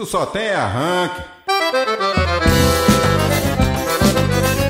Tu 0.00 0.06
só 0.06 0.24
tem 0.24 0.48
arranque. 0.50 1.20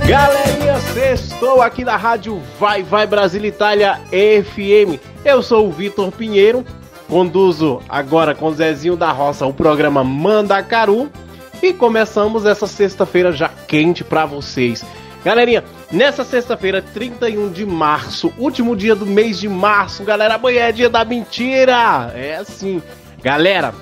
Galerinha, 0.04 0.76
estou 1.14 1.62
aqui 1.62 1.84
na 1.84 1.96
rádio 1.96 2.42
Vai 2.58 2.82
Vai 2.82 3.06
Brasil 3.06 3.44
Itália 3.44 4.00
FM. 4.10 5.00
Eu 5.24 5.40
sou 5.40 5.68
o 5.68 5.70
Vitor 5.70 6.10
Pinheiro, 6.10 6.66
conduzo 7.08 7.80
agora 7.88 8.34
com 8.34 8.50
Zezinho 8.50 8.96
da 8.96 9.12
Roça 9.12 9.46
o 9.46 9.54
programa 9.54 10.02
Mandacaru 10.02 11.08
e 11.62 11.72
começamos 11.72 12.44
essa 12.44 12.66
sexta-feira 12.66 13.30
já 13.30 13.48
quente 13.68 14.02
para 14.02 14.26
vocês. 14.26 14.84
Galerinha, 15.24 15.62
nessa 15.92 16.24
sexta-feira, 16.24 16.82
31 16.82 17.52
de 17.52 17.64
março, 17.64 18.32
último 18.36 18.74
dia 18.74 18.96
do 18.96 19.06
mês 19.06 19.38
de 19.38 19.48
março, 19.48 20.02
galera, 20.02 20.34
amanhã 20.34 20.62
é 20.62 20.72
dia 20.72 20.90
da 20.90 21.04
mentira! 21.04 22.10
É 22.16 22.34
assim. 22.34 22.82
Galera, 23.22 23.72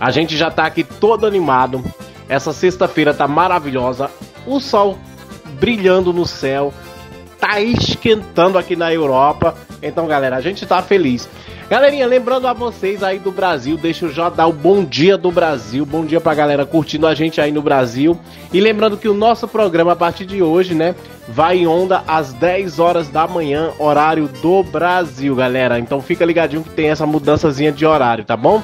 a 0.00 0.10
gente 0.10 0.36
já 0.36 0.50
tá 0.50 0.64
aqui 0.64 0.82
todo 0.82 1.26
animado. 1.26 1.84
Essa 2.26 2.52
sexta-feira 2.52 3.12
tá 3.12 3.28
maravilhosa. 3.28 4.10
O 4.46 4.58
sol 4.58 4.98
brilhando 5.60 6.12
no 6.12 6.26
céu. 6.26 6.72
Tá 7.38 7.60
esquentando 7.60 8.56
aqui 8.56 8.74
na 8.74 8.92
Europa. 8.92 9.54
Então, 9.82 10.06
galera, 10.06 10.36
a 10.36 10.40
gente 10.40 10.64
tá 10.66 10.80
feliz. 10.80 11.28
Galerinha, 11.70 12.06
lembrando 12.06 12.48
a 12.48 12.52
vocês 12.52 13.00
aí 13.00 13.20
do 13.20 13.30
Brasil, 13.30 13.76
deixa 13.76 14.06
eu 14.06 14.12
já 14.12 14.28
dar 14.28 14.48
o 14.48 14.52
bom 14.52 14.84
dia 14.84 15.16
do 15.16 15.30
Brasil, 15.30 15.86
bom 15.86 16.04
dia 16.04 16.20
pra 16.20 16.34
galera 16.34 16.66
curtindo 16.66 17.06
a 17.06 17.14
gente 17.14 17.40
aí 17.40 17.52
no 17.52 17.62
Brasil. 17.62 18.18
E 18.52 18.60
lembrando 18.60 18.96
que 18.96 19.06
o 19.06 19.14
nosso 19.14 19.46
programa 19.46 19.92
a 19.92 19.96
partir 19.96 20.26
de 20.26 20.42
hoje, 20.42 20.74
né, 20.74 20.96
vai 21.28 21.58
em 21.58 21.68
onda 21.68 22.02
às 22.08 22.32
10 22.32 22.80
horas 22.80 23.08
da 23.08 23.28
manhã, 23.28 23.70
horário 23.78 24.26
do 24.42 24.64
Brasil, 24.64 25.36
galera. 25.36 25.78
Então 25.78 26.02
fica 26.02 26.24
ligadinho 26.24 26.64
que 26.64 26.70
tem 26.70 26.90
essa 26.90 27.06
mudançazinha 27.06 27.70
de 27.70 27.86
horário, 27.86 28.24
tá 28.24 28.36
bom? 28.36 28.60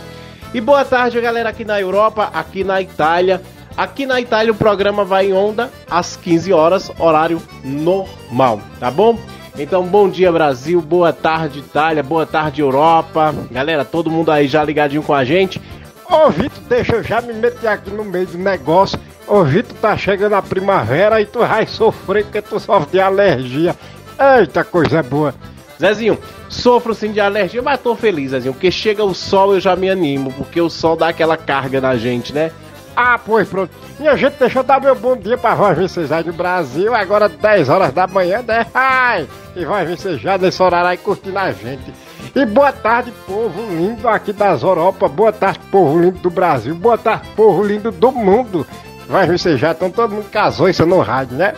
E 0.54 0.60
boa 0.60 0.84
tarde, 0.84 1.20
galera, 1.20 1.50
aqui 1.50 1.64
na 1.64 1.80
Europa, 1.80 2.30
aqui 2.32 2.64
na 2.64 2.80
Itália. 2.80 3.42
Aqui 3.76 4.06
na 4.06 4.20
Itália 4.20 4.52
o 4.52 4.56
programa 4.56 5.04
vai 5.04 5.26
em 5.26 5.32
onda 5.34 5.70
às 5.90 6.16
15 6.16 6.52
horas, 6.52 6.90
horário 6.98 7.42
normal, 7.62 8.60
tá 8.80 8.90
bom? 8.90 9.18
Então, 9.58 9.84
bom 9.84 10.08
dia 10.08 10.32
Brasil, 10.32 10.80
boa 10.80 11.12
tarde 11.12 11.58
Itália, 11.58 12.02
boa 12.02 12.24
tarde 12.24 12.62
Europa. 12.62 13.34
Galera, 13.50 13.84
todo 13.84 14.10
mundo 14.10 14.30
aí 14.30 14.48
já 14.48 14.64
ligadinho 14.64 15.02
com 15.02 15.12
a 15.12 15.24
gente. 15.24 15.60
Ô 16.08 16.30
Vitor, 16.30 16.62
deixa 16.68 16.96
eu 16.96 17.02
já 17.02 17.20
me 17.20 17.34
meter 17.34 17.68
aqui 17.68 17.90
no 17.90 18.04
meio 18.04 18.26
do 18.26 18.38
negócio. 18.38 18.98
Ô 19.26 19.42
Vitor, 19.42 19.76
tá 19.78 19.96
chegando 19.96 20.34
a 20.34 20.42
primavera 20.42 21.20
e 21.20 21.26
tu 21.26 21.40
vai 21.40 21.66
sofrer 21.66 22.24
porque 22.24 22.40
tu 22.40 22.58
sofre 22.58 22.92
de 22.92 23.00
alergia. 23.00 23.76
Eita, 24.18 24.64
coisa 24.64 25.02
boa. 25.02 25.34
Zezinho, 25.78 26.18
sofro 26.48 26.94
sim 26.94 27.12
de 27.12 27.20
alergia, 27.20 27.62
mas 27.62 27.80
tô 27.80 27.94
feliz, 27.94 28.30
Zezinho, 28.30 28.54
porque 28.54 28.70
chega 28.70 29.04
o 29.04 29.14
sol 29.14 29.54
eu 29.54 29.60
já 29.60 29.76
me 29.76 29.90
animo, 29.90 30.32
porque 30.32 30.60
o 30.60 30.70
sol 30.70 30.96
dá 30.96 31.08
aquela 31.08 31.36
carga 31.36 31.80
na 31.80 31.96
gente, 31.96 32.32
né? 32.32 32.50
Ah, 32.96 33.18
pois 33.18 33.46
pronto. 33.46 33.70
Minha 34.00 34.16
gente, 34.16 34.36
deixa 34.38 34.60
eu 34.60 34.62
dar 34.62 34.80
meu 34.80 34.94
bom 34.94 35.14
dia 35.14 35.36
pra 35.36 35.54
voz 35.54 35.98
aí 36.10 36.24
no 36.24 36.32
Brasil. 36.32 36.94
Agora 36.94 37.28
10 37.28 37.68
horas 37.68 37.92
da 37.92 38.06
manhã, 38.06 38.42
né? 38.42 38.66
Ai! 38.72 39.28
E 39.54 39.66
vai 39.66 39.86
já 40.18 40.38
nesse 40.38 40.62
horário 40.62 40.88
aí 40.88 40.96
curtindo 40.96 41.38
a 41.38 41.52
gente. 41.52 41.92
E 42.34 42.46
boa 42.46 42.72
tarde, 42.72 43.12
povo 43.26 43.60
lindo 43.70 44.08
aqui 44.08 44.32
das 44.32 44.62
Europa. 44.62 45.08
Boa 45.08 45.32
tarde, 45.32 45.60
povo 45.70 46.00
lindo 46.00 46.18
do 46.20 46.30
Brasil. 46.30 46.74
Boa 46.74 46.96
tarde, 46.96 47.28
povo 47.36 47.62
lindo 47.62 47.90
do 47.90 48.10
mundo. 48.10 48.66
Vai 49.06 49.26
vocês 49.26 49.60
já 49.60 49.72
estão 49.72 49.90
todo 49.90 50.14
mundo 50.14 50.30
casou 50.30 50.68
isso 50.68 50.84
no 50.86 51.00
rádio, 51.00 51.36
né? 51.36 51.54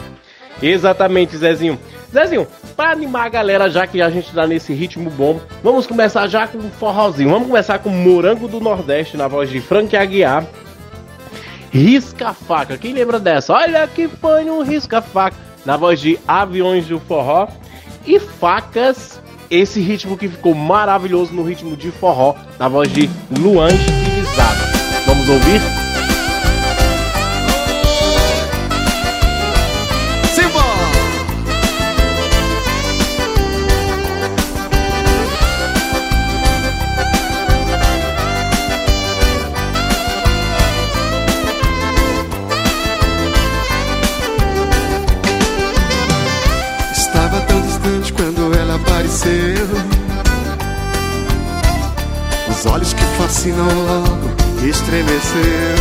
Exatamente, 0.63 1.37
Zezinho. 1.37 1.79
Zezinho, 2.13 2.47
pra 2.77 2.91
animar 2.91 3.27
a 3.27 3.29
galera, 3.29 3.69
já 3.69 3.87
que 3.87 4.01
a 4.01 4.11
gente 4.11 4.33
tá 4.33 4.47
nesse 4.47 4.73
ritmo 4.73 5.11
bom, 5.11 5.41
vamos 5.63 5.87
começar 5.87 6.27
já 6.27 6.47
com 6.47 6.59
um 6.59 6.71
forrozinho. 6.71 7.31
Vamos 7.31 7.49
começar 7.49 7.79
com 7.79 7.91
Morango 7.91 8.49
do 8.49 8.61
Nordeste, 8.61 9.17
na 9.17 9.29
voz 9.29 9.51
de 9.51 9.61
Frank 9.61 9.97
Aguiar. 9.97 10.47
Risca-faca. 11.71 12.79
Quem 12.79 12.95
lembra 12.95 13.21
dessa? 13.21 13.53
Olha 13.53 13.87
que 13.87 14.09
foi 14.09 14.49
um 14.51 14.63
risca-faca. 14.63 15.37
Na 15.67 15.77
voz 15.77 16.01
de 16.01 16.19
Aviões 16.27 16.87
do 16.87 16.99
Forró. 16.99 17.49
E 18.07 18.19
Facas, 18.19 19.21
esse 19.51 19.81
ritmo 19.81 20.17
que 20.17 20.29
ficou 20.29 20.55
maravilhoso 20.55 21.33
no 21.35 21.43
ritmo 21.43 21.77
de 21.77 21.91
forró. 21.91 22.35
Na 22.59 22.69
voz 22.69 22.91
de 22.91 23.11
Luan 23.39 23.69
Estilizada. 23.69 24.79
Vamos 25.07 25.29
ouvir? 25.29 25.88
Fascinam 53.19 53.67
logo 53.67 54.67
estremeceu. 54.67 55.77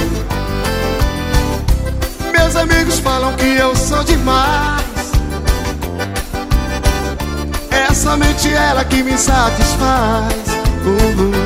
Meus 2.31 2.55
amigos 2.55 2.99
falam 2.99 3.33
que 3.33 3.45
eu 3.45 3.75
sou 3.75 4.03
demais. 4.03 4.83
É 7.69 7.93
somente 7.93 8.51
ela 8.51 8.83
que 8.83 9.03
me 9.03 9.17
satisfaz. 9.17 10.33
Uh, 10.83 11.21
uh, 11.21 11.37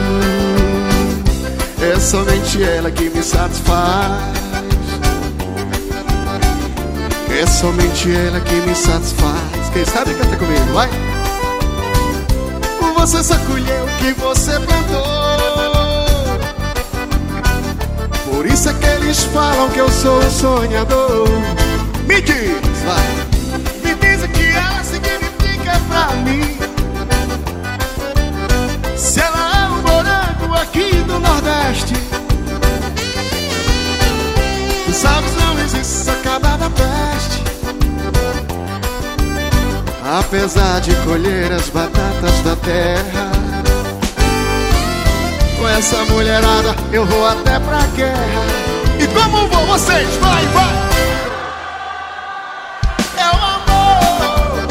É 1.84 2.00
somente 2.00 2.64
ela 2.64 2.90
que 2.92 3.10
me 3.10 3.22
satisfaz. 3.22 4.42
É 7.30 7.46
somente 7.48 8.14
ela 8.14 8.40
que 8.40 8.56
me 8.56 8.76
satisfaz. 8.76 9.70
Quem 9.74 9.86
sabe 9.86 10.14
canta 10.14 10.38
comigo, 10.38 10.74
vai! 10.74 10.90
Você 13.02 13.36
colheu 13.40 13.86
o 13.86 13.98
que 13.98 14.14
você 14.14 14.60
plantou 14.60 15.21
Por 18.42 18.50
isso 18.50 18.70
é 18.70 18.74
que 18.74 18.88
eles 18.88 19.24
falam 19.26 19.70
que 19.70 19.78
eu 19.78 19.88
sou 19.88 20.18
um 20.18 20.32
sonhador. 20.32 21.30
Me 22.08 22.20
diz, 22.24 22.60
vai. 22.84 23.06
Me 23.84 23.94
diz 23.94 24.24
o 24.24 24.28
que 24.30 24.48
ela 24.48 24.84
significa 24.84 25.80
pra 25.88 26.16
mim. 26.24 26.58
Se 28.98 29.20
ela 29.20 29.38
é 29.38 29.70
um 29.70 29.82
morango 29.84 30.56
aqui 30.60 30.92
do 31.04 31.20
Nordeste. 31.20 31.94
Tu 34.88 34.92
sabes 34.92 35.36
não 35.36 35.60
existe 35.60 36.06
sacada 36.06 36.58
da 36.58 36.70
peste. 36.72 37.44
Apesar 40.20 40.82
de 40.82 40.96
colher 41.06 41.52
as 41.52 41.70
batatas 41.70 42.40
da 42.44 42.56
terra 42.56 43.51
essa 45.78 46.04
mulherada 46.06 46.76
eu 46.92 47.06
vou 47.06 47.26
até 47.26 47.60
pra 47.60 47.80
guerra 47.96 48.46
E 49.00 49.08
como 49.08 49.48
vão 49.48 49.66
vocês? 49.66 50.08
Vai, 50.18 50.46
vai! 50.48 50.76
É 53.18 53.26
o 53.26 53.36
amor 53.36 54.68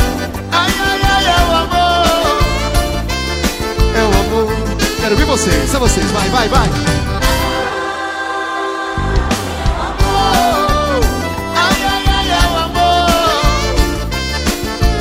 Ai, 0.53 0.73
ai, 0.87 1.01
ai, 1.05 1.27
é 1.27 1.41
o 1.49 1.57
amor 1.57 2.07
É 3.97 4.03
o 4.03 4.09
amor 4.21 4.53
Quero 5.01 5.17
ver 5.17 5.25
vocês, 5.27 5.75
é 5.75 5.79
vocês, 5.79 6.11
vai, 6.11 6.29
vai, 6.29 6.49
vai! 6.49 6.69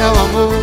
é 0.01 0.07
o 0.07 0.17
amor. 0.17 0.53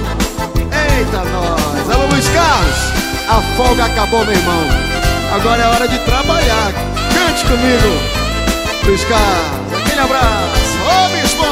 Eita, 0.57 1.25
nós! 1.25 1.91
Alô, 1.91 2.07
Luiz 2.07 2.27
Carlos! 2.31 2.97
A 3.29 3.43
folga 3.57 3.85
acabou, 3.85 4.25
meu 4.25 4.35
irmão. 4.35 4.96
Agora 5.37 5.63
é 5.63 5.67
hora 5.67 5.87
de 5.87 5.99
trabalhar. 5.99 6.73
Cante 7.13 7.45
comigo, 7.45 8.01
Luiz 8.87 9.05
Carlos. 9.05 9.83
Aquele 9.83 10.01
abraço. 10.01 10.79
Ô, 10.81 11.09
Bispo! 11.11 11.45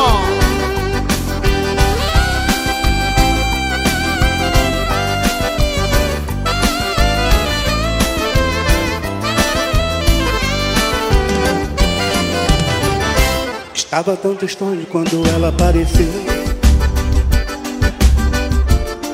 Tava 13.91 14.17
tão 14.17 14.35
distante 14.35 14.87
quando 14.87 15.29
ela 15.29 15.51
apareceu. 15.51 16.09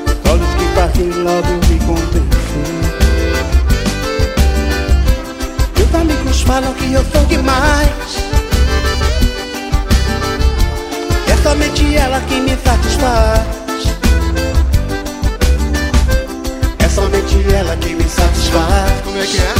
Os 0.06 0.30
olhos 0.30 0.54
que 0.54 0.64
fazem 0.76 1.10
logo 1.10 1.52
me 1.68 1.78
convenceu. 1.80 2.29
Falam 6.52 6.74
que 6.74 6.92
eu 6.92 7.04
sou 7.12 7.24
demais. 7.26 7.88
É 11.28 11.36
somente 11.44 11.94
ela 11.94 12.20
que 12.22 12.40
me 12.40 12.56
satisfaz. 12.56 13.46
É 16.80 16.88
somente 16.88 17.36
ela 17.54 17.76
que 17.76 17.94
me 17.94 18.02
satisfaz. 18.02 19.00
Como 19.04 19.16
é 19.18 19.26
que 19.26 19.38
é? 19.38 19.54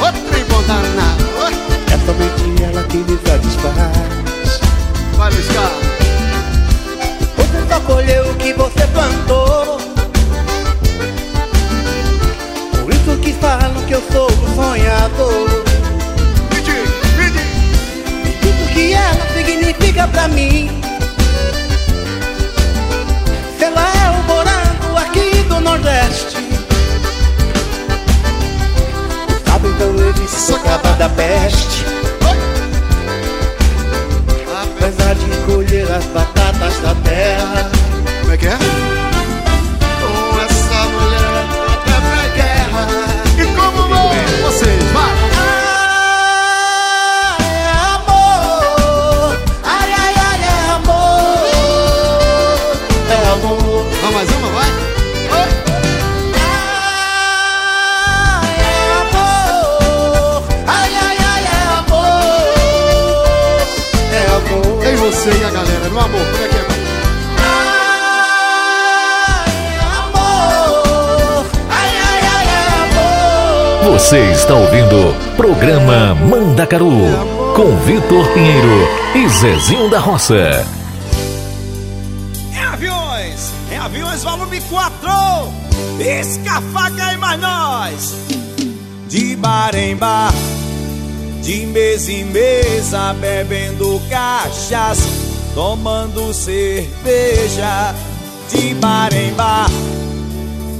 Outro 0.00 0.62
danado. 0.68 1.24
É 1.92 1.98
somente 2.06 2.62
ela 2.62 2.84
que 2.84 2.98
me 2.98 3.18
satisfaz. 3.26 4.60
Vai, 5.16 5.32
Carlos. 5.32 5.86
Você 7.36 7.68
só 7.68 7.80
colheu 7.80 8.30
o 8.30 8.34
que 8.36 8.52
você 8.52 8.86
plantou. 8.94 9.80
Por 12.80 12.94
isso 12.94 13.18
que 13.20 13.32
falam 13.32 13.84
que 13.88 13.94
eu 13.94 14.02
sou 14.12 14.30
um 14.30 14.54
sonhador. 14.54 15.75
Que 18.76 18.92
ela 18.92 19.26
significa 19.34 20.06
pra 20.08 20.28
mim. 20.28 20.70
Se 23.58 23.64
ela 23.64 23.80
é 23.80 24.10
o 24.10 24.22
morango 24.24 24.98
aqui 24.98 25.42
do 25.48 25.60
Nordeste. 25.60 26.36
Sabe 29.46 29.68
então 29.68 29.88
ele 29.88 30.28
se 30.28 30.52
socava 30.52 30.92
da 30.98 31.08
peste. 31.08 31.86
Apesar 34.62 35.14
de 35.14 35.36
colher 35.46 35.90
as 35.90 36.04
batatas 36.06 36.78
da 36.80 36.94
terra. 36.96 37.70
Como 38.20 38.32
é 38.32 38.36
que 38.36 38.46
é? 38.46 38.58
Com 40.02 40.40
essa 40.42 40.84
mulher 40.90 41.44
até 41.72 41.94
pra 42.04 42.28
guerra. 42.36 42.88
E 43.38 43.46
como 43.56 43.88
vão 43.88 44.10
vocês? 44.42 44.82
Vai! 44.92 45.35
Você 65.26 65.38
e 65.40 65.44
a 65.44 65.50
galera, 65.50 65.88
no 65.88 65.98
amor, 65.98 66.20
como 66.20 66.44
é 66.44 66.48
que 66.48 66.56
é? 66.56 66.62
vai? 66.62 66.78
Ai, 69.40 69.50
é 69.74 69.80
amor. 69.98 71.46
Ai, 71.68 71.90
ai, 71.98 72.20
ai, 72.32 72.46
é 72.46 72.58
amor. 73.82 73.98
Você 73.98 74.18
está 74.30 74.54
ouvindo 74.54 75.16
Programa 75.36 76.14
Mandacaru 76.14 76.92
com 77.56 77.76
Vitor 77.78 78.28
Pinheiro 78.28 78.88
e 79.16 79.28
Zezinho 79.28 79.90
da 79.90 79.98
Roça. 79.98 80.64
Em 82.52 82.58
aviões, 82.58 83.52
em 83.72 83.78
aviões 83.78 84.22
volume 84.22 84.60
4. 84.60 85.10
Pisca 85.98 86.58
a 86.58 86.62
faca 86.72 87.12
e 87.12 87.16
mais 87.16 87.40
nós. 87.40 88.14
De 89.08 89.34
bar 89.34 89.74
em 89.74 89.96
bar, 89.96 90.32
de 91.42 91.66
mesa 91.66 92.12
em 92.12 92.24
mesa, 92.26 93.12
bebendo 93.14 94.00
cachaça, 94.08 95.15
tomando 95.56 96.34
cerveja. 96.34 97.94
De 98.50 98.74
bar 98.74 99.12
em 99.12 99.32
bar, 99.32 99.68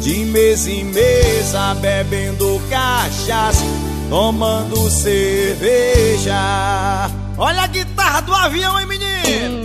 de 0.01 0.25
mesa 0.27 0.71
em 0.71 0.85
mesa, 0.85 1.75
bebendo 1.75 2.61
cachaça, 2.71 3.65
tomando 4.09 4.89
cerveja. 4.89 6.37
Olha 7.37 7.63
a 7.63 7.67
guitarra 7.67 8.21
do 8.21 8.33
avião, 8.33 8.79
hein, 8.79 8.87
menino? 8.87 9.56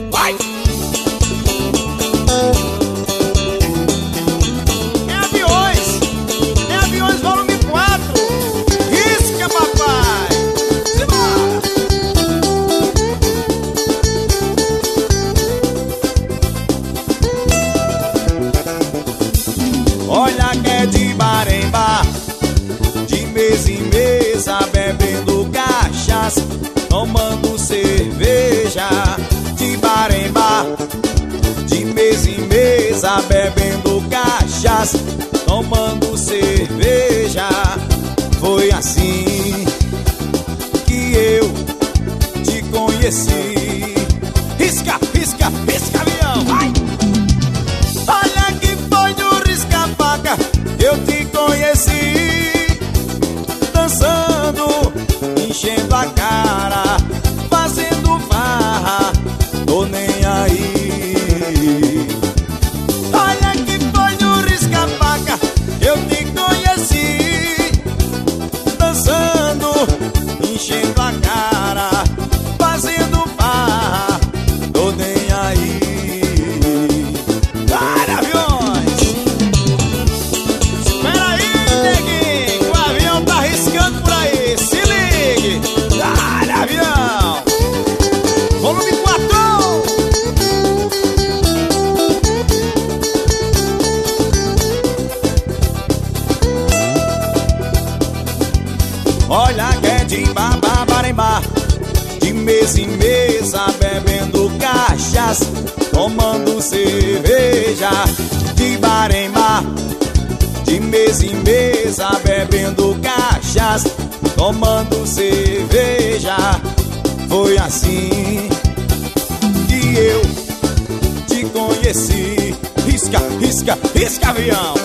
Risca, 124.12 124.34
risca 124.34 124.81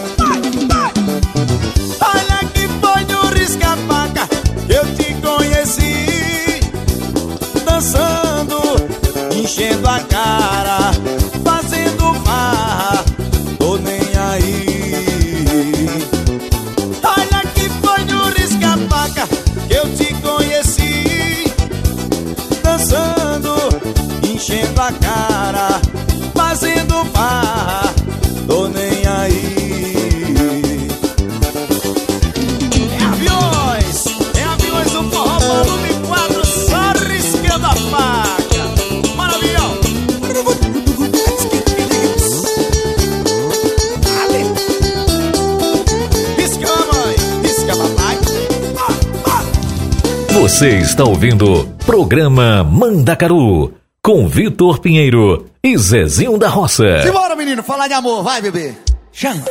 Você 50.57 50.79
está 50.79 51.05
ouvindo 51.05 51.69
Programa 51.85 52.65
Mandacaru 52.65 53.75
com 54.03 54.27
Vitor 54.27 54.79
Pinheiro 54.79 55.51
e 55.63 55.77
Zezinho 55.77 56.39
da 56.39 56.49
Roça. 56.49 57.03
Simbora, 57.03 57.37
menino, 57.37 57.63
falar 57.63 57.89
de 57.89 57.93
amor, 57.93 58.23
vai, 58.23 58.41
bebê. 58.41 58.73
Chama. 59.13 59.45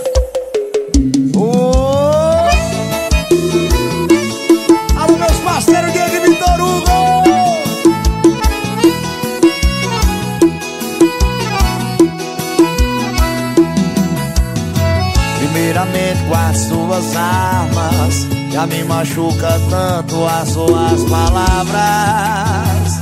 Machuca 18.95 19.59
tanto 19.69 20.25
as 20.25 20.49
suas 20.49 21.03
palavras. 21.09 23.01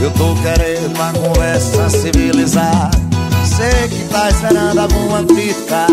Eu 0.00 0.10
tô 0.12 0.34
querendo 0.36 0.94
uma 0.94 1.12
conversa 1.12 1.90
civilizada 1.90 2.96
Sei 3.44 3.88
que 3.88 4.04
tá 4.08 4.30
esperando 4.30 4.78
alguma 4.78 5.24
crítica 5.24 5.88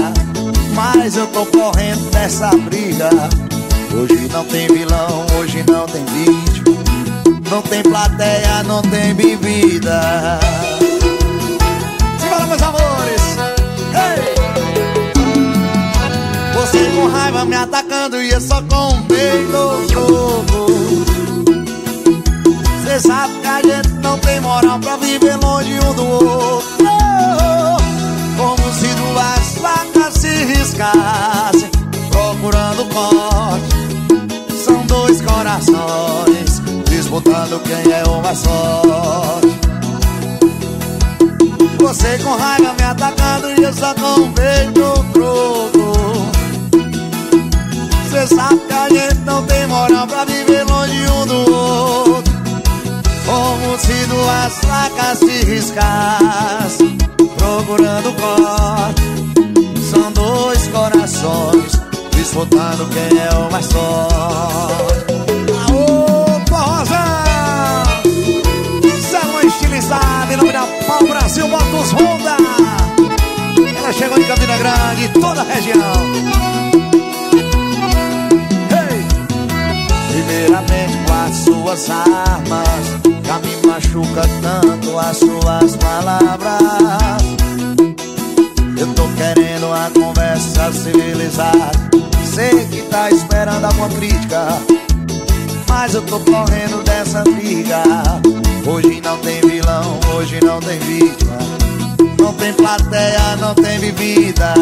Mas 0.75 1.18
eu 1.18 1.25
tô 1.28 1.46
correndo 1.48 2.10
dessa 2.12 2.50
briga. 2.52 3.10
Hoje 3.94 4.30
não 4.32 4.46
tem 4.46 4.68
vilão, 4.68 5.25
hoje 5.40 5.66
não 5.68 5.86
tem 5.88 6.06
vídeo. 6.06 6.64
Não 7.50 7.62
tem 7.64 7.82
plateia, 7.82 8.64
não 8.64 8.82
tem 8.84 9.14
bebida 9.16 10.40
raiva 17.36 17.46
me 17.46 17.56
atacando 17.56 18.22
e 18.22 18.30
eu 18.32 18.39
só 18.39 18.62
com 18.63 18.94
um 18.94 19.01
beijo 19.04 19.88
jogo 19.92 21.06
Cê 22.86 23.00
sabe 23.00 23.34
que 23.42 23.48
a 23.48 23.62
gente 23.62 23.89
não 24.01 24.18
tem 24.20 24.39
moral 24.39 24.80
pra 24.80 24.96
viver 24.98 25.36
longe 25.38 25.80
um 25.80 25.94
do 25.94 26.06
outro 26.06 26.54
suas 81.75 81.89
armas 81.89 83.00
Já 83.24 83.39
me 83.39 83.67
machuca 83.67 84.22
tanto 84.41 84.98
as 84.98 85.17
suas 85.17 85.75
palavras. 85.77 87.24
Eu 88.77 88.94
tô 88.94 89.08
querendo 89.17 89.67
uma 89.67 89.89
conversa 89.91 90.72
civilizada. 90.72 91.72
Sei 92.24 92.65
que 92.65 92.82
tá 92.84 93.10
esperando 93.10 93.65
alguma 93.65 93.89
crítica 93.89 94.48
Mas 95.70 95.94
eu 95.94 96.01
tô 96.03 96.20
correndo 96.20 96.84
dessa 96.84 97.24
briga. 97.24 97.84
Hoje 98.67 99.01
não 99.01 99.17
tem 99.20 99.41
vilão, 99.41 100.00
hoje 100.15 100.39
não 100.44 100.60
tem 100.60 100.79
vítima. 100.79 101.38
Não 102.20 102.34
tem 102.34 102.53
plateia, 102.53 103.36
não 103.39 103.53
tem 103.53 103.79
bebida. 103.79 104.53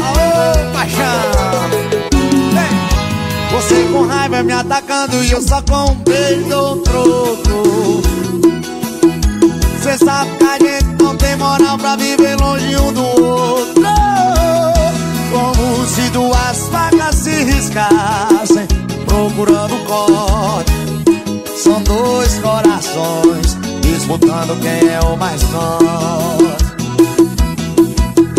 Aô, 0.00 0.72
paixão! 0.72 2.17
Você 3.50 3.82
com 3.90 4.06
raiva 4.06 4.42
me 4.42 4.52
atacando 4.52 5.24
e 5.24 5.30
eu 5.30 5.40
só 5.40 5.62
com 5.62 5.92
um 5.92 5.94
beijo 5.94 6.76
troco. 6.84 8.02
Cê 9.82 9.96
sabe 9.96 10.30
que 10.36 10.44
a 10.44 10.58
gente 10.58 11.02
não 11.02 11.16
tem 11.16 11.36
moral 11.36 11.78
pra 11.78 11.96
viver 11.96 12.36
longe 12.36 12.76
um 12.76 12.92
do 12.92 13.04
outro. 13.04 13.82
Como 15.32 15.86
se 15.86 16.10
duas 16.10 16.68
facas 16.68 17.14
se 17.14 17.30
riscassem 17.44 18.66
Procurando 19.06 19.76
corte. 19.86 20.72
São 21.56 21.82
dois 21.82 22.38
corações 22.38 23.56
Disputando 23.80 24.60
quem 24.60 24.90
é 24.90 25.00
o 25.00 25.16
mais 25.16 25.42
forte. 25.44 26.64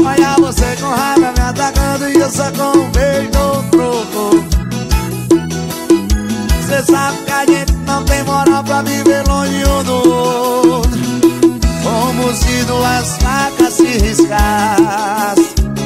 Olha 0.06 0.36
você 0.40 0.76
com 0.80 0.88
raiva 0.88 1.32
me 1.32 1.42
atacando 1.42 2.10
e 2.10 2.16
eu 2.16 2.30
só 2.30 2.52
com 2.52 2.78
um 2.78 2.90
beijo 2.92 3.30
troco 3.72 4.59
Cê 6.70 6.84
sabe 6.84 7.18
que 7.26 7.32
a 7.32 7.46
gente 7.48 7.72
não 7.86 8.04
tem 8.04 8.24
moral 8.24 8.64
pra 8.64 8.84
viver 8.84 9.28
longe 9.28 9.66
um 9.66 9.84
do 9.84 10.10
outro. 10.14 11.00
Como 11.84 12.34
se 12.36 12.64
duas 12.66 13.18
facas 13.18 13.74
se 13.74 13.88
riscassem 13.98 15.46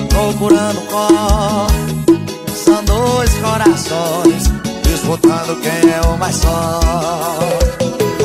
Procurando 0.10 0.82
corte 0.88 2.56
São 2.66 2.84
dois 2.84 3.34
corações 3.36 4.52
Disputando 4.84 5.62
quem 5.62 5.92
é 5.92 6.02
o 6.02 6.18
mais 6.18 6.44
forte 6.44 8.23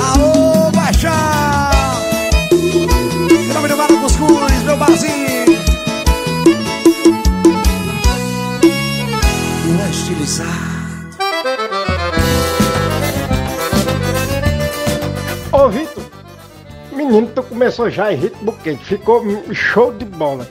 menino, 17.09 17.31
tu 17.35 17.43
começou 17.43 17.91
já 17.91 18.13
em 18.13 18.17
ritmo 18.17 18.53
quente, 18.63 18.85
ficou 18.85 19.25
show 19.53 19.93
de 19.93 20.05
bola. 20.05 20.47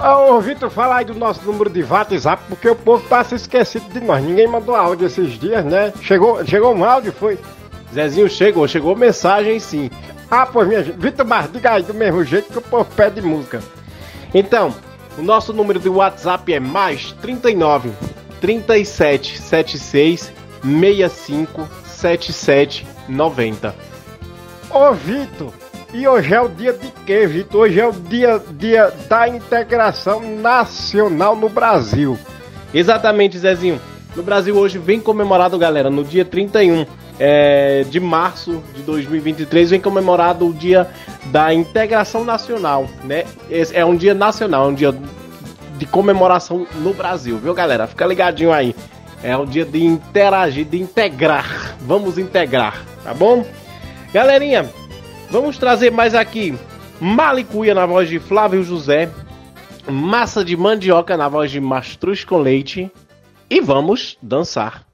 Ô 0.00 0.40
Vitor, 0.40 0.70
fala 0.70 0.96
aí 0.96 1.04
do 1.04 1.14
nosso 1.14 1.44
número 1.44 1.68
de 1.68 1.82
WhatsApp, 1.82 2.42
porque 2.48 2.68
o 2.68 2.76
povo 2.76 3.06
tá 3.08 3.24
se 3.24 3.34
esquecido 3.34 3.88
de 3.92 4.00
nós. 4.00 4.22
Ninguém 4.22 4.46
mandou 4.46 4.76
áudio 4.76 5.06
esses 5.06 5.32
dias, 5.38 5.64
né? 5.64 5.92
Chegou, 6.00 6.44
chegou 6.46 6.72
um 6.72 6.84
áudio, 6.84 7.12
foi? 7.12 7.36
Zezinho 7.92 8.28
chegou, 8.28 8.68
chegou 8.68 8.94
mensagem 8.94 9.58
sim. 9.58 9.90
Ah, 10.30 10.46
pois 10.46 10.68
minha 10.68 10.84
gente, 10.84 10.98
Vitor, 10.98 11.26
mas 11.26 11.50
diga 11.50 11.72
aí 11.72 11.82
do 11.82 11.94
mesmo 11.94 12.22
jeito 12.22 12.52
que 12.52 12.58
o 12.58 12.62
povo 12.62 12.88
pede 12.94 13.20
música. 13.20 13.60
Então, 14.32 14.72
o 15.16 15.22
nosso 15.22 15.52
número 15.52 15.80
de 15.80 15.88
WhatsApp 15.88 16.52
é 16.52 16.60
mais 16.60 17.12
39 17.20 17.90
37 18.40 19.38
76 19.40 20.32
65 20.62 21.68
77 21.84 22.86
90. 23.08 23.74
Ô 24.70 24.92
Vitor, 24.92 25.52
e 25.92 26.06
hoje 26.06 26.34
é 26.34 26.40
o 26.40 26.48
dia 26.48 26.72
de 26.72 26.90
quê, 27.06 27.26
Vitor? 27.26 27.62
Hoje 27.62 27.80
é 27.80 27.86
o 27.86 27.92
dia, 27.92 28.42
dia 28.52 28.92
da 29.08 29.28
integração 29.28 30.20
nacional 30.20 31.34
no 31.34 31.48
Brasil. 31.48 32.18
Exatamente, 32.72 33.38
Zezinho. 33.38 33.80
No 34.14 34.22
Brasil 34.22 34.56
hoje 34.56 34.78
vem 34.78 35.00
comemorado, 35.00 35.58
galera, 35.58 35.90
no 35.90 36.04
dia 36.04 36.24
31 36.24 36.84
é, 37.18 37.84
de 37.88 37.98
março 37.98 38.62
de 38.74 38.82
2023, 38.82 39.70
vem 39.70 39.80
comemorado 39.80 40.46
o 40.46 40.52
dia 40.52 40.88
da 41.26 41.52
integração 41.54 42.24
nacional, 42.24 42.86
né? 43.04 43.24
É 43.72 43.84
um 43.84 43.96
dia 43.96 44.14
nacional, 44.14 44.66
é 44.66 44.68
um 44.68 44.74
dia 44.74 44.94
de 45.78 45.86
comemoração 45.86 46.66
no 46.76 46.92
Brasil, 46.92 47.38
viu, 47.38 47.54
galera? 47.54 47.86
Fica 47.86 48.04
ligadinho 48.04 48.52
aí. 48.52 48.74
É 49.22 49.36
o 49.36 49.46
dia 49.46 49.64
de 49.64 49.82
interagir, 49.84 50.64
de 50.64 50.80
integrar. 50.80 51.76
Vamos 51.80 52.18
integrar, 52.18 52.84
tá 53.02 53.14
bom? 53.14 53.44
Galerinha, 54.12 54.68
vamos 55.30 55.58
trazer 55.58 55.90
mais 55.90 56.14
aqui 56.14 56.58
Malicuia 57.00 57.74
na 57.74 57.86
voz 57.86 58.08
de 58.08 58.18
Flávio 58.18 58.62
José, 58.64 59.08
massa 59.88 60.44
de 60.44 60.56
mandioca 60.56 61.16
na 61.16 61.28
voz 61.28 61.50
de 61.50 61.60
Mastruz 61.60 62.24
com 62.24 62.38
leite 62.38 62.90
e 63.48 63.60
vamos 63.60 64.18
dançar. 64.20 64.87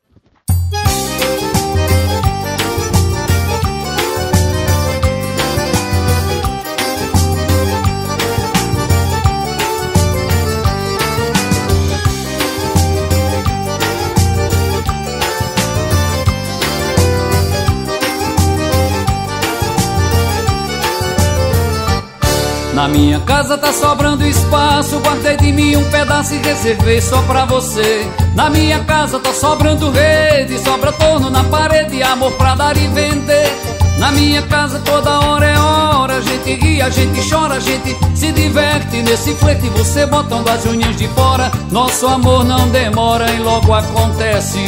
Na 22.85 22.91
minha 22.91 23.19
casa 23.21 23.57
tá 23.57 23.73
sobrando 23.73 24.27
espaço, 24.27 24.99
guardei 24.99 25.39
de 25.39 25.51
mim 25.51 25.75
um 25.75 25.91
pedaço 25.91 26.35
e 26.35 26.37
reservei 26.37 27.01
só 27.01 27.23
pra 27.23 27.47
você. 27.47 28.07
Na 28.35 28.51
minha 28.51 28.79
casa 28.81 29.19
tá 29.19 29.33
sobrando 29.33 29.91
rede, 29.91 30.59
sobra 30.59 30.93
torno 30.93 31.31
na 31.31 31.43
parede, 31.45 32.03
amor 32.03 32.33
pra 32.33 32.55
dar 32.55 32.77
e 32.77 32.87
vender. 32.89 33.51
Na 33.99 34.13
minha 34.13 34.43
casa 34.43 34.79
toda 34.81 35.19
hora 35.21 35.47
é 35.47 35.59
hora, 35.59 36.17
a 36.17 36.21
gente 36.21 36.57
ri, 36.57 36.83
a 36.83 36.91
gente 36.91 37.27
chora, 37.27 37.55
a 37.55 37.61
gente 37.61 37.97
se 38.15 38.31
diverte 38.33 39.03
nesse 39.03 39.35
flerte, 39.37 39.67
você 39.71 40.05
botando 40.05 40.47
as 40.51 40.67
unhas 40.67 40.95
de 40.95 41.09
fora. 41.09 41.51
Nosso 41.71 42.07
amor 42.07 42.45
não 42.45 42.69
demora 42.69 43.33
e 43.33 43.39
logo 43.39 43.73
acontece. 43.73 44.59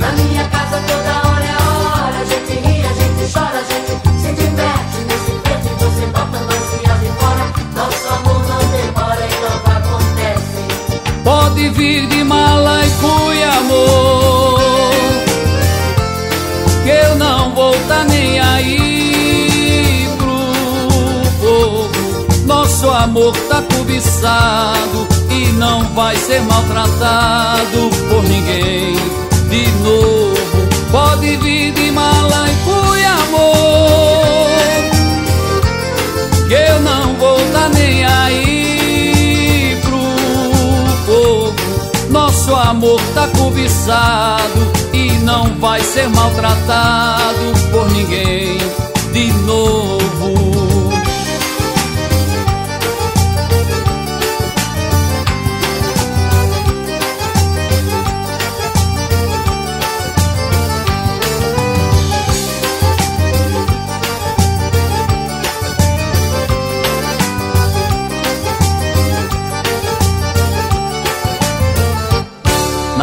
Na 0.00 0.12
minha 0.12 0.44
casa 0.50 0.82
toda 0.86 1.30
hora 1.30 1.44
é 1.46 1.56
hora, 1.62 2.18
a 2.20 2.24
gente 2.26 2.60
ri, 2.60 2.84
a 2.84 2.92
gente 2.92 3.32
chora, 3.32 3.58
a 3.58 3.64
gente 3.64 4.03
vir 11.74 12.06
de 12.06 12.24
mala 12.24 12.80
e 12.84 12.90
cuia, 13.00 13.50
amor. 13.58 14.60
Que 16.82 16.90
eu 16.90 17.14
não 17.16 17.54
vou 17.54 17.74
tá 17.88 18.04
nem 18.04 18.40
aí 18.40 20.08
pro 20.16 21.46
povo. 21.46 22.26
Nosso 22.46 22.88
amor 22.90 23.36
tá 23.48 23.62
cobiçado 23.76 25.06
e 25.30 25.52
não 25.52 25.84
vai 25.94 26.16
ser 26.16 26.40
maltratado 26.42 27.90
por 28.08 28.22
ninguém 28.24 28.94
de 29.48 29.70
novo. 29.82 30.34
Pode 30.90 31.36
vir 31.36 31.63
amor 42.74 43.00
tá 43.14 43.28
cobiçado 43.38 44.72
e 44.92 45.12
não 45.20 45.44
vai 45.60 45.80
ser 45.80 46.08
maltratado 46.08 47.52
por 47.70 47.88
ninguém 47.92 48.58
de 49.12 49.32
novo. 49.44 50.03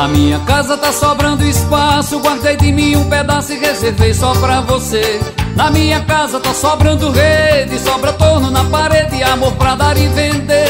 Na 0.01 0.07
minha 0.07 0.39
casa 0.39 0.75
tá 0.75 0.91
sobrando 0.91 1.45
espaço, 1.45 2.17
guardei 2.17 2.57
de 2.57 2.71
mim 2.71 2.95
um 2.95 3.07
pedaço 3.07 3.53
e 3.53 3.59
reservei 3.59 4.15
só 4.15 4.33
pra 4.33 4.59
você. 4.61 5.21
Na 5.55 5.69
minha 5.69 5.99
casa 5.99 6.39
tá 6.39 6.55
sobrando 6.55 7.11
rede, 7.11 7.77
sobra 7.77 8.11
torno 8.13 8.49
na 8.49 8.63
parede, 8.63 9.21
amor 9.21 9.51
pra 9.57 9.75
dar 9.75 9.95
e 9.95 10.07
vender. 10.07 10.69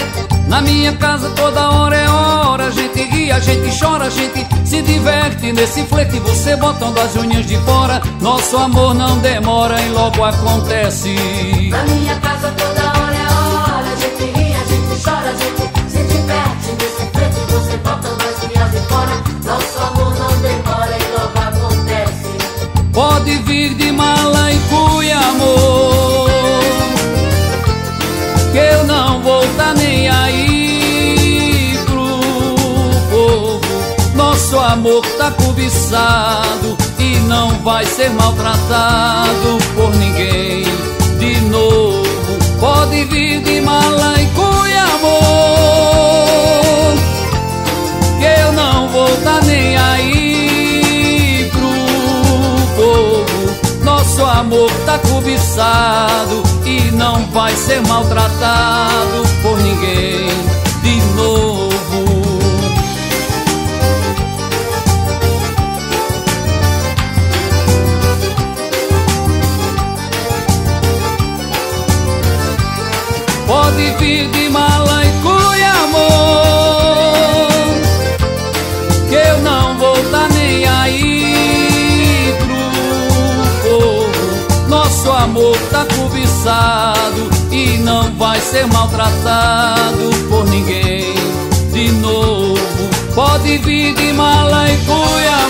Na 0.49 0.59
minha 0.59 0.91
casa 0.97 1.29
toda 1.29 1.69
hora 1.69 1.95
é 1.95 2.09
hora, 2.09 2.65
a 2.65 2.71
gente 2.71 3.03
ri, 3.03 3.31
a 3.31 3.39
gente 3.39 3.79
chora, 3.79 4.07
a 4.07 4.09
gente 4.09 4.45
se 4.65 4.81
diverte 4.81 5.53
nesse 5.53 5.81
flete, 5.85 6.19
você 6.19 6.57
botando 6.57 6.97
as 6.97 7.15
unhas 7.15 7.45
de 7.45 7.55
fora. 7.59 8.01
Nosso 8.19 8.57
amor 8.57 8.93
não 8.93 9.17
demora 9.19 9.81
e 9.81 9.91
logo 9.91 10.25
acontece. 10.25 11.69
Na 11.69 11.83
minha 11.83 12.15
casa 12.17 12.50
amor 34.71 35.05
tá 35.17 35.29
cobiçado 35.31 36.77
e 36.97 37.17
não 37.27 37.49
vai 37.59 37.85
ser 37.85 38.09
maltratado 38.11 39.57
por 39.75 39.93
ninguém 39.95 40.63
de 41.19 41.41
novo. 41.41 42.07
Pode 42.57 43.03
vir 43.05 43.41
de 43.43 43.59
mala 43.59 44.15
e 44.17 44.27
amor. 44.77 45.91
Que 48.17 48.41
eu 48.41 48.53
não 48.53 48.87
vou 48.87 49.09
tá 49.17 49.41
nem 49.41 49.75
aí 49.75 51.51
pro 51.51 52.81
povo. 52.81 53.83
Nosso 53.83 54.23
amor 54.23 54.71
tá 54.85 54.97
cobiçado 54.99 56.43
e 56.65 56.91
não 56.91 57.25
vai 57.31 57.53
ser 57.57 57.81
maltratado 57.87 59.23
por 59.41 59.57
ninguém 59.57 60.29
de 60.81 61.01
novo. 61.15 61.50
Vir 73.77 74.27
de 74.29 74.45
e 74.45 75.11
cuia, 75.21 75.71
amor. 75.83 77.51
Que 79.09 79.15
eu 79.15 79.37
não 79.41 79.77
vou 79.77 79.95
tá 80.11 80.27
nem 80.29 80.65
aí 80.67 82.35
pro 82.39 83.69
povo. 83.69 84.67
Nosso 84.67 85.11
amor 85.11 85.57
tá 85.71 85.85
cobiçado 85.95 87.29
e 87.51 87.77
não 87.79 88.11
vai 88.15 88.39
ser 88.39 88.65
maltratado 88.67 90.09
por 90.29 90.45
ninguém 90.47 91.13
de 91.71 91.91
novo. 91.93 92.59
Pode 93.15 93.57
vir 93.59 93.93
de 93.95 94.13
mala 94.13 94.69
e 94.69 94.77
cuia, 94.85 95.45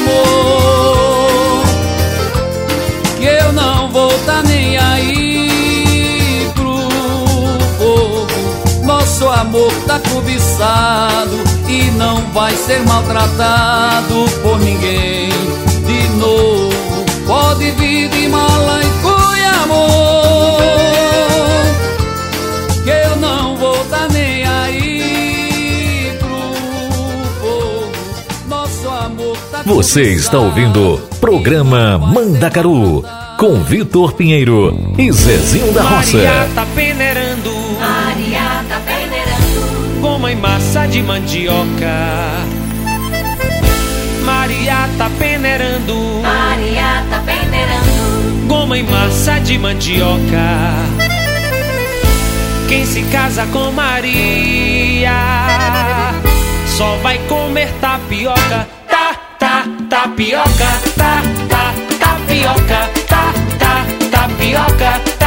amor 9.42 9.74
tá 9.88 10.00
cobiçado 10.12 11.38
e 11.68 11.90
não 11.92 12.18
vai 12.32 12.56
ser 12.56 12.80
maltratado 12.84 14.26
por 14.44 14.60
ninguém 14.60 15.30
de 15.86 16.10
novo. 16.20 16.72
Pode 17.26 17.72
vir 17.72 18.10
de 18.10 18.28
mala 18.28 18.82
e 18.84 18.90
cuia, 19.02 19.52
amor. 19.64 20.62
Que 22.84 22.90
eu 22.90 23.16
não 23.18 23.56
vou 23.58 23.84
tá 23.86 24.08
nem 24.12 24.46
aí 24.46 26.18
pro 26.20 27.42
povo. 27.42 27.92
Nosso 28.48 28.88
amor 28.90 29.38
tá 29.52 29.64
Você 29.66 30.04
está 30.04 30.38
ouvindo 30.38 31.02
Programa 31.20 31.98
Mandacaru 31.98 33.04
com 33.40 33.56
Vitor 33.64 34.14
Pinheiro 34.14 34.94
e 35.00 35.12
Zezinho 35.12 35.74
da 35.74 35.82
Roça. 35.82 36.18
Maria 36.18 36.48
tá 36.54 36.64
peneirando 36.76 37.21
peneirando. 40.32 40.32
goma 40.32 40.32
e 40.32 40.36
massa 40.36 40.88
de 40.88 41.04
mandioca. 41.04 41.88
Maria 44.24 44.90
tá 44.98 45.10
peneirando 45.18 46.22
Maria 46.22 47.04
tá 47.10 47.20
peneirando. 47.26 48.48
goma 48.48 48.78
e 48.78 48.84
massa 48.84 49.40
de 49.40 49.58
mandioca. 49.58 50.72
Quem 52.68 52.86
se 52.86 53.04
casa 53.04 53.46
com 53.48 53.72
Maria 53.72 55.12
só 56.68 56.96
vai 56.98 57.18
comer 57.28 57.70
tapioca. 57.82 58.68
Tá, 58.88 59.16
tá, 59.38 59.66
tapioca. 59.90 60.82
Tá, 60.96 61.22
tá, 61.50 61.74
tapioca. 62.00 62.90
Tá, 63.08 63.34
tá, 63.60 63.86
tapioca. 64.10 65.21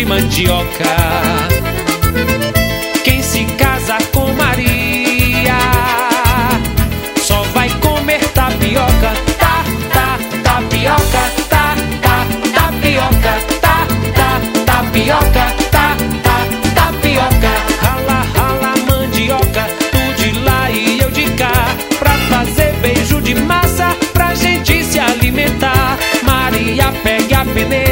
de 0.00 0.06
mandioca. 0.06 0.96
Quem 3.04 3.22
se 3.22 3.44
casa 3.58 3.98
com 4.14 4.32
Maria 4.32 5.58
só 7.20 7.42
vai 7.54 7.68
comer 7.80 8.20
tapioca. 8.28 9.12
Tá, 9.38 9.62
tá, 9.92 10.18
tapioca. 10.42 11.22
Tá, 11.50 11.76
tá, 12.00 12.26
tapioca. 12.54 13.32
Tá, 13.60 13.86
tá, 14.14 14.40
tapioca. 14.64 15.44
Tá, 15.70 15.96
tá, 16.24 16.38
tapioca. 16.74 17.52
Rala, 17.82 18.24
rala, 18.34 18.74
mandioca. 18.88 19.66
Tu 19.90 20.22
de 20.22 20.38
lá 20.40 20.70
e 20.70 21.00
eu 21.00 21.10
de 21.10 21.30
cá. 21.32 21.52
Pra 21.98 22.12
fazer 22.30 22.72
beijo 22.80 23.20
de 23.20 23.34
massa 23.34 23.94
pra 24.14 24.34
gente 24.34 24.82
se 24.82 24.98
alimentar. 24.98 25.98
Maria, 26.22 26.90
pegue 27.02 27.34
a 27.34 27.44
peneira. 27.44 27.89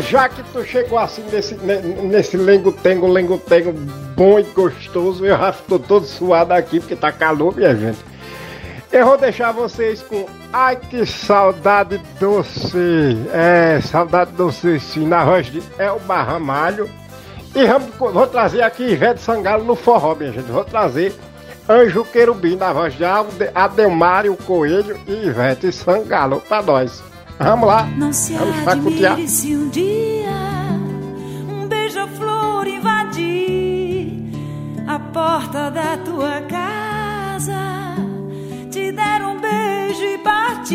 Já 0.00 0.28
que 0.28 0.42
tu 0.52 0.64
chegou 0.64 0.98
assim 0.98 1.24
nesse, 1.32 1.54
ne- 1.56 1.80
nesse 2.02 2.36
lengo-tengo, 2.36 3.06
lengo-tengo 3.06 3.72
bom 4.16 4.38
e 4.38 4.42
gostoso, 4.42 5.24
eu 5.24 5.36
já 5.36 5.50
estou 5.50 5.78
todo 5.78 6.04
suado 6.06 6.52
aqui 6.52 6.80
porque 6.80 6.96
tá 6.96 7.10
calor, 7.12 7.54
minha 7.56 7.74
gente. 7.74 7.98
Eu 8.92 9.06
vou 9.06 9.18
deixar 9.18 9.50
vocês 9.52 10.02
com 10.02 10.24
Ai 10.52 10.76
que 10.76 11.04
saudade 11.04 12.00
doce. 12.20 12.76
É, 13.32 13.80
saudade 13.82 14.30
doce 14.32 14.78
sim, 14.78 15.04
na 15.06 15.24
voz 15.24 15.46
de 15.46 15.60
Elba 15.78 16.22
Ramalho. 16.22 16.88
E 17.54 17.64
vamos, 17.66 17.90
vou 17.98 18.26
trazer 18.26 18.62
aqui 18.62 18.84
Ivete 18.84 19.20
Sangalo 19.20 19.64
no 19.64 19.74
forró, 19.74 20.14
minha 20.14 20.30
gente. 20.32 20.50
Vou 20.50 20.64
trazer 20.64 21.12
Anjo 21.68 22.04
Querubim 22.04 22.54
na 22.56 22.72
voz 22.72 22.94
de 22.94 23.04
Ade- 23.04 23.50
Adelmário 23.54 24.36
Coelho 24.46 24.96
e 25.08 25.26
Ivete 25.26 25.72
Sangalo 25.72 26.40
pra 26.48 26.62
nós. 26.62 27.02
Vamos 27.38 27.66
lá. 27.66 27.84
Não 27.96 28.12
se 28.12 28.34
Vamos 28.34 28.68
admire 28.68 29.28
se 29.28 29.56
um 29.56 29.68
dia 29.68 30.30
um 31.48 31.66
beija-flor 31.66 32.66
invadir 32.66 34.22
a 34.86 34.98
porta 34.98 35.70
da 35.70 35.96
tua 35.96 36.42
casa, 36.42 37.96
te 38.70 38.92
der 38.92 39.22
um 39.22 39.40
beijo 39.40 40.04
e 40.04 40.18
partir. 40.18 40.74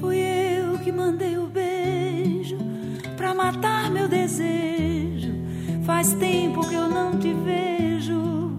Fui 0.00 0.18
eu 0.18 0.78
que 0.78 0.92
mandei 0.92 1.38
o 1.38 1.46
beijo 1.46 2.58
pra 3.16 3.32
matar 3.32 3.90
meu 3.90 4.08
desejo. 4.08 5.34
Faz 5.84 6.12
tempo 6.14 6.66
que 6.68 6.74
eu 6.74 6.88
não 6.88 7.18
te 7.18 7.32
vejo. 7.32 8.50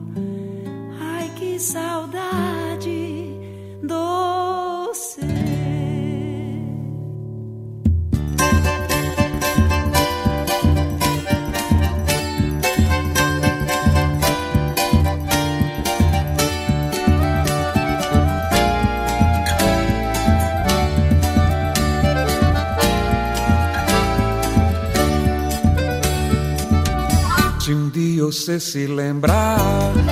Ai, 0.99 1.29
que 1.35 1.59
saudade 1.59 3.35
doce. 3.83 5.36
Se 27.67 27.73
um 27.73 27.89
dia 27.89 28.23
você 28.23 28.61
se 28.61 28.87
lembrar, 28.87 29.59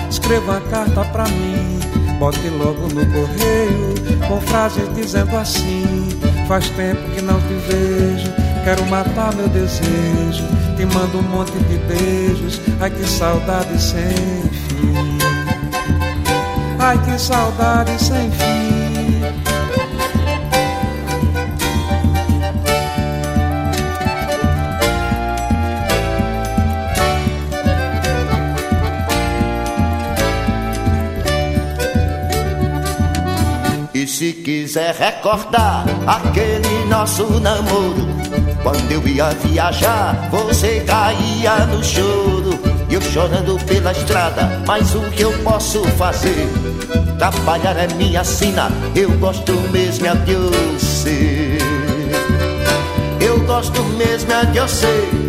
escreva 0.09 0.51
uma 0.51 0.61
carta 0.69 1.05
pra 1.05 1.23
mim. 1.23 1.79
Bote 2.19 2.49
logo 2.49 2.81
no 2.93 3.05
correio, 3.05 4.27
com 4.27 4.41
frases 4.41 4.93
dizendo 4.93 5.33
assim: 5.37 6.09
Faz 6.49 6.69
tempo 6.71 7.01
que 7.11 7.21
não 7.21 7.39
te 7.39 7.53
vejo, 7.53 8.29
quero 8.65 8.85
matar 8.87 9.33
meu 9.35 9.47
desejo. 9.47 10.43
Te 10.75 10.85
mando 10.85 11.19
um 11.19 11.21
monte 11.21 11.53
de 11.53 11.77
beijos, 11.87 12.59
ai 12.81 12.89
que 12.89 13.05
saudade 13.05 13.81
sem 13.81 14.49
fim. 14.51 15.17
Ai 16.77 17.01
que 17.05 17.17
saudade 17.17 17.97
sem 18.03 18.29
fim. 18.31 18.54
Quiser 34.45 34.93
recordar 34.93 35.85
aquele 36.05 36.85
nosso 36.85 37.39
namoro, 37.39 38.07
quando 38.61 38.91
eu 38.91 39.07
ia 39.07 39.31
viajar, 39.31 40.29
você 40.29 40.81
caía 40.81 41.65
no 41.65 41.83
choro. 41.83 42.51
E 42.87 42.93
eu 42.93 43.01
chorando 43.01 43.57
pela 43.65 43.91
estrada, 43.91 44.61
mas 44.67 44.93
o 44.93 45.01
que 45.09 45.23
eu 45.23 45.33
posso 45.39 45.83
fazer? 45.97 46.47
Trabalhar 47.17 47.75
é 47.75 47.87
minha 47.95 48.23
sina, 48.23 48.69
eu 48.95 49.09
gosto 49.17 49.51
mesmo 49.71 50.05
é 50.05 50.13
de 50.13 50.35
você. 50.35 51.57
Eu 53.19 53.39
gosto 53.47 53.81
mesmo 53.97 54.31
é 54.31 54.45
de 54.45 54.59
você. 54.59 55.24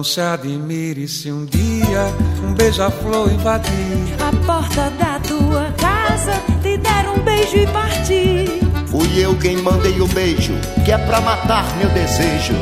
Não 0.00 0.04
se 0.04 0.18
admire 0.18 1.06
se 1.06 1.30
um 1.30 1.44
dia 1.44 2.06
um 2.42 2.54
beija-flor 2.54 3.30
invadir 3.30 4.16
a 4.18 4.46
porta 4.46 4.88
da 4.98 5.20
tua 5.20 5.70
casa, 5.72 6.40
te 6.62 6.78
der 6.78 7.06
um 7.06 7.22
beijo 7.22 7.58
e 7.58 7.66
partir. 7.66 8.48
Fui 8.86 9.06
eu 9.22 9.36
quem 9.36 9.58
mandei 9.58 10.00
o 10.00 10.08
beijo, 10.08 10.54
que 10.86 10.90
é 10.90 10.96
pra 10.96 11.20
matar 11.20 11.66
meu 11.76 11.90
desejo. 11.90 12.54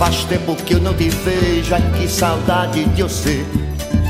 Faz 0.00 0.24
tempo 0.24 0.56
que 0.56 0.74
eu 0.74 0.80
não 0.80 0.92
te 0.94 1.10
vejo, 1.10 1.72
ai 1.72 1.92
que 1.96 2.08
saudade 2.08 2.84
de 2.86 3.04
você. 3.04 3.46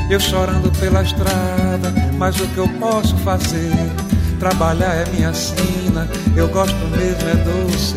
Eu 0.09 0.19
chorando 0.19 0.71
pela 0.79 1.03
estrada, 1.03 1.93
mas 2.17 2.39
o 2.39 2.47
que 2.47 2.57
eu 2.57 2.67
posso 2.79 3.15
fazer? 3.17 3.75
Trabalhar 4.39 4.95
é 4.95 5.05
minha 5.11 5.31
sina, 5.35 6.09
eu 6.35 6.47
gosto 6.47 6.73
mesmo 6.97 7.29
é 7.29 7.35
doce. 7.35 7.95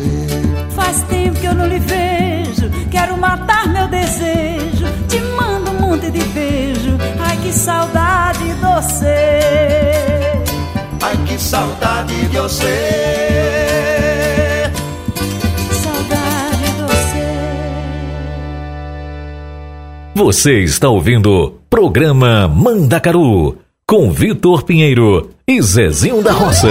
Faz 0.75 1.01
tempo 1.09 1.39
que 1.39 1.47
eu 1.47 1.55
não 1.55 1.65
lhe 1.65 1.79
vejo, 1.79 2.38
quero 2.89 3.17
matar 3.17 3.67
meu 3.67 3.87
desejo. 3.87 4.85
Te 5.07 5.19
mando 5.21 5.71
um 5.71 5.79
monte 5.79 6.11
de 6.11 6.23
beijo, 6.25 6.97
ai 7.19 7.37
que 7.37 7.51
saudade 7.51 8.53
doce. 8.55 9.05
Ai 11.01 11.17
que 11.25 11.37
saudade 11.39 12.13
de 12.27 12.37
você. 12.37 12.69
Saudade 15.81 16.71
doce. 16.77 17.23
Você 20.15 20.63
está 20.63 20.89
ouvindo 20.89 21.59
Programa 21.69 22.47
Mandacaru 22.47 23.57
com 23.87 24.11
Vitor 24.11 24.63
Pinheiro 24.63 25.31
e 25.47 25.61
Zezinho 25.61 26.21
da 26.21 26.31
Roça. 26.31 26.67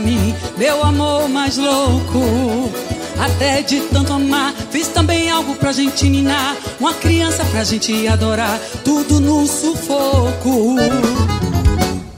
Mim, 0.00 0.34
meu 0.56 0.82
amor 0.82 1.28
mais 1.28 1.56
louco. 1.56 2.70
Até 3.18 3.62
de 3.62 3.80
tanto 3.82 4.12
amar, 4.12 4.54
fiz 4.70 4.88
também 4.88 5.30
algo 5.30 5.54
pra 5.54 5.72
gente 5.72 6.08
ninar, 6.08 6.56
uma 6.80 6.94
criança 6.94 7.44
pra 7.44 7.62
gente 7.62 8.08
adorar, 8.08 8.58
tudo 8.82 9.20
no 9.20 9.46
sufoco. 9.46 10.76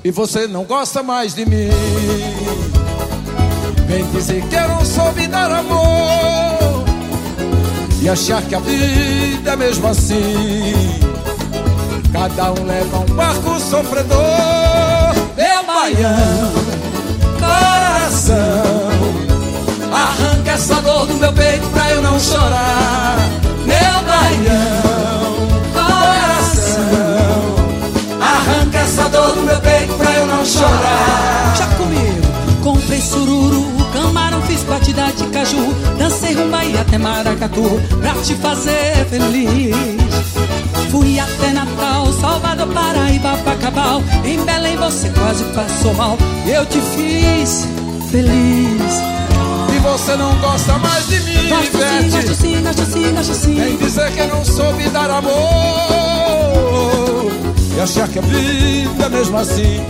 E 0.04 0.10
você 0.10 0.46
não 0.46 0.64
gosta 0.64 1.02
mais 1.02 1.34
de 1.34 1.44
mim. 1.44 1.70
Vem 3.86 4.04
dizer 4.10 4.42
que 4.46 4.54
eu 4.54 4.68
não 4.68 4.84
soube 4.84 5.26
dar 5.26 5.50
amor 5.50 6.84
e 8.00 8.08
achar 8.08 8.42
que 8.42 8.54
a 8.54 8.58
vida 8.58 9.52
é 9.52 9.56
mesmo 9.56 9.86
assim. 9.86 10.72
Cada 12.12 12.52
um 12.52 12.64
leva 12.64 12.98
um 12.98 13.14
barco 13.14 13.60
sofredor. 13.60 14.20
Meu 15.36 15.64
baião, 15.64 16.52
coração, 18.32 19.92
arranca 19.92 20.52
essa 20.52 20.80
dor 20.80 21.06
do 21.06 21.14
meu 21.14 21.32
peito 21.32 21.68
pra 21.68 21.90
eu 21.90 22.02
não 22.02 22.18
chorar. 22.18 23.16
Meu 23.66 24.02
baião, 24.06 25.48
coração, 25.72 26.82
arranca 28.20 28.78
essa 28.78 29.08
dor 29.08 29.34
do 29.34 29.42
meu 29.42 29.60
peito 29.60 29.94
pra 29.94 30.12
eu 30.12 30.26
não 30.26 30.44
chorar. 30.44 31.54
Já 31.56 31.66
comigo, 31.76 32.26
comprei 32.62 33.00
sururu, 33.00 33.66
camarão, 33.92 34.42
fiz 34.42 34.62
batida 34.62 35.12
de 35.16 35.26
caju, 35.26 35.74
dancei 35.98 36.34
rumba 36.34 36.64
e 36.64 36.76
até 36.78 36.98
maracatu 36.98 37.80
pra 38.00 38.14
te 38.14 38.34
fazer 38.36 39.06
feliz. 39.10 39.76
Fui 40.90 41.18
até 41.18 41.52
Natal, 41.52 42.12
Salvador, 42.20 42.66
Paraíba, 42.68 43.38
Pacabal, 43.44 44.02
em 44.26 44.38
Belém 44.44 44.76
você 44.76 45.08
quase 45.08 45.42
passou 45.44 45.94
mal, 45.94 46.18
eu 46.46 46.66
te 46.66 46.78
fiz 46.80 47.66
feliz. 48.12 48.92
E 49.74 49.78
você 49.78 50.14
não 50.16 50.36
gosta 50.36 50.74
mais 50.78 51.06
de 51.08 51.18
mim, 51.20 51.48
Gosto 51.48 51.72
sim, 51.72 51.78
Ivete. 51.78 52.10
gosto 52.10 52.34
sim, 52.34 52.62
gosto 52.62 52.84
sim, 52.84 53.14
gosto 53.14 53.34
sim. 53.34 53.54
Vem 53.54 53.76
dizer 53.78 54.12
que 54.12 54.20
eu 54.20 54.28
não 54.28 54.44
soube 54.44 54.88
dar 54.90 55.10
amor? 55.10 55.32
E 57.74 57.80
achar 57.80 58.06
que 58.08 58.18
a 58.18 58.22
vida 58.22 59.06
é 59.06 59.08
mesmo 59.08 59.38
assim. 59.38 59.82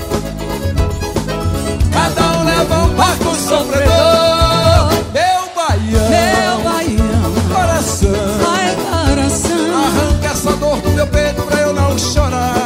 Cada 1.92 2.38
um 2.38 2.44
leva 2.44 2.78
um 2.84 2.88
barco 2.94 3.34
sofredor. 3.34 4.92
Meu 5.12 5.42
baião. 5.56 6.08
Meu 6.08 6.62
baião, 6.70 7.32
Coração. 7.52 8.10
Ai 8.48 8.76
coração, 8.76 9.84
Arranca 9.84 10.28
essa 10.28 10.52
dor 10.56 10.76
do 10.80 10.90
meu 10.90 11.06
peito 11.08 11.42
pra 11.42 11.60
eu 11.60 11.72
não 11.74 11.98
chorar 11.98 12.61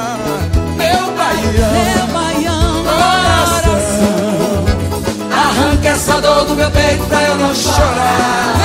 essa 5.96 6.20
dor 6.20 6.44
do 6.44 6.54
meu 6.54 6.70
peito 6.70 7.04
pra 7.06 7.22
eu 7.22 7.36
não 7.36 7.54
chorar. 7.54 8.56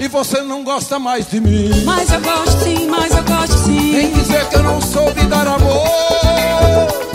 E 0.00 0.08
você 0.08 0.40
não 0.42 0.64
gosta 0.64 0.98
mais 0.98 1.28
de 1.28 1.40
mim. 1.40 1.84
Mas 1.84 2.10
eu 2.10 2.20
gosto 2.22 2.64
sim, 2.64 2.86
mas 2.88 3.14
eu 3.14 3.24
gosto 3.24 3.58
Vem 3.66 4.06
sim. 4.06 4.12
dizer 4.12 4.48
que 4.48 4.56
eu 4.56 4.62
não 4.62 4.80
soube 4.80 5.22
dar 5.26 5.46
amor 5.46 7.07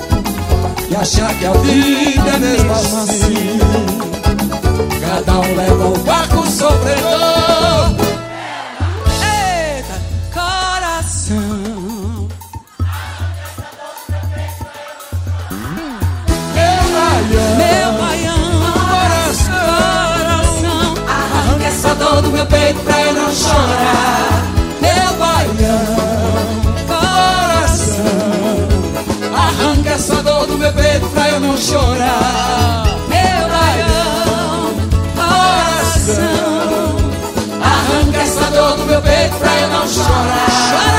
E 0.93 0.95
achar 0.95 1.33
que 1.39 1.43
a 1.43 1.53
vida 1.53 2.29
é 2.29 2.37
mesmo 2.37 2.71
assim. 2.71 3.57
Cada 5.01 5.39
um 5.39 5.55
leva 5.55 5.87
o 5.87 5.97
barco 5.97 6.45
sofredor 6.45 7.95
Eita, 9.25 9.99
coração. 10.31 12.27
Meu 16.53 16.83
baião. 16.93 17.55
Meu 17.57 17.89
baião, 17.99 18.43
coração, 18.85 19.73
Arranca 21.09 21.65
essa 21.65 21.95
dor 21.95 22.21
do 22.21 22.29
meu 22.29 22.45
peito 22.45 22.79
pra 22.81 23.01
eu 23.01 23.13
não 23.13 23.31
chorar 23.33 24.42
chorar 31.63 32.83
meu 33.07 33.47
baião, 33.49 34.75
coração. 35.15 36.23
Arranca 37.61 38.19
essa 38.19 38.51
dor 38.51 38.75
do 38.77 38.85
meu 38.85 39.01
peito 39.01 39.35
pra 39.37 39.61
eu 39.61 39.67
não 39.69 39.87
chorar 39.87 40.92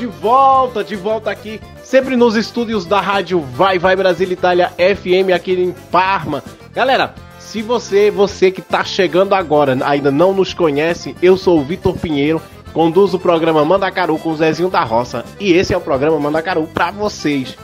de 0.00 0.06
volta, 0.06 0.82
de 0.82 0.96
volta 0.96 1.30
aqui, 1.30 1.60
sempre 1.84 2.16
nos 2.16 2.34
estúdios 2.34 2.86
da 2.86 3.02
rádio 3.02 3.38
Vai 3.38 3.78
Vai 3.78 3.94
Brasil 3.94 4.32
Itália 4.32 4.72
FM 4.78 5.30
aqui 5.34 5.52
em 5.52 5.72
Parma. 5.92 6.42
Galera, 6.72 7.14
se 7.38 7.60
você, 7.60 8.10
você 8.10 8.50
que 8.50 8.62
tá 8.62 8.82
chegando 8.82 9.34
agora, 9.34 9.76
ainda 9.84 10.10
não 10.10 10.32
nos 10.32 10.54
conhece, 10.54 11.14
eu 11.20 11.36
sou 11.36 11.60
o 11.60 11.64
Vitor 11.64 11.98
Pinheiro, 11.98 12.40
conduzo 12.72 13.18
o 13.18 13.20
programa 13.20 13.62
Mandacaru 13.62 14.18
com 14.18 14.30
o 14.30 14.36
Zezinho 14.36 14.70
da 14.70 14.82
Roça 14.82 15.22
e 15.38 15.52
esse 15.52 15.74
é 15.74 15.76
o 15.76 15.82
programa 15.82 16.18
Mandacaru 16.18 16.66
pra 16.72 16.90
vocês. 16.90 17.54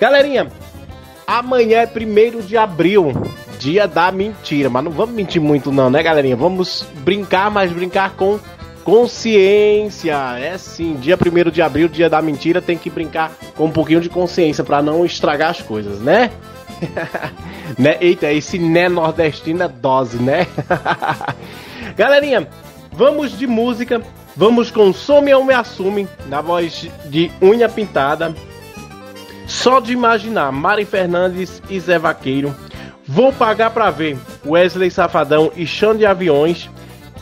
Galerinha, 0.00 0.46
amanhã 1.26 1.78
é 1.78 1.86
1 1.86 2.42
de 2.42 2.56
abril, 2.56 3.12
dia 3.58 3.88
da 3.88 4.12
mentira, 4.12 4.70
mas 4.70 4.84
não 4.84 4.92
vamos 4.92 5.16
mentir 5.16 5.42
muito 5.42 5.72
não, 5.72 5.90
né, 5.90 6.00
galerinha? 6.00 6.36
Vamos 6.36 6.86
brincar, 7.02 7.50
mas 7.50 7.72
brincar 7.72 8.10
com 8.10 8.38
consciência. 8.86 10.14
É 10.38 10.56
sim, 10.56 10.94
dia 10.94 11.18
1 11.18 11.50
de 11.50 11.60
abril, 11.60 11.88
dia 11.88 12.08
da 12.08 12.22
mentira, 12.22 12.62
tem 12.62 12.78
que 12.78 12.88
brincar 12.88 13.32
com 13.56 13.64
um 13.64 13.72
pouquinho 13.72 14.00
de 14.00 14.08
consciência 14.08 14.62
pra 14.62 14.80
não 14.80 15.04
estragar 15.04 15.50
as 15.50 15.60
coisas, 15.60 15.98
né? 15.98 16.30
né? 17.76 17.96
Eita, 18.00 18.32
esse 18.32 18.60
né 18.60 18.88
nordestino 18.88 19.64
é 19.64 19.68
dose, 19.68 20.18
né? 20.18 20.46
Galerinha, 21.98 22.48
vamos 22.92 23.36
de 23.36 23.44
música. 23.44 24.00
Vamos 24.36 24.70
com 24.70 24.92
Some 24.92 25.32
ou 25.32 25.42
Me 25.42 25.54
Assume, 25.54 26.06
na 26.26 26.42
voz 26.42 26.88
de 27.06 27.32
Unha 27.42 27.70
Pintada. 27.70 28.34
Só 29.46 29.80
de 29.80 29.94
imaginar 29.94 30.52
Mari 30.52 30.84
Fernandes 30.84 31.60
e 31.70 31.80
Zé 31.80 31.98
Vaqueiro. 31.98 32.54
Vou 33.08 33.32
pagar 33.32 33.70
pra 33.70 33.90
ver 33.90 34.18
Wesley 34.44 34.90
Safadão 34.90 35.50
e 35.56 35.66
Chão 35.66 35.96
de 35.96 36.04
Aviões. 36.04 36.68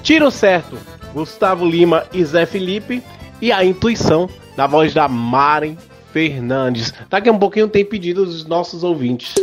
Tiro 0.03 0.29
certo, 0.31 0.77
Gustavo 1.15 1.65
Lima 1.65 2.05
e 2.13 2.25
Zé 2.25 2.45
Felipe. 2.45 3.03
E 3.41 3.53
a 3.53 3.65
intuição 3.65 4.29
na 4.57 4.67
voz 4.67 4.93
da 4.93 5.09
Mari 5.09 5.79
Fernandes. 6.13 6.93
Daqui 7.09 7.29
a 7.29 7.33
um 7.33 7.39
pouquinho 7.39 7.69
tem 7.69 7.85
pedido 7.85 8.25
dos 8.25 8.45
nossos 8.47 8.83
ouvintes. 8.83 9.35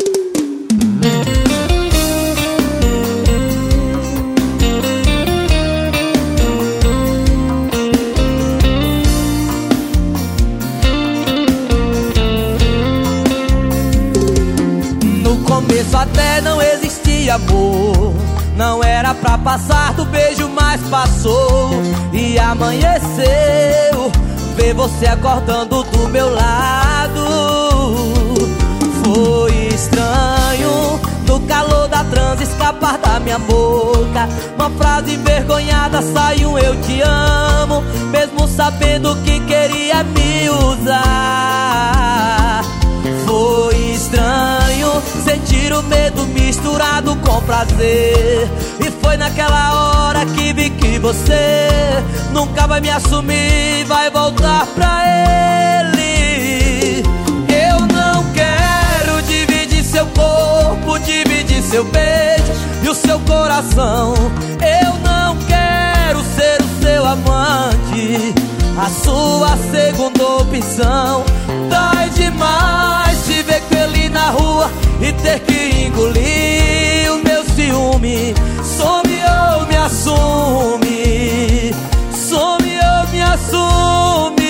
No 15.24 15.38
começo 15.44 15.98
até 15.98 16.42
não 16.42 16.62
existia 16.62 17.36
amor. 17.36 18.01
Não 18.56 18.84
era 18.84 19.14
pra 19.14 19.38
passar 19.38 19.94
do 19.94 20.06
beijo, 20.06 20.50
mas 20.50 20.82
passou. 20.90 21.72
E 22.12 22.38
amanheceu. 22.38 24.12
Ver 24.56 24.74
você 24.74 25.08
acordando 25.08 25.84
do 25.84 26.10
meu 26.10 26.34
lado. 26.34 27.26
Foi 29.04 29.52
estranho. 29.74 31.00
No 31.26 31.40
calor 31.42 31.88
da 31.88 32.04
transa 32.04 32.44
escapar 32.44 32.98
da 32.98 33.20
minha 33.20 33.40
boca. 33.40 34.28
Uma 34.56 34.70
frase 34.72 35.14
envergonhada 35.14 36.02
saiu 36.02 36.60
eu 36.60 36.76
te 36.82 37.02
amo. 37.02 37.82
Mesmo 38.12 38.48
sabendo 38.48 39.16
que 39.24 39.40
queria 39.40 40.04
me 40.04 40.50
usar. 40.50 41.82
Foi 43.26 43.71
estranho 44.02 45.02
sentir 45.24 45.72
o 45.72 45.84
medo 45.84 46.26
misturado 46.28 47.16
com 47.18 47.40
prazer. 47.42 48.50
E 48.80 48.92
foi 49.00 49.16
naquela 49.16 49.74
hora 49.74 50.26
que 50.26 50.52
vi 50.54 50.72
que 50.72 50.98
você 50.98 52.04
nunca 52.32 52.66
vai 52.66 52.82
me 52.82 52.90
assumir, 52.90 53.86
vai 53.88 54.10
voltar 54.10 54.66
pra 54.74 55.04
ele. 55.86 57.04
Eu 57.48 57.80
não 57.82 58.24
quero 58.34 59.22
dividir 59.28 59.84
seu 59.84 60.08
corpo, 60.08 60.98
dividir 61.00 61.62
seu 61.62 61.84
beijo 61.86 62.52
e 62.84 62.90
o 62.90 62.96
seu 62.96 63.20
coração. 63.20 64.16
Eu 64.60 64.94
não 65.04 65.38
quero 65.46 66.24
ser 66.36 66.60
o 66.60 66.84
seu 66.84 67.06
amante, 67.06 68.34
a 68.80 68.90
sua 69.04 69.56
segunda 69.72 70.26
opção. 70.42 71.24
Dói 71.70 72.10
demais 72.16 73.11
ele 73.84 74.10
na 74.10 74.30
rua 74.32 74.70
e 75.02 75.12
ter 75.14 75.40
que 75.40 75.86
engolir 75.86 77.12
o 77.14 77.24
meu 77.24 77.44
ciúme. 77.46 78.34
Some 78.64 79.14
ou 79.56 79.66
me 79.68 79.78
assume, 79.78 80.96
some 82.14 82.80
ou 82.80 83.08
me 83.12 83.22
assume. 83.22 84.41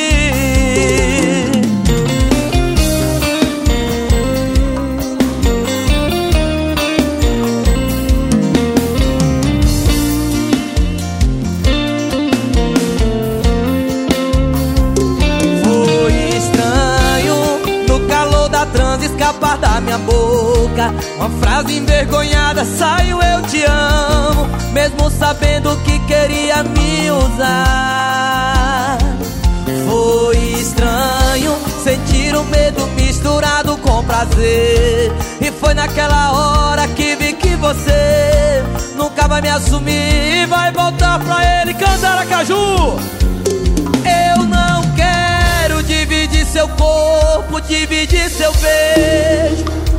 Boca. 20.21 20.93
Uma 21.17 21.29
frase 21.29 21.77
envergonhada 21.77 22.63
saiu 22.65 23.21
eu 23.21 23.41
te 23.43 23.63
amo, 23.63 24.47
mesmo 24.71 25.09
sabendo 25.09 25.75
que 25.83 25.99
queria 25.99 26.63
me 26.63 27.11
usar. 27.11 28.97
Foi 29.89 30.37
estranho 30.37 31.55
sentir 31.83 32.35
o 32.35 32.43
medo 32.45 32.85
misturado 32.95 33.77
com 33.77 34.03
prazer. 34.03 35.11
E 35.39 35.51
foi 35.51 35.73
naquela 35.73 36.31
hora 36.31 36.87
que 36.89 37.15
vi 37.15 37.33
que 37.33 37.55
você 37.55 38.63
nunca 38.95 39.27
vai 39.27 39.41
me 39.41 39.49
assumir 39.49 40.43
e 40.43 40.45
vai 40.45 40.71
voltar 40.71 41.19
pra 41.19 41.61
ele 41.61 41.73
cantar 41.73 42.17
a 42.17 42.25
caju. 42.25 42.99
Eu 44.05 44.43
não 44.45 44.81
quero 44.95 45.83
dividir 45.83 46.45
seu 46.45 46.67
corpo, 46.69 47.59
dividir 47.61 48.29
seu 48.29 48.51
beijo. 48.53 49.90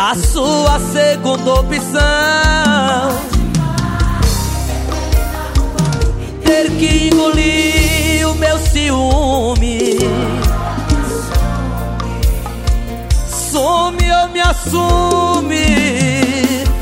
A 0.00 0.14
sua 0.14 0.78
segunda 0.92 1.54
opção. 1.54 1.98
Ter 6.44 6.70
que 6.78 7.08
engolir 7.08 8.28
o 8.30 8.34
meu 8.36 8.58
ciúme. 8.60 9.98
Some 13.50 13.98
ou 14.12 14.28
me 14.28 14.40
assume. 14.40 15.66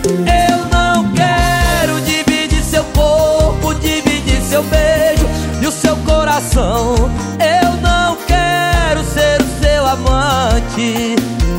Eu 0.04 0.66
não 0.70 1.10
quero 1.14 1.98
dividir 2.02 2.62
seu 2.62 2.84
corpo, 2.84 3.72
dividir 3.76 4.42
seu 4.42 4.62
beijo 4.64 5.26
e 5.62 5.66
o 5.66 5.72
seu 5.72 5.96
coração. 6.04 6.94
Eu 7.40 7.72
não 7.80 8.18
quero 8.26 9.02
ser 9.04 9.40
o 9.40 9.62
seu 9.62 9.86
amante, 9.86 11.16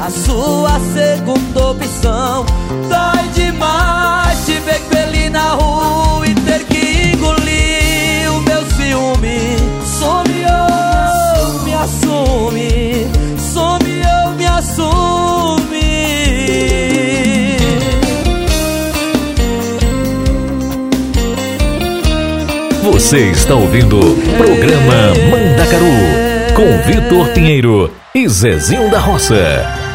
sua 0.10 0.80
segunda 0.94 1.68
opção. 1.72 2.46
Dói 2.90 3.28
demais 3.34 4.46
te 4.46 4.54
ver 4.60 4.80
com 4.82 4.98
ele 4.98 5.30
na 5.30 5.52
rua 5.52 6.26
e 6.28 6.34
ter 6.34 6.64
que 6.66 7.14
engolir 7.14 8.32
o 8.32 8.42
meu 8.42 8.66
ciúme. 8.76 9.58
Some 9.86 10.46
ou 10.46 11.64
me 11.64 11.74
assume, 11.74 13.08
some 13.54 14.02
ou 14.24 14.32
me 14.32 14.46
assume. 14.46 14.98
Você 22.84 23.30
está 23.32 23.56
ouvindo 23.56 24.00
o 24.00 24.16
programa 24.38 25.14
Mandacaru 25.30 26.28
com 26.56 26.92
Vitor 26.92 27.30
Pinheiro 27.34 27.94
e 28.16 28.28
Zezinho 28.28 28.90
da 28.90 29.00
Roça. 29.00 29.87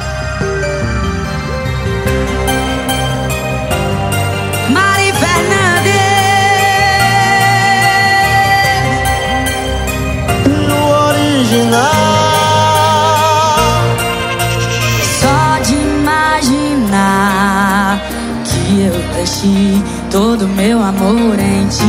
Deixei 19.42 19.82
todo 20.10 20.48
meu 20.48 20.82
amor 20.82 21.38
em 21.38 21.66
ti. 21.66 21.84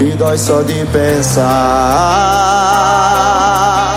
E 0.00 0.14
dói 0.16 0.38
só 0.38 0.62
de 0.62 0.84
pensar. 0.86 1.42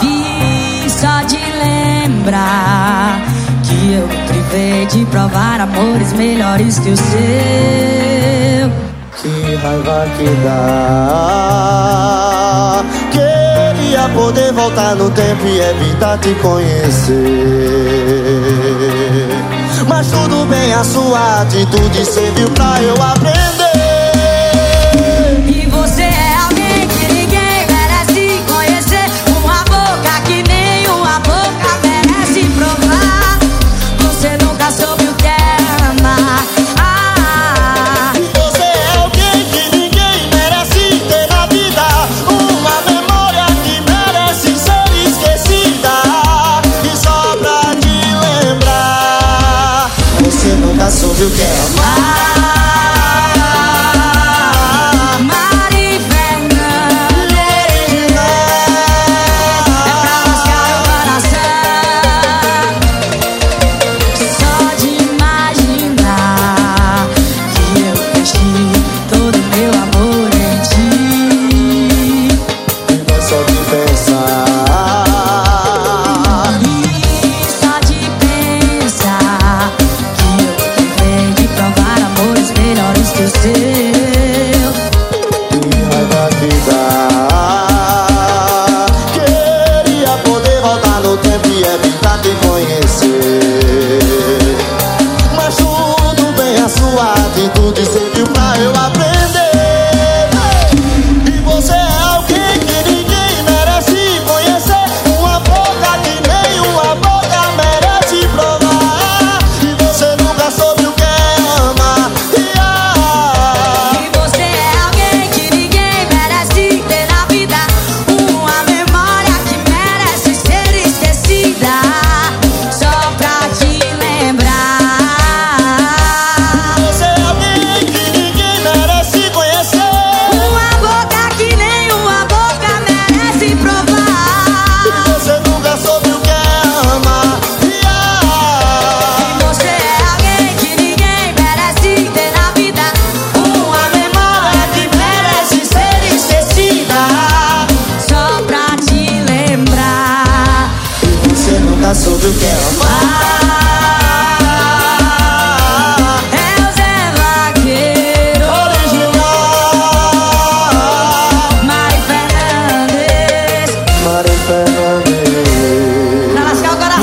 E 0.03 0.89
só 0.89 1.21
de 1.23 1.37
lembrar 1.37 3.21
Que 3.63 3.93
eu 3.93 4.07
me 4.07 4.17
privei 4.27 4.85
de 4.87 5.05
provar 5.05 5.61
amores 5.61 6.11
melhores 6.13 6.79
que 6.79 6.89
o 6.89 6.97
seu. 6.97 7.05
Que 9.21 9.55
raiva 9.55 10.07
que 10.17 10.29
dá. 10.43 11.65
Queria 13.11 14.09
poder 14.09 14.51
voltar 14.53 14.95
no 14.95 15.09
tempo 15.09 15.45
e 15.47 15.59
evitar 15.59 16.17
te 16.19 16.35
conhecer 16.35 17.25
Mas 19.87 20.07
tudo 20.07 20.45
bem, 20.47 20.73
a 20.73 20.83
sua 20.83 21.41
atitude 21.41 22.05
serviu 22.05 22.49
pra 22.51 22.81
eu 22.81 22.95
aprender 23.01 23.64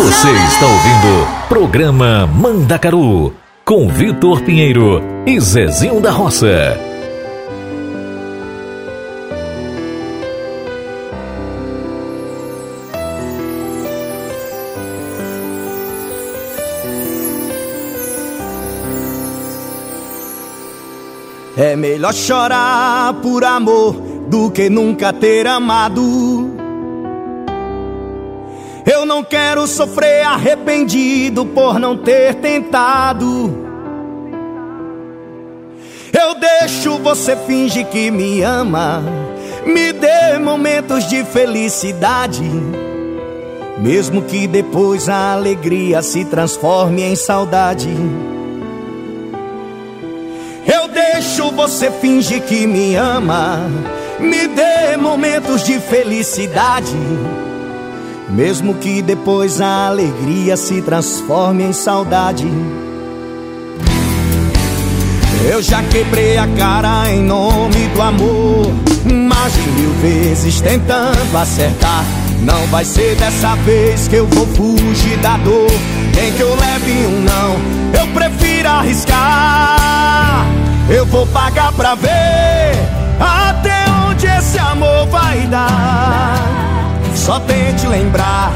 Você 0.03 0.32
está 0.32 0.66
ouvindo 0.66 1.48
Programa 1.48 2.26
Mandacaru 2.26 3.32
com 3.64 3.86
Vitor 3.86 4.42
Pinheiro 4.42 5.00
e 5.24 5.38
Zezinho 5.38 6.00
da 6.00 6.11
Roça. 6.11 6.76
É 21.57 21.76
melhor 21.76 22.12
chorar 22.12 23.14
por 23.22 23.44
amor 23.44 23.94
do 24.26 24.50
que 24.50 24.68
nunca 24.68 25.12
ter 25.12 25.46
amado. 25.46 26.62
Eu 28.85 29.07
não 29.07 29.22
quero 29.22 29.66
sofrer 29.66 30.24
arrependido 30.24 31.47
por 31.47 31.78
não 31.78 31.97
ter 31.97 32.35
tentado. 32.35 33.62
Eu 36.12 36.35
deixo 36.35 36.99
você 36.99 37.37
fingir 37.37 37.87
que 37.87 38.11
me 38.11 38.43
ama, 38.43 39.03
me 39.64 39.93
dê 39.93 40.39
momentos 40.39 41.09
de 41.09 41.24
felicidade. 41.24 42.43
Mesmo 43.78 44.22
que 44.22 44.47
depois 44.47 45.09
a 45.09 45.33
alegria 45.33 46.03
se 46.03 46.24
transforme 46.24 47.03
em 47.03 47.16
saudade. 47.16 47.89
Eu 50.66 50.89
deixo 50.89 51.51
você 51.53 51.91
fingir 51.91 52.43
que 52.43 52.66
me 52.66 52.95
ama, 52.95 53.59
me 54.20 54.47
dê 54.49 54.97
momentos 54.97 55.64
de 55.64 55.80
felicidade. 55.80 56.97
Mesmo 58.29 58.75
que 58.75 59.03
depois 59.03 59.61
a 59.61 59.89
alegria 59.89 60.57
se 60.57 60.81
transforme 60.81 61.64
em 61.64 61.73
saudade. 61.73 62.47
Eu 65.51 65.61
já 65.61 65.83
quebrei 65.83 66.39
a 66.39 66.47
cara 66.57 67.11
em 67.11 67.23
nome 67.23 67.89
do 67.89 68.01
amor, 68.01 68.73
mais 69.05 69.53
de 69.53 69.70
mil 69.73 69.91
vezes 69.95 70.61
tentando 70.61 71.37
acertar. 71.37 72.05
Não 72.41 72.66
vai 72.68 72.85
ser 72.85 73.16
dessa 73.16 73.55
vez 73.57 74.09
que 74.09 74.16
eu 74.16 74.27
vou 74.27 74.47
fugir 74.47 75.16
da 75.18 75.37
dor, 75.39 75.70
nem 76.14 76.33
que 76.33 76.41
eu 76.41 76.55
leve 76.57 77.07
um 77.07 77.20
não. 77.20 77.57
Eu 78.01 78.07
prefiro 78.14 78.68
arriscar. 78.68 80.47
Eu 80.89 81.07
vou 81.07 81.27
pagar 81.27 81.73
pra 81.73 81.95
ver 81.95 82.73
até 83.20 83.85
onde 84.09 84.27
esse 84.27 84.59
amor 84.59 85.07
vai 85.07 85.47
dar. 85.47 86.72
Só 87.25 87.39
tente 87.39 87.87
lembrar, 87.87 88.53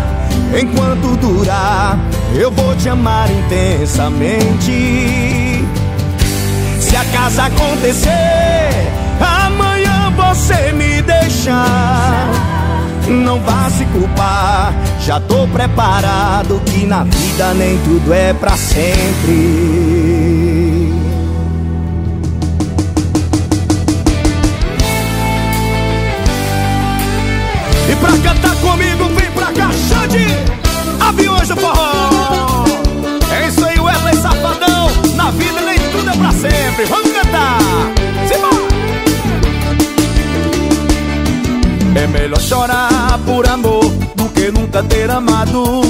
enquanto 0.60 1.16
durar, 1.18 1.96
eu 2.34 2.50
vou 2.50 2.74
te 2.74 2.88
amar 2.88 3.30
intensamente. 3.30 5.64
Se 6.80 6.96
acaso 6.96 7.42
acontecer, 7.42 8.90
amanhã 9.20 10.12
você 10.16 10.72
me 10.72 11.00
deixar. 11.00 12.28
Não 13.06 13.38
vá 13.38 13.70
se 13.70 13.84
culpar, 13.84 14.74
já 15.06 15.20
tô 15.20 15.46
preparado 15.46 16.60
que 16.66 16.84
na 16.86 17.04
vida 17.04 17.54
nem 17.54 17.78
tudo 17.78 18.12
é 18.12 18.32
pra 18.32 18.56
sempre. 18.56 19.76
Pra 27.98 28.12
cantar 28.18 28.45
Na 35.26 35.32
vida 35.32 35.60
nem 35.60 35.76
tudo 35.90 36.08
é 36.08 36.16
pra 36.16 36.30
sempre! 36.30 36.84
Vamos 36.84 37.10
cantar! 37.10 37.58
Simbora! 38.28 38.68
É 42.00 42.06
melhor 42.06 42.40
chorar 42.40 43.18
por 43.26 43.44
amor 43.48 43.86
do 44.14 44.28
que 44.28 44.52
nunca 44.52 44.84
ter 44.84 45.10
amado. 45.10 45.82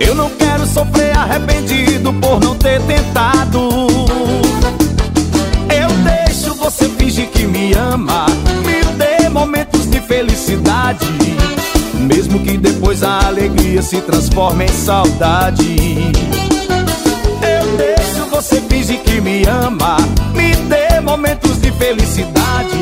Eu 0.00 0.16
não 0.16 0.28
quero 0.30 0.66
sofrer 0.66 1.16
arrependido 1.16 2.12
por 2.14 2.40
não 2.40 2.56
ter 2.56 2.82
tentado. 2.82 3.86
Eu 5.70 5.88
deixo 6.02 6.52
você 6.56 6.88
fingir 6.88 7.28
que 7.28 7.46
me 7.46 7.72
ama, 7.74 8.26
me 8.64 8.82
dê 8.96 9.28
momentos 9.28 9.88
de 9.88 10.00
felicidade. 10.00 11.06
Mesmo 11.94 12.40
que 12.40 12.58
depois 12.58 13.04
a 13.04 13.24
alegria 13.24 13.82
se 13.82 14.00
transforme 14.00 14.64
em 14.64 14.68
saudade. 14.68 16.35
Você 18.36 18.60
fingir 18.60 19.00
que 19.00 19.18
me 19.18 19.44
ama, 19.46 19.96
me 20.34 20.54
dê 20.68 21.00
momentos 21.00 21.58
de 21.58 21.72
felicidade. 21.72 22.76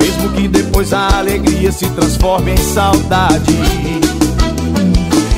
Mesmo 0.00 0.30
que 0.30 0.46
depois 0.46 0.92
a 0.92 1.08
alegria 1.18 1.72
se 1.72 1.90
transforme 1.90 2.52
em 2.52 2.56
saudade. 2.56 3.52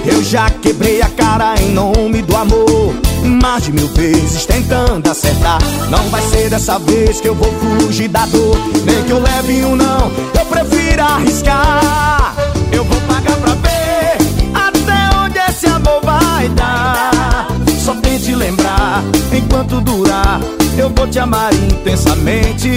Eu 0.05 0.23
já 0.23 0.51
quebrei 0.51 1.01
a 1.01 1.09
cara 1.09 1.55
em 1.59 1.73
nome 1.73 2.21
do 2.21 2.37
amor. 2.37 2.95
Mais 3.25 3.65
de 3.65 3.73
mil 3.73 3.89
vezes 3.95 4.45
tentando 4.45 5.11
acertar. 5.11 5.61
Não 5.89 6.11
vai 6.11 6.21
ser 6.21 6.51
dessa 6.51 6.79
vez 6.79 7.19
que 7.19 7.29
eu 7.29 7.35
vou 7.35 7.51
fugir 7.55 8.09
da 8.09 8.27
dor. 8.27 8.59
Nem 8.85 9.03
que 9.05 9.13
eu 9.13 9.23
leve 9.23 9.65
um 9.65 9.77
não, 9.77 10.13
eu 10.39 10.45
prefiro 10.45 11.03
arriscar. 11.03 12.35
Eu 12.71 12.85
vou 12.85 13.01
pagar 13.09 13.37
pra 13.39 13.55
ver 13.55 14.19
até 14.53 15.17
onde 15.17 15.39
esse 15.39 15.67
amor 15.69 16.03
vai 16.05 16.51
dar. 16.51 16.96
Enquanto 19.57 19.81
durar, 19.81 20.39
eu 20.77 20.91
vou 20.91 21.09
te 21.09 21.19
amar 21.19 21.51
intensamente. 21.55 22.69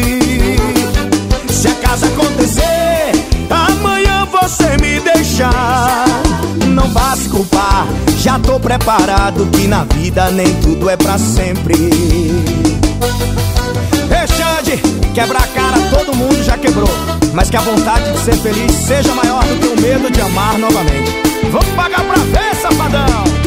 Se 1.50 1.68
acaso 1.68 2.06
acontecer, 2.06 3.12
amanhã 3.50 4.26
você 4.32 4.78
me 4.78 5.02
deixar. 5.02 6.06
Não 6.70 6.90
vá 6.94 7.18
se 7.18 7.28
culpar, 7.28 7.86
já 8.20 8.40
tô 8.40 8.58
preparado 8.62 9.46
que 9.48 9.68
na 9.68 9.84
vida 9.84 10.32
nem 10.32 10.54
tudo 10.62 10.90
é 10.90 10.96
pra 10.96 11.18
sempre. 11.18 11.76
Ei, 14.10 14.28
Xande, 14.28 14.78
quebrar 15.14 15.44
a 15.44 15.48
cara 15.48 15.78
todo 15.90 16.16
mundo 16.16 16.42
já 16.46 16.58
quebrou. 16.58 16.90
Mas 17.34 17.50
que 17.50 17.58
a 17.58 17.62
vontade 17.62 18.10
de 18.10 18.20
ser 18.20 18.38
feliz 18.38 18.72
seja 18.72 19.14
maior 19.14 19.44
do 19.44 19.58
que 19.60 19.68
o 19.68 19.82
medo 19.82 20.10
de 20.10 20.22
amar 20.22 20.58
novamente. 20.58 21.12
Vamos 21.52 21.68
pagar 21.76 22.06
pra 22.06 22.24
ver, 22.24 22.56
safadão! 22.56 23.39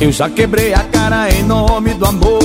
Eu 0.00 0.10
já 0.10 0.30
quebrei 0.30 0.72
a 0.72 0.82
cara 0.84 1.28
em 1.28 1.42
nome 1.42 1.92
do 1.92 2.06
amor 2.06 2.40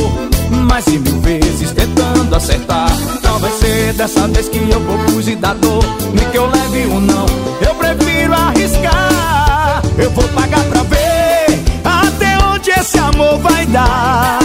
Mais 0.68 0.84
de 0.84 0.99
mil 0.99 1.22
vezes 1.22 1.72
tentando 1.72 2.36
acertar. 2.36 2.89
Não 3.24 3.39
vai 3.39 3.49
ser 3.51 3.93
dessa 3.93 4.28
vez 4.28 4.49
que 4.49 4.58
eu 4.58 4.80
vou 4.82 4.99
fugir 5.08 5.38
da 5.38 5.53
dor 5.53 5.82
Nem 6.14 6.30
que 6.32 6.38
eu 6.38 6.47
leve 6.47 6.86
um 6.88 6.99
não 6.99 7.26
Eu 7.66 7.74
prefiro 7.76 8.34
arriscar. 8.34 9.82
Eu 9.97 10.12
vou 10.12 10.28
pagar 10.30 10.64
pra 10.66 10.84
ver 10.84 11.64
Até 11.86 12.38
onde 12.43 12.72
esse 12.72 12.99
amor 12.99 13.39
vai 13.39 13.66
dar. 13.68 14.39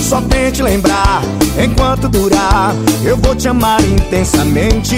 Só 0.00 0.20
tente 0.20 0.62
lembrar 0.62 1.22
Enquanto 1.60 2.08
durar 2.08 2.72
Eu 3.04 3.16
vou 3.16 3.34
te 3.34 3.48
amar 3.48 3.82
intensamente. 3.82 4.94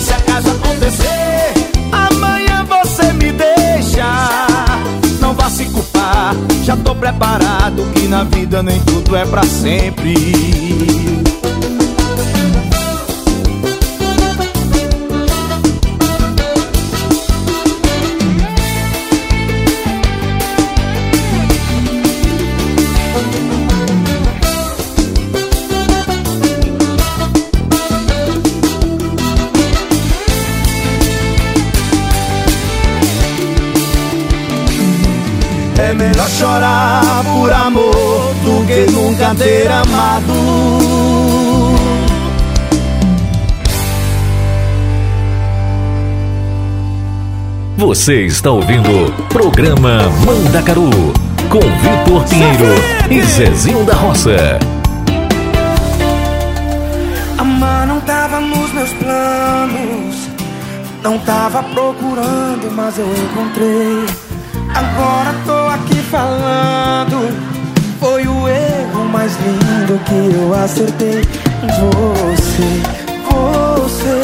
Se 0.00 0.12
acaso 0.14 0.52
acontecer 0.52 1.52
Amanhã 1.92 2.64
você 2.64 3.12
me 3.12 3.30
deixa 3.30 4.51
se 5.52 5.66
culpar. 5.66 6.34
Já 6.64 6.76
tô 6.76 6.94
preparado 6.94 7.84
que 7.94 8.08
na 8.08 8.24
vida 8.24 8.62
nem 8.62 8.80
tudo 8.80 9.14
é 9.14 9.24
pra 9.26 9.42
sempre. 9.44 11.01
É 35.92 35.94
melhor 35.94 36.26
chorar 36.26 37.22
por 37.22 37.52
amor 37.52 38.34
do 38.42 38.66
que 38.66 38.90
nunca 38.92 39.34
ter 39.34 39.70
amado. 39.70 40.32
Você 47.76 48.22
está 48.22 48.50
ouvindo 48.50 49.12
programa 49.28 50.08
Mandacaru 50.24 50.88
com 51.50 51.60
Vitor 51.60 52.26
Pinheiro 52.26 52.74
e 53.10 53.22
Zezinho 53.26 53.84
da 53.84 53.92
Roça. 53.92 54.58
Amar 57.36 57.86
não 57.86 58.00
tava 58.00 58.40
nos 58.40 58.72
meus 58.72 58.92
planos. 58.94 60.30
Não 61.02 61.18
tava 61.18 61.62
procurando, 61.64 62.72
mas 62.74 62.98
eu 62.98 63.06
encontrei. 63.06 64.21
Agora 64.74 65.34
tô 65.44 65.68
aqui 65.68 66.02
falando. 66.10 67.28
Foi 68.00 68.26
o 68.26 68.48
erro 68.48 69.04
mais 69.12 69.32
lindo 69.36 69.98
que 70.04 70.34
eu 70.36 70.54
acertei. 70.54 71.22
Você, 71.62 72.82
você 73.30 74.22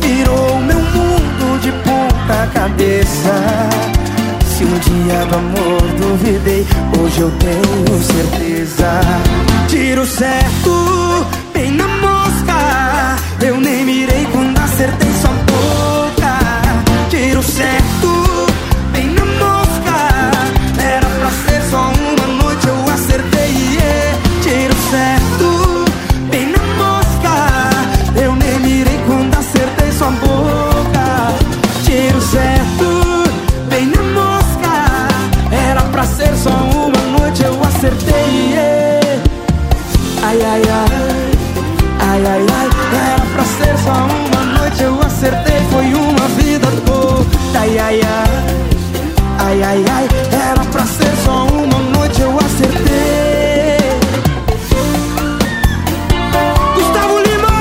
virou 0.00 0.58
meu 0.60 0.80
mundo 0.80 1.60
de 1.60 1.72
ponta 1.72 2.46
cabeça. 2.54 3.34
Se 4.46 4.64
um 4.64 4.78
dia 4.78 5.26
do 5.26 5.36
amor 5.36 5.82
duvidei, 5.98 6.66
hoje 6.98 7.20
eu 7.20 7.30
tenho 7.32 8.02
certeza. 8.02 9.00
Tiro 9.68 10.06
certo, 10.06 11.26
bem 11.52 11.70
na 11.72 11.88
mosca. 11.88 13.16
Eu 13.40 13.60
nem 13.60 13.84
mirei 13.84 14.26
quando 14.32 14.58
acertei 14.58 15.10
sua 15.20 15.30
boca. 15.30 16.38
Tiro 17.10 17.42
certo, 17.42 18.01
Ai, 42.24 42.28
ai, 42.28 42.46
ai, 42.54 42.68
era 43.10 43.26
pra 43.34 43.44
ser 43.44 43.76
só 43.78 43.90
uma 43.90 44.42
noite, 44.56 44.80
eu 44.80 45.00
acertei, 45.00 45.60
foi 45.72 45.92
uma 45.92 46.28
vida 46.28 46.68
toda. 46.86 47.26
Ai, 47.58 47.76
ai, 47.76 48.00
ai, 48.00 48.44
ai, 49.40 49.62
ai, 49.62 49.84
ai, 49.90 50.08
era 50.30 50.64
pra 50.66 50.86
ser 50.86 51.12
só 51.24 51.46
uma 51.46 51.78
noite, 51.98 52.20
eu 52.20 52.38
acertei. 52.38 53.78
Gustavo 56.76 57.18
Lima, 57.18 57.54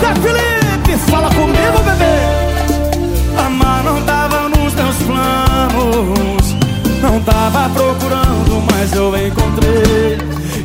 Zé 0.00 0.14
Felipe, 0.22 0.96
fala 1.10 1.28
comigo, 1.30 1.82
bebê. 1.84 3.44
Amar 3.44 3.82
não 3.82 4.00
tava 4.02 4.48
nos 4.50 4.72
meus 4.72 4.96
planos, 4.98 6.54
não 7.02 7.20
tava 7.22 7.68
procurando, 7.70 8.62
mas 8.70 8.92
eu 8.92 9.26
encontrei. 9.26 10.18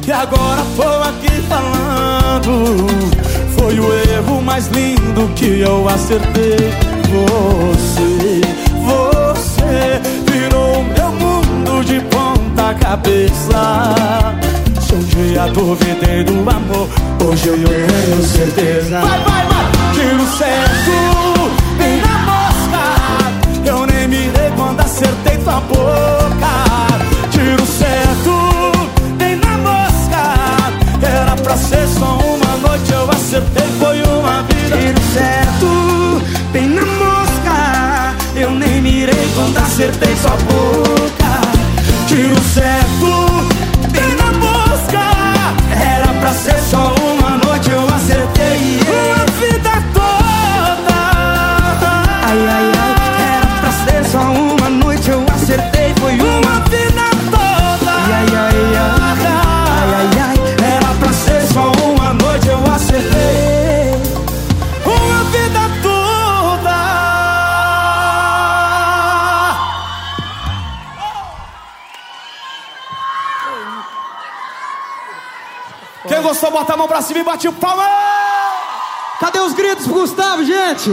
E 0.06 0.12
agora 0.12 0.64
tô 0.76 0.84
aqui 1.10 1.39
falando. 1.50 2.88
Foi 3.58 3.80
o 3.80 3.94
erro 4.12 4.42
mais 4.42 4.68
lindo 4.68 5.28
que 5.36 5.60
eu 5.60 5.90
acertei. 5.90 6.72
Você, 7.10 8.42
você 8.86 10.32
virou 10.32 10.84
meu 10.84 11.12
mundo 11.12 11.84
de 11.84 12.00
ponta 12.02 12.74
cabeça. 12.76 13.96
Se 14.80 14.94
um 14.94 15.00
dia 15.00 15.48
duvidei 15.48 16.24
do 16.24 16.50
amor, 16.50 16.88
hoje 17.26 17.50
eu 17.50 17.58
tenho 17.58 18.24
certeza. 18.24 19.02
Vai, 19.02 19.20
vai, 19.20 19.46
vai! 19.48 19.72
Tiro 19.94 20.26
certo, 20.38 20.92
bem 21.78 22.02
na 22.02 22.20
mosca. 22.30 23.70
Eu 23.70 23.86
nem 23.86 24.08
mirei 24.08 24.52
quando 24.56 24.80
acertei 24.80 25.38
tua 25.38 25.60
boca. 25.62 26.69
Pra 31.50 31.58
ser 31.58 31.88
só 31.88 32.20
uma 32.20 32.58
noite, 32.58 32.94
eu 32.94 33.10
acertei, 33.10 33.66
foi 33.80 34.00
uma 34.04 34.44
vida. 34.44 34.78
Tiro 34.78 35.02
certo, 35.14 36.22
bem 36.52 36.70
na 36.70 36.86
mosca. 36.86 38.16
Eu 38.36 38.52
nem 38.52 38.80
mirei 38.80 39.28
quando 39.34 39.58
acertei 39.58 40.16
sua 40.16 40.38
boca. 40.46 41.42
Tiro 42.08 42.40
certo, 42.54 43.90
bem 43.92 44.16
na 44.16 44.32
mosca. 44.34 45.02
Era 45.76 46.14
pra 46.20 46.34
ser 46.34 46.60
só 46.70 46.94
uma 46.94 46.99
Quem 76.20 76.28
gostou, 76.28 76.52
bota 76.52 76.74
a 76.74 76.78
mão 76.78 76.86
pra 76.86 77.02
cima 77.02 77.22
e 77.22 77.24
bate 77.24 77.48
o 77.48 77.54
palma. 77.54 77.86
Cadê 79.22 79.40
os 79.40 79.54
gritos 79.54 79.88
pro 79.88 80.02
Gustavo, 80.02 80.44
gente? 80.44 80.92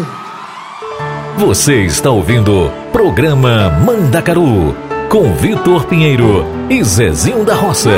Você 1.37 1.83
está 1.83 2.11
ouvindo 2.11 2.72
programa 2.93 3.70
Mandacaru 3.70 4.77
com 5.09 5.35
Vitor 5.35 5.85
Pinheiro 5.87 6.47
e 6.70 6.81
Zezinho 6.85 7.45
da 7.45 7.57
Roça. 7.57 7.91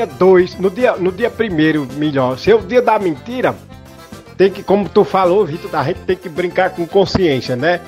Dia 0.00 0.06
2, 0.06 0.58
no 0.58 0.70
dia, 0.70 0.96
no 0.96 1.12
dia 1.12 1.30
primeiro, 1.30 1.86
melhor, 1.96 2.38
ser 2.38 2.54
o 2.54 2.60
dia 2.60 2.80
da 2.80 2.98
mentira, 2.98 3.54
tem 4.36 4.50
que, 4.50 4.62
como 4.62 4.88
tu 4.88 5.04
falou, 5.04 5.44
Vitor, 5.44 5.74
a 5.74 5.84
gente 5.84 6.00
tem 6.00 6.16
que 6.16 6.28
brincar 6.28 6.70
com 6.70 6.86
consciência, 6.86 7.54
né? 7.54 7.80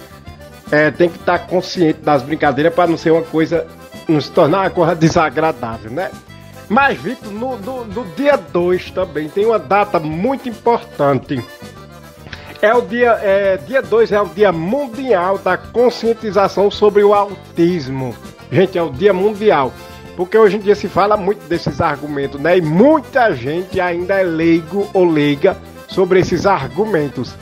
É, 0.70 0.90
tem 0.90 1.08
que 1.08 1.18
estar 1.18 1.38
consciente 1.46 2.00
das 2.00 2.22
brincadeiras 2.22 2.74
para 2.74 2.90
não 2.90 2.96
ser 2.96 3.10
uma 3.10 3.22
coisa, 3.22 3.66
não 4.08 4.20
se 4.20 4.30
tornar 4.30 4.60
uma 4.60 4.70
coisa 4.70 4.94
desagradável, 4.94 5.90
né? 5.90 6.10
Mas, 6.68 6.98
Vitor, 7.00 7.32
no, 7.32 7.56
no, 7.56 7.84
no 7.84 8.04
dia 8.14 8.36
2 8.36 8.90
também 8.90 9.28
tem 9.28 9.46
uma 9.46 9.58
data 9.58 9.98
muito 9.98 10.48
importante. 10.48 11.42
É 12.60 12.74
o 12.74 12.82
dia, 12.82 13.18
é, 13.22 13.56
dia 13.56 13.82
2 13.82 14.12
é 14.12 14.20
o 14.20 14.26
dia 14.26 14.52
mundial 14.52 15.38
da 15.38 15.56
conscientização 15.56 16.70
sobre 16.70 17.02
o 17.02 17.12
autismo. 17.12 18.14
Gente, 18.50 18.76
é 18.76 18.82
o 18.82 18.90
dia 18.90 19.12
mundial. 19.12 19.72
Porque 20.16 20.36
hoje 20.36 20.56
em 20.56 20.60
dia 20.60 20.74
se 20.74 20.88
fala 20.88 21.16
muito 21.16 21.46
desses 21.48 21.80
argumentos, 21.80 22.40
né? 22.40 22.58
E 22.58 22.60
muita 22.60 23.34
gente 23.34 23.80
ainda 23.80 24.14
é 24.14 24.22
leigo 24.22 24.88
ou 24.92 25.04
leiga 25.04 25.56
sobre 25.88 26.20
esses 26.20 26.46
argumentos. 26.46 27.34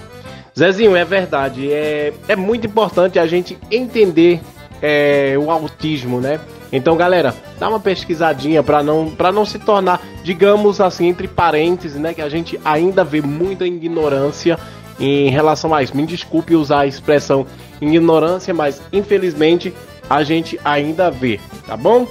Zezinho, 0.56 0.94
é 0.96 1.04
verdade. 1.04 1.72
É, 1.72 2.12
é 2.28 2.36
muito 2.36 2.66
importante 2.66 3.18
a 3.18 3.26
gente 3.26 3.58
entender 3.70 4.40
é, 4.82 5.34
o 5.38 5.50
autismo, 5.50 6.20
né? 6.20 6.40
Então, 6.72 6.96
galera, 6.96 7.34
dá 7.58 7.68
uma 7.68 7.80
pesquisadinha 7.80 8.62
para 8.62 8.82
não, 8.82 9.10
pra 9.10 9.32
não 9.32 9.44
se 9.44 9.58
tornar, 9.58 10.00
digamos 10.22 10.80
assim, 10.80 11.08
entre 11.08 11.26
parênteses, 11.26 11.98
né? 11.98 12.14
Que 12.14 12.22
a 12.22 12.28
gente 12.28 12.60
ainda 12.64 13.02
vê 13.02 13.20
muita 13.20 13.66
ignorância 13.66 14.58
em 14.98 15.30
relação 15.30 15.74
a 15.74 15.82
isso. 15.82 15.96
Me 15.96 16.06
desculpe 16.06 16.54
usar 16.54 16.80
a 16.80 16.86
expressão 16.86 17.46
ignorância, 17.80 18.54
mas 18.54 18.80
infelizmente 18.92 19.74
a 20.08 20.22
gente 20.22 20.60
ainda 20.64 21.10
vê, 21.10 21.40
tá 21.66 21.76
bom? 21.76 22.06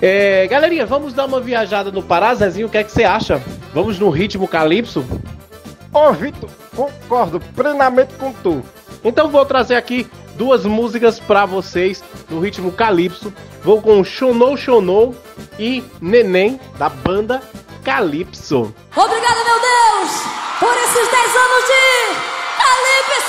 É, 0.00 0.46
galerinha, 0.46 0.86
vamos 0.86 1.12
dar 1.12 1.24
uma 1.26 1.40
viajada 1.40 1.90
no 1.90 2.02
Pará, 2.02 2.34
Zezinho, 2.34 2.68
o 2.68 2.70
que 2.70 2.78
é 2.78 2.84
que 2.84 2.92
você 2.92 3.04
acha? 3.04 3.42
Vamos 3.74 3.98
no 3.98 4.10
ritmo 4.10 4.46
calypso? 4.46 5.04
Ô, 5.92 6.12
Vitor, 6.12 6.48
concordo 6.76 7.40
plenamente 7.56 8.14
com 8.14 8.32
tu. 8.32 8.62
Então 9.02 9.28
vou 9.28 9.44
trazer 9.44 9.74
aqui 9.74 10.06
duas 10.36 10.64
músicas 10.64 11.18
pra 11.18 11.44
vocês 11.44 12.02
no 12.30 12.38
ritmo 12.38 12.70
calypso. 12.70 13.32
Vou 13.62 13.82
com 13.82 14.04
Chonou 14.04 14.56
Chonou 14.56 15.16
e 15.58 15.82
Neném 16.00 16.60
da 16.78 16.88
banda 16.88 17.42
Calypso. 17.82 18.72
Obrigada, 18.94 19.44
meu 19.44 19.60
Deus, 19.60 20.22
por 20.60 20.76
esses 20.76 21.08
10 21.08 21.36
anos 21.36 21.64
de 21.64 22.14
Calypso! 22.56 23.27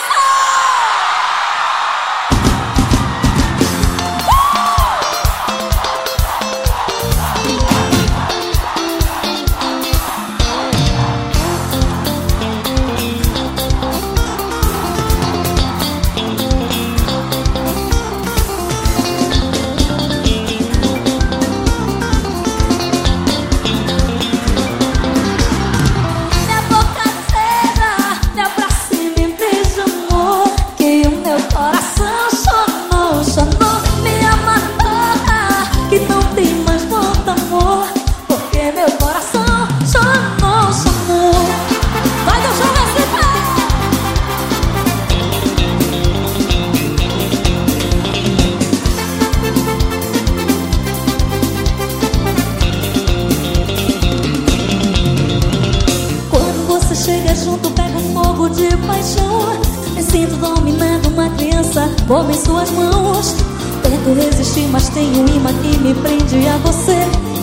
Como 62.09 62.31
em 62.31 62.33
suas 62.33 62.71
mãos. 62.71 63.35
Tento 63.83 64.13
resistir, 64.19 64.67
mas 64.67 64.89
tem 64.89 65.07
um 65.15 65.27
imã 65.27 65.53
que 65.53 65.77
me 65.77 65.93
prende 65.93 66.47
a 66.47 66.57
você. 66.57 66.97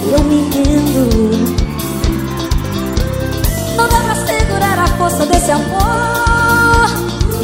E 0.04 0.12
eu 0.12 0.22
me 0.24 0.50
rendo. 0.50 1.56
Não 3.76 3.88
dá 3.88 4.00
pra 4.00 4.14
segurar 4.26 4.78
a 4.80 4.86
força 4.98 5.24
desse 5.24 5.52
amor. 5.52 6.90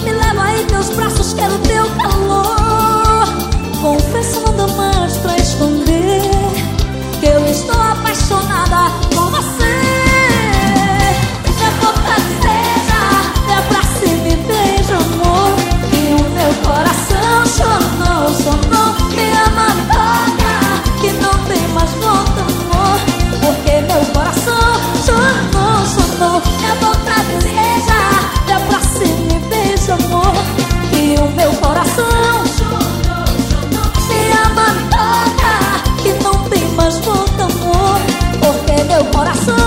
Me 0.04 0.12
leva 0.12 0.42
aí, 0.42 0.66
meus 0.70 0.90
braços, 0.90 1.32
quero 1.32 1.56
teu 1.60 1.86
calor. 1.90 3.26
Confesso, 3.80 4.40
não 4.40 4.56
dá 4.56 4.66
mais 4.74 5.01
amor. 30.12 30.32
E 30.92 31.18
o 31.20 31.26
meu 31.36 31.50
coração 31.54 32.04
chonou, 32.46 33.26
chonou. 33.48 33.88
Me 34.08 34.20
ama 34.46 34.68
toda, 34.90 36.02
que 36.02 36.12
não 36.22 36.36
tem 36.48 36.64
mais 36.74 36.98
volta, 36.98 37.44
amor. 37.44 38.00
Porque 38.40 38.84
meu 38.84 39.04
coração 39.06 39.61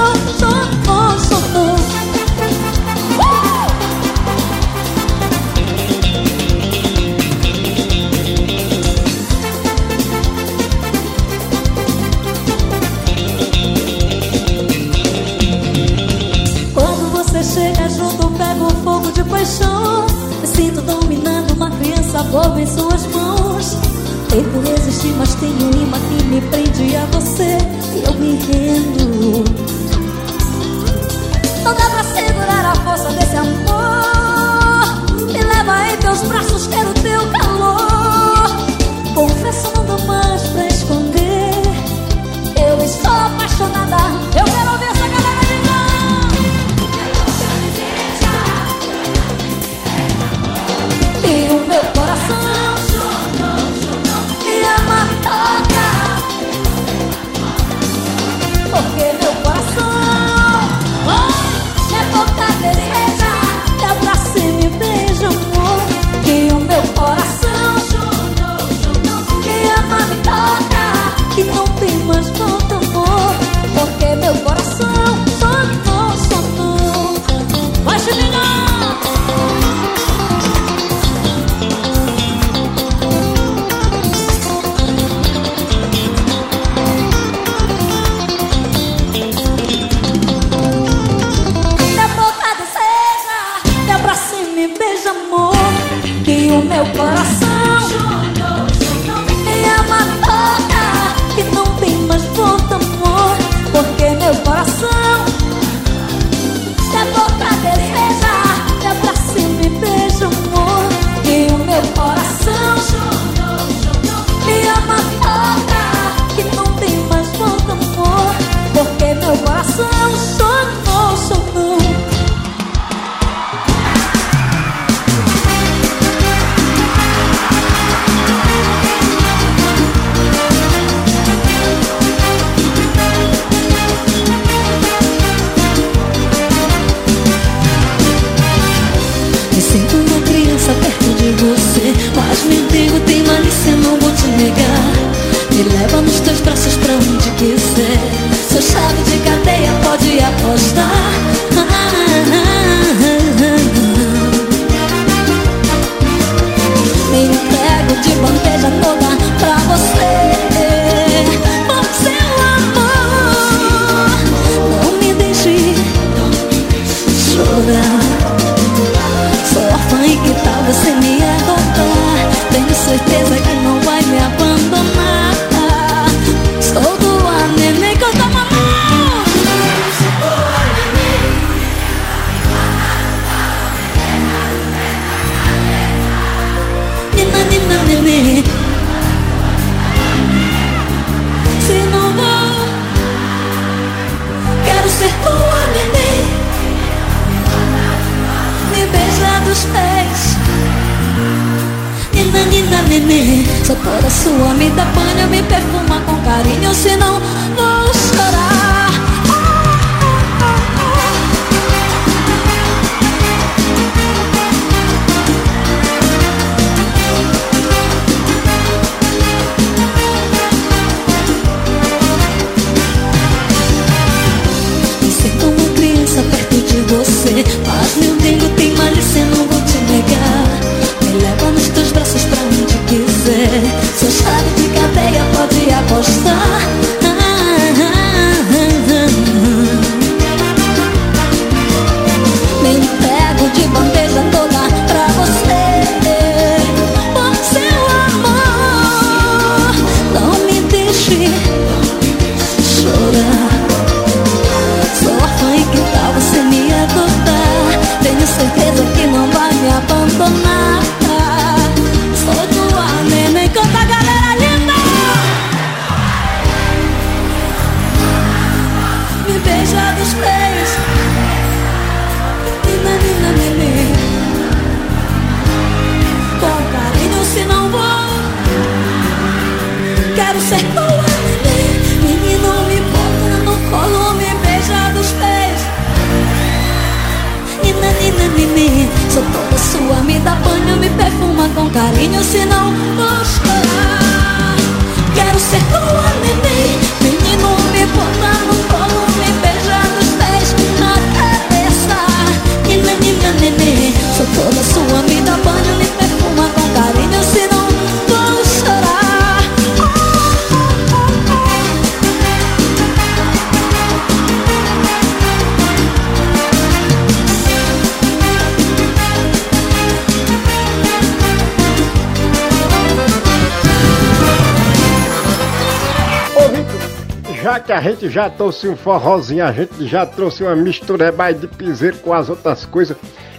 que 327.65 327.73
a 327.73 327.81
gente 327.81 328.09
já 328.09 328.29
trouxe 328.29 328.67
um 328.67 328.75
forrozinho, 328.77 329.43
a 329.45 329.51
gente 329.51 329.87
já 329.87 330.05
trouxe 330.05 330.43
uma 330.43 330.55
mistura 330.55 331.11
mais 331.11 331.39
de 331.39 331.47
piseiro 331.47 331.97
com 331.97 332.13
as 332.13 332.29
outras 332.29 332.65
coisas, 332.65 332.95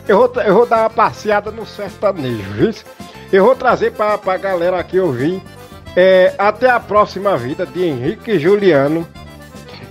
eu 0.09 0.19
vou, 0.19 0.43
eu 0.43 0.55
vou 0.55 0.67
dar 0.67 0.81
uma 0.81 0.91
passeada 0.91 1.51
no 1.51 1.65
sertanejo, 1.67 2.43
viu? 2.55 2.75
Eu 3.33 3.45
vou 3.45 3.57
trazer 3.57 3.93
pra, 3.93 4.17
pra 4.19 4.37
galera 4.37 4.79
aqui 4.79 4.99
ouvir 5.01 5.43
é, 5.97 6.33
Até 6.39 6.69
a 6.71 6.79
Próxima 6.79 7.37
Vida, 7.37 7.65
de 7.67 7.83
Henrique 7.85 8.31
e 8.33 8.39
Juliano, 8.39 9.07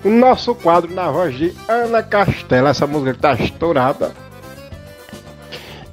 o 0.04 0.10
nosso 0.10 0.54
quadro 0.56 0.94
na 0.94 1.10
voz 1.10 1.36
de 1.36 1.54
Ana 1.68 2.02
Castela, 2.04 2.70
essa 2.70 2.86
música 2.88 3.14
que 3.14 3.20
tá 3.20 3.34
estourada. 3.34 4.12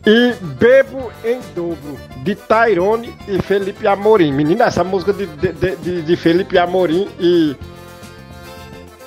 E 0.05 0.34
Bebo 0.40 1.12
em 1.24 1.40
Dobro, 1.55 1.97
de 2.24 2.34
Tairone 2.34 3.14
e 3.28 3.40
Felipe 3.40 3.86
Amorim. 3.86 4.32
Menina, 4.32 4.64
essa 4.64 4.82
música 4.82 5.12
de, 5.12 5.26
de- 5.26 5.76
de, 5.76 6.03
de 6.03 6.16
Felipe 6.16 6.59
Amorim 6.59 7.09
e, 7.20 7.57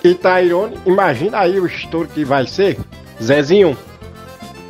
e 0.08 0.16
Tairone, 0.16 0.78
imagina 0.86 1.40
aí 1.40 1.60
o 1.60 1.66
estouro 1.66 2.08
que 2.08 2.24
vai 2.24 2.46
ser. 2.46 2.78
Zezinho, 3.22 3.78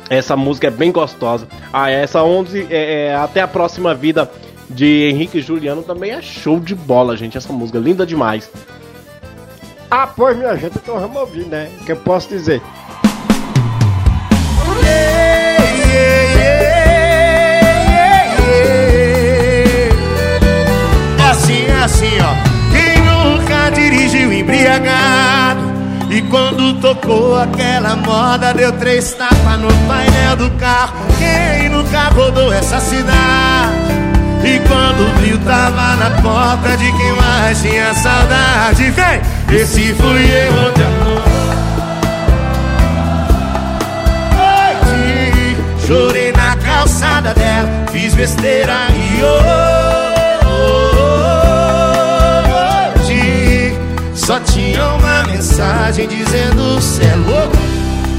essa 0.08 0.36
música 0.36 0.68
é 0.68 0.70
bem 0.70 0.90
gostosa. 0.90 1.46
Ah, 1.72 1.90
essa 1.90 2.22
11 2.22 2.68
é, 2.70 3.08
é, 3.08 3.14
até 3.14 3.40
a 3.40 3.48
próxima 3.48 3.94
vida 3.94 4.30
de 4.68 5.08
Henrique 5.10 5.38
e 5.38 5.42
Juliano 5.42 5.82
também 5.82 6.12
é 6.12 6.22
show 6.22 6.58
de 6.58 6.74
bola, 6.74 7.16
gente. 7.16 7.36
Essa 7.36 7.52
música 7.52 7.78
linda 7.78 8.06
demais. 8.06 8.50
Ah, 9.90 10.06
pois 10.06 10.36
minha 10.36 10.56
gente, 10.56 10.78
então 10.78 10.98
vamos 10.98 11.16
ouvir, 11.16 11.46
né? 11.46 11.70
Que 11.84 11.92
eu 11.92 11.96
posso 11.96 12.28
dizer. 12.28 12.62
É 21.18 21.30
assim, 21.30 21.66
é 21.66 21.84
assim, 21.84 22.18
ó. 22.20 22.45
Dirigiu 23.74 24.32
embriagado? 24.32 25.60
E 26.10 26.22
quando 26.22 26.80
tocou 26.80 27.36
aquela 27.38 27.96
moda, 27.96 28.54
deu 28.54 28.72
três 28.72 29.12
tapas 29.14 29.58
no 29.58 29.68
painel 29.88 30.36
do 30.36 30.50
carro. 30.58 30.94
Quem 31.18 31.68
nunca 31.68 32.08
rodou 32.10 32.52
essa 32.52 32.78
cidade? 32.80 33.96
E 34.44 34.60
quando 34.68 35.12
viu, 35.20 35.38
tava 35.38 35.96
na 35.96 36.10
porta 36.22 36.76
de 36.76 36.92
quem 36.92 37.12
mais 37.14 37.60
tinha 37.60 37.92
saudade. 37.94 38.90
Vem! 38.90 39.20
Esse 39.58 39.92
fui 39.94 40.24
eu 40.24 40.52
ontem 40.68 40.84
à 40.84 40.90
noite. 41.04 41.36
Chorei 45.86 46.32
na 46.32 46.56
calçada 46.56 47.32
dela, 47.34 47.68
fiz 47.92 48.14
besteira 48.14 48.88
e 48.90 49.22
hoje 49.22 49.85
só 54.26 54.40
tinha 54.40 54.84
uma 54.88 55.22
mensagem 55.22 56.08
dizendo 56.08 56.82
cê 56.82 57.04
é 57.04 57.14
louco, 57.14 57.56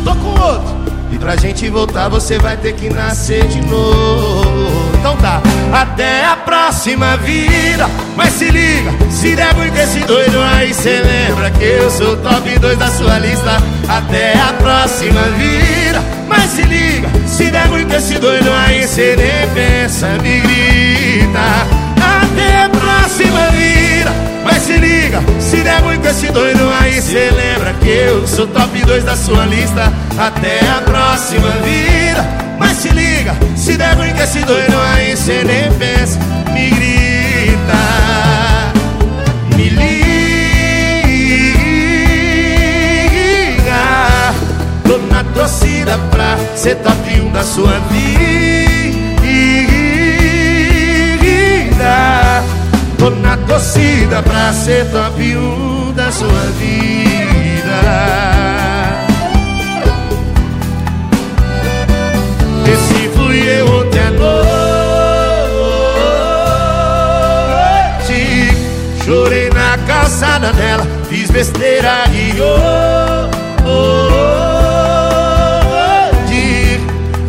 tô 0.06 0.16
com 0.16 0.42
outro. 0.42 0.78
E 1.12 1.18
pra 1.18 1.36
gente 1.36 1.70
voltar 1.70 2.08
você 2.08 2.40
vai 2.40 2.56
ter 2.56 2.76
que 2.76 2.90
nascer 2.90 3.46
de 3.48 3.60
novo. 3.66 4.90
Então 4.98 5.18
tá, 5.18 5.42
até 5.74 6.24
a 6.24 6.38
próxima 6.38 7.18
vida. 7.18 7.90
Mas 8.16 8.36
se 8.36 8.46
liga, 8.46 8.90
se 9.10 9.36
der 9.36 9.54
muito 9.56 9.78
esse 9.78 10.00
doido 10.00 10.42
aí, 10.42 10.74
cê 10.74 11.02
lembra 11.02 11.52
que 11.52 11.66
eu 11.66 11.92
sou 11.92 12.16
top 12.16 12.58
2 12.58 12.78
da 12.78 12.88
sua 12.88 13.20
lista. 13.20 13.58
Até 13.90 14.32
a 14.40 14.54
próxima 14.54 15.24
vida. 15.38 16.02
Mas 16.26 16.52
se 16.52 16.62
liga, 16.62 17.10
se 17.28 17.52
der 17.52 17.68
muito 17.68 17.94
esse 17.94 18.18
doido 18.18 18.50
aí, 18.66 18.88
cê 18.88 19.14
nem 19.18 19.54
pensa, 19.54 20.08
me 20.24 20.40
grita. 20.40 21.40
Até 22.00 22.64
a 22.64 22.70
próxima 22.70 23.50
vida. 23.50 23.87
Mas 24.50 24.64
se 24.64 24.78
liga, 24.78 25.22
se 25.42 25.58
der 25.58 25.82
muito 25.82 26.08
esse 26.08 26.32
doido 26.32 26.72
aí, 26.80 27.02
cê 27.02 27.30
lembra 27.32 27.74
que 27.74 27.90
eu 27.90 28.26
sou 28.26 28.48
top 28.48 28.82
2 28.82 29.04
da 29.04 29.14
sua 29.18 29.46
lista. 29.46 29.92
Até 30.18 30.62
a 30.70 30.80
próxima 30.86 31.50
vida. 31.66 32.26
Mas 32.58 32.78
se 32.78 32.88
liga, 32.88 33.36
se 33.58 33.76
der 33.76 33.98
com 33.98 34.06
esse 34.06 34.40
doido 34.40 34.74
aí, 34.94 35.18
cê 35.18 35.44
nem 35.44 35.70
pensa, 35.74 36.18
me 36.54 36.70
grita. 36.70 37.74
Me 39.54 39.68
liga. 39.70 40.14
Tô 44.86 44.98
na 45.14 45.26
torcida 45.26 46.00
pra 46.10 46.38
ser 46.56 46.76
top 46.76 47.20
1 47.20 47.32
da 47.34 47.44
sua 47.44 47.80
vida. 47.92 48.08
Tô 52.98 53.10
na 53.10 53.38
torcida 53.38 54.22
pra 54.24 54.52
ser 54.54 54.86
top 54.92 55.22
1 55.22 55.94
da 55.94 56.12
sua 56.12 56.42
vida. 56.60 56.88
Esse 62.66 63.10
fui 63.10 63.40
eu 63.40 63.66
ontem 63.80 64.00
à 64.00 64.12
noite 64.12 64.28
Chorei 69.06 69.50
na 69.52 69.78
calçada 69.88 70.52
dela 70.54 70.86
Fiz 71.10 71.32
besteira 71.32 72.04
e 72.12 72.34
hoje 72.42 73.38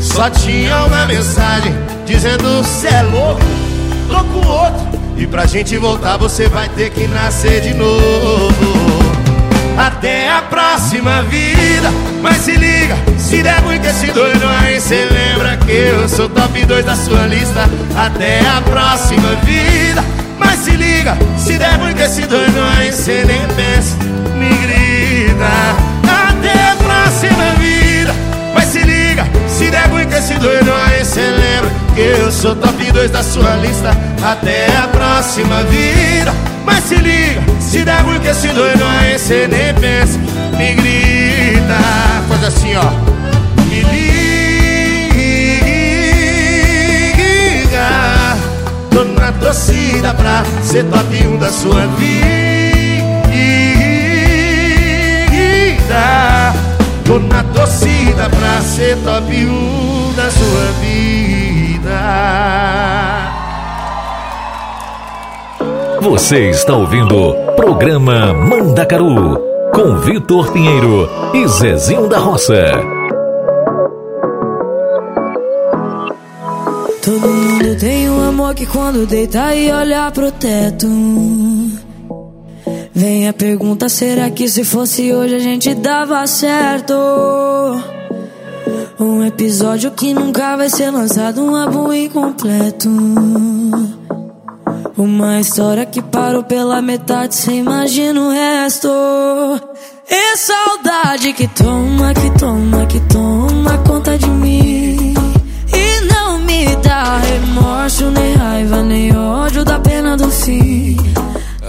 Só 0.00 0.28
tinha 0.30 0.84
uma 0.86 1.06
mensagem 1.06 1.72
Dizendo 2.04 2.64
cê 2.64 2.88
é 2.88 3.02
louco 3.02 3.58
com 4.24 4.46
outro. 4.46 4.97
E 5.18 5.26
pra 5.26 5.46
gente 5.46 5.76
voltar 5.76 6.16
você 6.16 6.48
vai 6.48 6.68
ter 6.68 6.90
que 6.90 7.08
nascer 7.08 7.60
de 7.60 7.74
novo. 7.74 8.54
Até 9.76 10.30
a 10.30 10.42
próxima 10.42 11.22
vida. 11.22 11.90
Mas 12.22 12.36
se 12.38 12.52
liga, 12.52 12.96
se 13.18 13.42
der 13.42 13.60
muito 13.62 13.84
esse 13.84 14.06
doido 14.12 14.46
aí, 14.60 14.80
cê 14.80 15.08
lembra 15.10 15.56
que 15.56 15.72
eu 15.72 16.08
sou 16.08 16.28
top 16.28 16.64
2 16.64 16.84
da 16.84 16.94
sua 16.94 17.26
lista. 17.26 17.68
Até 17.96 18.40
a 18.40 18.60
próxima 18.62 19.34
vida. 19.44 20.04
Mas 20.38 20.60
se 20.60 20.70
liga, 20.70 21.16
se 21.36 21.58
der 21.58 21.78
muito 21.78 22.00
esse 22.00 22.22
doido 22.22 22.60
aí, 22.78 22.92
cê 22.92 23.24
nem 23.24 23.40
pensa, 23.56 23.96
me 24.36 24.48
grita. 24.48 25.48
Até 26.30 26.70
a 26.70 26.76
próxima 26.76 27.54
vida. 27.58 28.14
Mas 28.54 28.68
se 28.68 28.78
liga, 28.80 29.26
se 29.48 29.68
der 29.68 29.88
muito 29.88 30.12
esse 30.14 30.34
doido 30.34 30.72
aí, 30.72 31.04
cê 31.04 31.20
eu 31.98 32.30
sou 32.30 32.54
top 32.54 32.92
2 32.92 33.10
da 33.10 33.22
sua 33.22 33.56
lista. 33.56 33.90
Até 34.22 34.66
a 34.76 34.88
próxima 34.88 35.62
vida. 35.64 36.32
Mas 36.64 36.84
se 36.84 36.94
liga, 36.96 37.42
se 37.60 37.84
der 37.84 38.02
ruim 38.02 38.20
que 38.20 38.28
esse 38.28 38.48
doido 38.48 38.84
aí 38.84 39.18
cê 39.18 39.48
nem 39.48 39.74
pensa. 39.74 40.18
Me 40.56 40.74
grita 40.74 41.78
Faz 42.28 42.44
assim 42.44 42.76
ó. 42.76 42.84
Me 43.64 43.82
liga. 43.82 44.18
Tô 48.90 49.04
na 49.04 49.32
torcida 49.32 50.14
pra 50.14 50.44
ser 50.62 50.84
top 50.84 51.26
1 51.26 51.38
da 51.38 51.50
sua 51.50 51.86
vida. 51.98 52.28
Tô 57.04 57.18
na 57.18 57.42
torcida 57.42 58.28
pra 58.28 58.60
ser 58.60 58.96
top 58.98 59.32
1 59.32 60.12
da 60.14 60.30
sua 60.30 60.72
vida 60.80 61.37
Você 66.00 66.50
está 66.50 66.74
ouvindo 66.76 67.34
programa 67.56 68.32
Mandacaru 68.32 69.38
com 69.74 69.96
Vitor 69.98 70.50
Pinheiro 70.52 71.08
e 71.34 71.46
Zezinho 71.46 72.08
da 72.08 72.18
Roça. 72.18 72.54
Todo 77.04 77.28
mundo 77.28 77.78
tem 77.78 78.10
um 78.10 78.28
amor 78.28 78.54
que 78.54 78.66
quando 78.66 79.06
deita 79.06 79.54
e 79.54 79.70
olha 79.70 80.10
pro 80.10 80.30
teto. 80.32 80.86
Vem 82.94 83.28
a 83.28 83.32
pergunta: 83.32 83.88
será 83.88 84.28
que 84.30 84.48
se 84.48 84.64
fosse 84.64 85.12
hoje 85.12 85.36
a 85.36 85.38
gente 85.38 85.74
dava 85.74 86.26
certo? 86.26 86.94
Um 89.00 89.24
episódio 89.24 89.92
que 89.92 90.12
nunca 90.12 90.56
vai 90.56 90.68
ser 90.68 90.90
lançado, 90.90 91.40
um 91.40 91.54
álbum 91.54 91.92
incompleto. 91.92 92.88
Uma 94.96 95.38
história 95.38 95.86
que 95.86 96.02
parou 96.02 96.42
pela 96.42 96.82
metade, 96.82 97.36
cê 97.36 97.52
imagina 97.52 98.20
o 98.20 98.30
resto. 98.32 98.88
E 100.10 100.36
saudade 100.36 101.32
que 101.32 101.46
toma, 101.46 102.12
que 102.12 102.38
toma, 102.40 102.86
que 102.86 102.98
toma 103.00 103.78
conta 103.86 104.18
de 104.18 104.28
mim. 104.28 105.14
E 105.72 106.00
não 106.12 106.40
me 106.40 106.74
dá 106.76 107.18
remorso, 107.18 108.10
nem 108.10 108.34
raiva, 108.34 108.82
nem 108.82 109.16
ódio 109.16 109.64
da 109.64 109.78
pena 109.78 110.16
do 110.16 110.28
fim. 110.28 110.96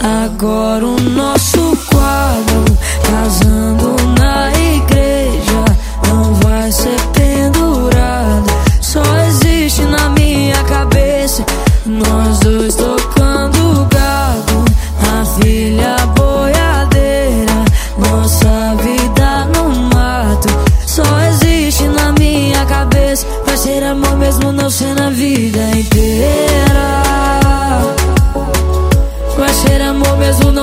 Agora 0.02 0.84
o 0.84 1.00
nosso 1.00 1.76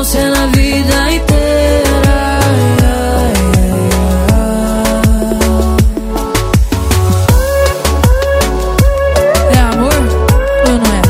ser 0.07 0.31
na 0.31 0.47
vida 0.47 1.11
inteira. 1.11 2.41
É 9.53 9.59
amor 9.59 10.03
ou 10.69 10.75
não 10.79 10.93
é? 10.95 11.03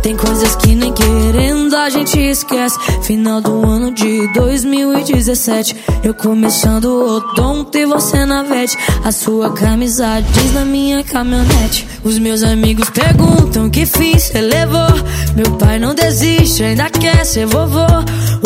Tem 0.00 0.16
coisas 0.16 0.56
que 0.56 0.74
nem 0.74 0.92
querendo 0.94 1.76
a 1.76 1.90
gente 1.90 2.18
esquece. 2.18 2.78
Final 3.02 3.42
do 3.42 3.65
2017. 5.06 5.76
Eu 6.02 6.14
começando 6.14 6.86
o 6.86 7.16
odonto 7.16 7.78
e 7.78 7.86
você 7.86 8.24
na 8.24 8.42
vete. 8.42 8.76
A 9.04 9.12
sua 9.12 9.52
camisa 9.52 10.20
diz 10.20 10.52
na 10.52 10.64
minha 10.64 11.04
caminhonete. 11.04 11.86
Os 12.02 12.18
meus 12.18 12.42
amigos 12.42 12.90
perguntam 12.90 13.70
que 13.70 13.86
fim 13.86 14.18
cê 14.18 14.40
levou. 14.40 14.88
Meu 15.36 15.52
pai 15.52 15.78
não 15.78 15.94
desiste, 15.94 16.64
ainda 16.64 16.90
quer 16.90 17.24
ser 17.24 17.46
vovô. 17.46 17.86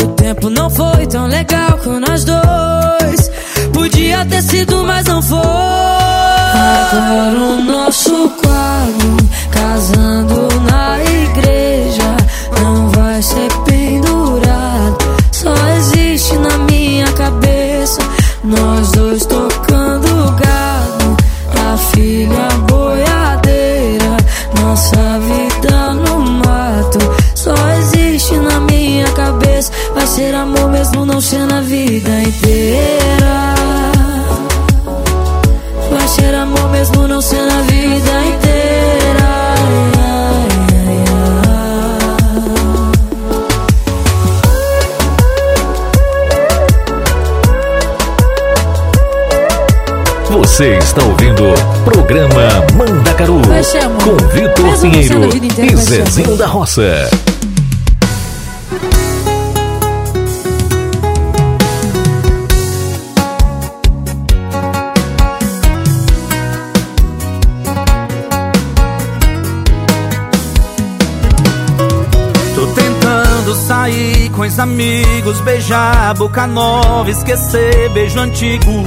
O 0.03 0.07
tempo 0.09 0.49
não 0.49 0.69
foi 0.69 1.07
tão 1.07 1.25
legal 1.25 1.79
com 1.83 1.99
nós 1.99 2.23
dois. 2.23 3.31
Podia 3.73 4.23
ter 4.25 4.43
sido, 4.43 4.83
mas 4.83 5.07
não 5.07 5.21
foi. 5.21 5.39
Agora 5.39 7.39
o 7.39 7.63
nosso 7.63 8.29
quadro, 8.43 9.17
casando 9.51 10.47
na 10.69 10.99
igreja, 10.99 12.17
não 12.61 12.89
vai 12.89 13.21
ser 13.21 13.51
pendurado. 13.65 14.60
Nós 18.51 18.91
dois 18.91 19.25
tocando 19.25 19.50
Você 50.61 50.77
está 50.77 51.03
ouvindo 51.03 51.43
o 51.43 51.83
programa 51.83 52.43
Mandacaru 52.77 53.41
com 54.03 54.27
Vitor 54.27 54.79
Pinheiro 54.79 55.35
inteira, 55.43 55.73
e 55.73 55.75
Zezinho 55.75 56.37
da 56.37 56.45
Roça. 56.45 57.09
Tô 72.53 72.67
tentando 72.67 73.55
sair 73.55 74.29
com 74.29 74.43
os 74.43 74.59
amigos, 74.59 75.41
beijar 75.41 76.13
boca 76.13 76.45
nova, 76.45 77.09
esquecer 77.09 77.89
beijo 77.89 78.19
antigo, 78.19 78.83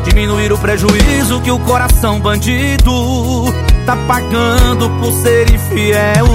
diminuir 0.00 0.52
o 0.52 0.58
prejuízo 0.58 1.40
que 1.40 1.50
o 1.50 1.58
coração 1.60 2.20
bandido 2.20 3.46
tá 3.86 3.96
pagando 4.06 4.90
por 5.00 5.12
ser 5.12 5.50
infiel. 5.52 6.26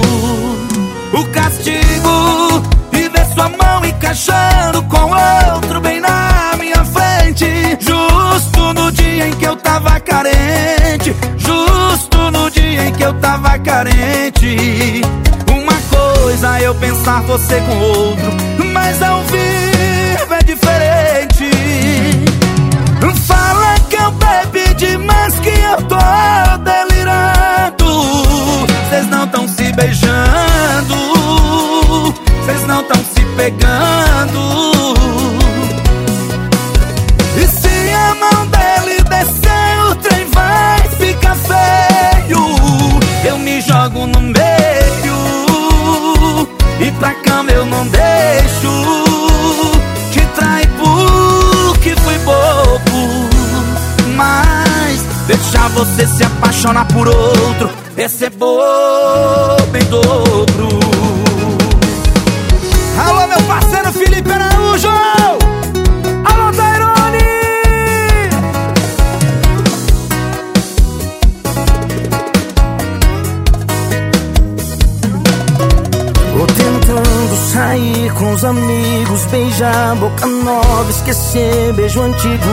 O 1.12 1.24
castigo 1.26 2.62
e 2.92 3.08
ver 3.08 3.26
sua 3.34 3.48
mão 3.48 3.84
encaixando 3.84 4.82
com 4.84 5.10
outro 5.54 5.80
bem 5.80 6.00
na 6.00 6.54
minha 6.58 6.84
frente, 6.84 7.46
justo 7.80 8.74
no 8.74 8.90
dia 8.92 9.28
em 9.28 9.32
que 9.32 9.44
eu 9.44 9.56
tava 9.56 9.98
carente, 10.00 11.14
justo 11.36 12.30
no 12.30 12.50
dia 12.50 12.88
em 12.88 12.92
que 12.92 13.02
eu 13.02 13.14
tava 13.14 13.58
carente. 13.58 15.02
Uma 15.48 15.80
coisa 15.90 16.58
é 16.58 16.66
eu 16.66 16.74
pensar 16.74 17.22
você 17.22 17.60
com 17.60 17.78
outro, 17.78 18.32
mas 18.72 19.02
ao 19.02 19.22
vivo 19.24 19.75
Deixar 55.46 55.68
você 55.68 56.04
se 56.08 56.24
apaixonar 56.24 56.84
por 56.88 57.06
outro 57.06 57.70
é 57.96 58.08
ser 58.08 58.30
bobo 58.30 59.76
em 59.76 59.84
dobro. 59.84 60.68
Alô, 62.98 63.28
meu 63.28 63.40
parceiro 63.42 63.92
Felipe 63.92 64.28
Araújo! 64.28 64.88
Alô, 66.24 66.52
Tairone! 66.52 67.18
Tô 76.32 76.46
tentando 76.46 77.36
sair 77.52 78.12
com 78.14 78.32
os 78.32 78.44
amigos, 78.44 79.24
beijar 79.26 79.94
boca 79.94 80.26
nova, 80.26 80.90
esquecer 80.90 81.72
beijo 81.74 82.02
antigo, 82.02 82.44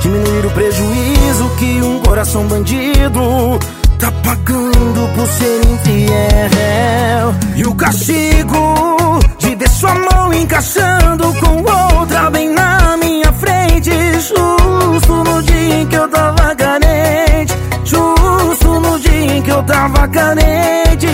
diminuir 0.00 0.46
o 0.46 0.50
prejuízo 0.50 1.50
que 1.58 1.82
um 1.82 2.00
coração 2.00 2.46
bandido 2.46 3.58
tá 3.98 4.10
pagando 4.24 5.14
por 5.14 5.26
ser 5.28 5.60
infiel. 5.66 7.34
E 7.56 7.64
o 7.64 7.74
castigo 7.74 9.20
de 9.38 9.54
ver 9.54 9.68
sua 9.68 9.94
mão 9.94 10.32
encaixando 10.32 11.32
com 11.34 11.98
outra 11.98 12.30
bem 12.30 12.48
na 12.48 12.96
minha 12.96 13.32
frente, 13.32 13.90
justo 14.14 15.12
no 15.12 15.42
dia 15.42 15.80
em 15.80 15.86
que 15.86 15.96
eu 15.96 16.08
tava 16.08 16.54
carente, 16.54 17.54
justo 17.84 18.80
no 18.80 18.98
dia 18.98 19.36
em 19.36 19.42
que 19.42 19.50
eu 19.50 19.62
tava 19.62 20.08
carente. 20.08 21.06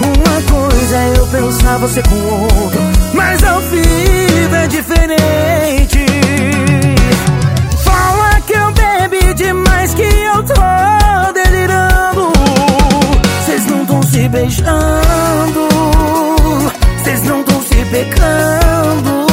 Uma 0.00 0.42
coisa 0.42 0.96
é 0.96 1.14
eu 1.16 1.26
pensar 1.26 1.78
você 1.78 2.02
com 2.02 2.14
outro, 2.14 2.80
mas 3.14 3.42
a 3.42 3.58
vida 3.58 4.56
é 4.58 4.66
diferente. 4.68 5.95
Beijando, 14.28 15.68
vocês 16.98 17.22
não 17.24 17.42
tão 17.44 17.62
se 17.62 17.84
pecando. 17.90 19.25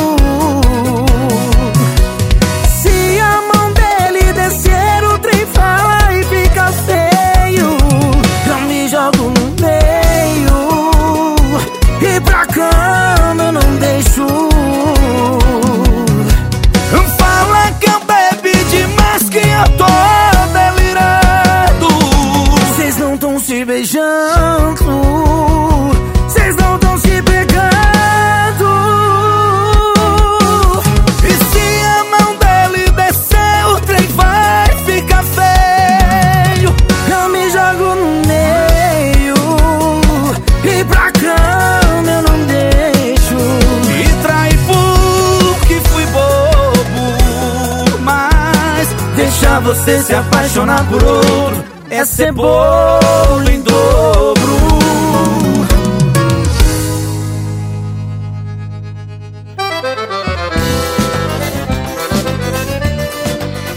Você 49.83 50.01
se 50.01 50.15
apaixonar 50.15 50.87
por 50.87 51.03
outro 51.03 51.61
é 51.89 52.05
ser 52.05 52.31
bolo 52.31 53.49
em 53.51 53.61
dobro. 53.61 54.53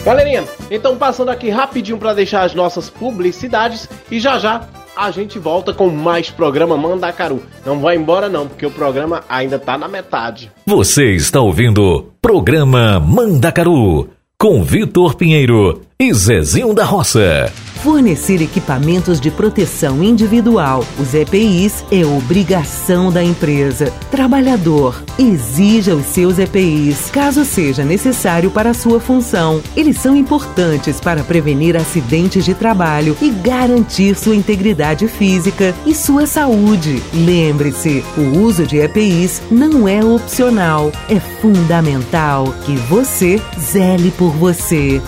Galerinha, 0.04 0.44
então 0.70 0.96
passando 0.96 1.30
aqui 1.32 1.50
rapidinho 1.50 1.98
para 1.98 2.14
deixar 2.14 2.44
as 2.44 2.54
nossas 2.54 2.88
publicidades 2.88 3.88
e 4.08 4.20
já 4.20 4.38
já 4.38 4.68
a 4.96 5.10
gente 5.10 5.40
volta 5.40 5.74
com 5.74 5.88
mais 5.90 6.30
programa 6.30 6.76
Mandacaru. 6.76 7.42
Não 7.64 7.80
vai 7.80 7.96
embora 7.96 8.28
não, 8.28 8.46
porque 8.46 8.64
o 8.64 8.70
programa 8.70 9.24
ainda 9.28 9.58
tá 9.58 9.76
na 9.76 9.88
metade. 9.88 10.52
Você 10.64 11.16
está 11.16 11.40
ouvindo 11.40 12.12
Programa 12.22 13.00
Mandacaru 13.00 14.15
com 14.46 14.62
Vitor 14.62 15.16
Pinheiro 15.16 15.82
e 15.98 16.14
Zezinho 16.14 16.72
da 16.72 16.84
Roça. 16.84 17.52
Fornecer 17.86 18.42
equipamentos 18.42 19.20
de 19.20 19.30
proteção 19.30 20.02
individual, 20.02 20.84
os 20.98 21.14
EPIs, 21.14 21.84
é 21.88 22.04
obrigação 22.04 23.12
da 23.12 23.22
empresa. 23.22 23.92
Trabalhador, 24.10 25.04
exija 25.16 25.94
os 25.94 26.04
seus 26.06 26.36
EPIs, 26.40 27.08
caso 27.12 27.44
seja 27.44 27.84
necessário 27.84 28.50
para 28.50 28.70
a 28.70 28.74
sua 28.74 28.98
função. 28.98 29.62
Eles 29.76 29.98
são 29.98 30.16
importantes 30.16 31.00
para 31.00 31.22
prevenir 31.22 31.76
acidentes 31.76 32.44
de 32.44 32.54
trabalho 32.54 33.16
e 33.22 33.30
garantir 33.30 34.16
sua 34.16 34.34
integridade 34.34 35.06
física 35.06 35.72
e 35.86 35.94
sua 35.94 36.26
saúde. 36.26 37.00
Lembre-se, 37.14 38.02
o 38.18 38.40
uso 38.40 38.66
de 38.66 38.78
EPIs 38.78 39.42
não 39.48 39.86
é 39.86 40.04
opcional, 40.04 40.90
é 41.08 41.20
fundamental 41.20 42.52
que 42.64 42.74
você 42.74 43.40
zele 43.60 44.10
por 44.10 44.32
você. 44.32 45.00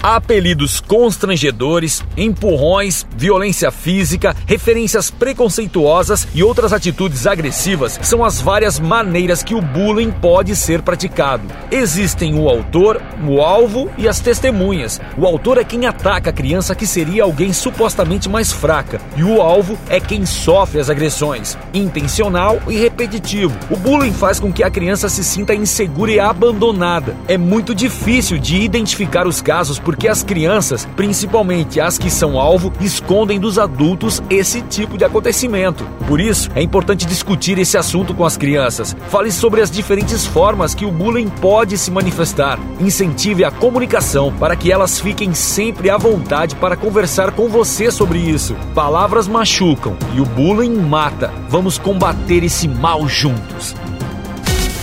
Apelidos 0.00 0.80
constrangedores, 0.80 2.04
empurrões, 2.16 3.04
violência 3.16 3.70
física, 3.72 4.34
referências 4.46 5.10
preconceituosas 5.10 6.28
e 6.32 6.42
outras 6.42 6.72
atitudes 6.72 7.26
agressivas 7.26 7.98
são 8.02 8.24
as 8.24 8.40
várias 8.40 8.78
maneiras 8.78 9.42
que 9.42 9.56
o 9.56 9.60
bullying 9.60 10.12
pode 10.12 10.54
ser 10.54 10.82
praticado. 10.82 11.42
Existem 11.70 12.38
o 12.38 12.48
autor, 12.48 13.02
o 13.26 13.40
alvo 13.40 13.90
e 13.98 14.06
as 14.06 14.20
testemunhas. 14.20 15.00
O 15.16 15.26
autor 15.26 15.58
é 15.58 15.64
quem 15.64 15.84
ataca 15.86 16.30
a 16.30 16.32
criança 16.32 16.76
que 16.76 16.86
seria 16.86 17.24
alguém 17.24 17.52
supostamente 17.52 18.28
mais 18.28 18.52
fraca, 18.52 19.00
e 19.16 19.24
o 19.24 19.42
alvo 19.42 19.76
é 19.88 19.98
quem 19.98 20.24
sofre 20.24 20.78
as 20.78 20.88
agressões, 20.88 21.58
intencional 21.74 22.62
e 22.68 22.78
repetitivo. 22.78 23.58
O 23.68 23.76
bullying 23.76 24.12
faz 24.12 24.38
com 24.38 24.52
que 24.52 24.62
a 24.62 24.70
criança 24.70 25.08
se 25.08 25.24
sinta 25.24 25.54
insegura 25.54 26.12
e 26.12 26.20
abandonada. 26.20 27.16
É 27.26 27.36
muito 27.36 27.74
difícil 27.74 28.38
de 28.38 28.60
identificar 28.60 29.26
os 29.26 29.40
casos 29.40 29.80
porque 29.88 30.06
as 30.06 30.22
crianças, 30.22 30.86
principalmente 30.96 31.80
as 31.80 31.96
que 31.96 32.10
são 32.10 32.38
alvo, 32.38 32.70
escondem 32.78 33.40
dos 33.40 33.58
adultos 33.58 34.22
esse 34.28 34.60
tipo 34.60 34.98
de 34.98 35.04
acontecimento. 35.06 35.82
Por 36.06 36.20
isso, 36.20 36.50
é 36.54 36.60
importante 36.60 37.06
discutir 37.06 37.58
esse 37.58 37.78
assunto 37.78 38.12
com 38.12 38.22
as 38.22 38.36
crianças. 38.36 38.94
Fale 39.08 39.32
sobre 39.32 39.62
as 39.62 39.70
diferentes 39.70 40.26
formas 40.26 40.74
que 40.74 40.84
o 40.84 40.92
bullying 40.92 41.30
pode 41.30 41.78
se 41.78 41.90
manifestar. 41.90 42.58
Incentive 42.78 43.44
a 43.44 43.50
comunicação 43.50 44.30
para 44.30 44.54
que 44.54 44.70
elas 44.70 45.00
fiquem 45.00 45.32
sempre 45.32 45.88
à 45.88 45.96
vontade 45.96 46.54
para 46.56 46.76
conversar 46.76 47.32
com 47.32 47.48
você 47.48 47.90
sobre 47.90 48.18
isso. 48.18 48.54
Palavras 48.74 49.26
machucam 49.26 49.96
e 50.14 50.20
o 50.20 50.26
bullying 50.26 50.76
mata. 50.76 51.32
Vamos 51.48 51.78
combater 51.78 52.44
esse 52.44 52.68
mal 52.68 53.08
juntos. 53.08 53.74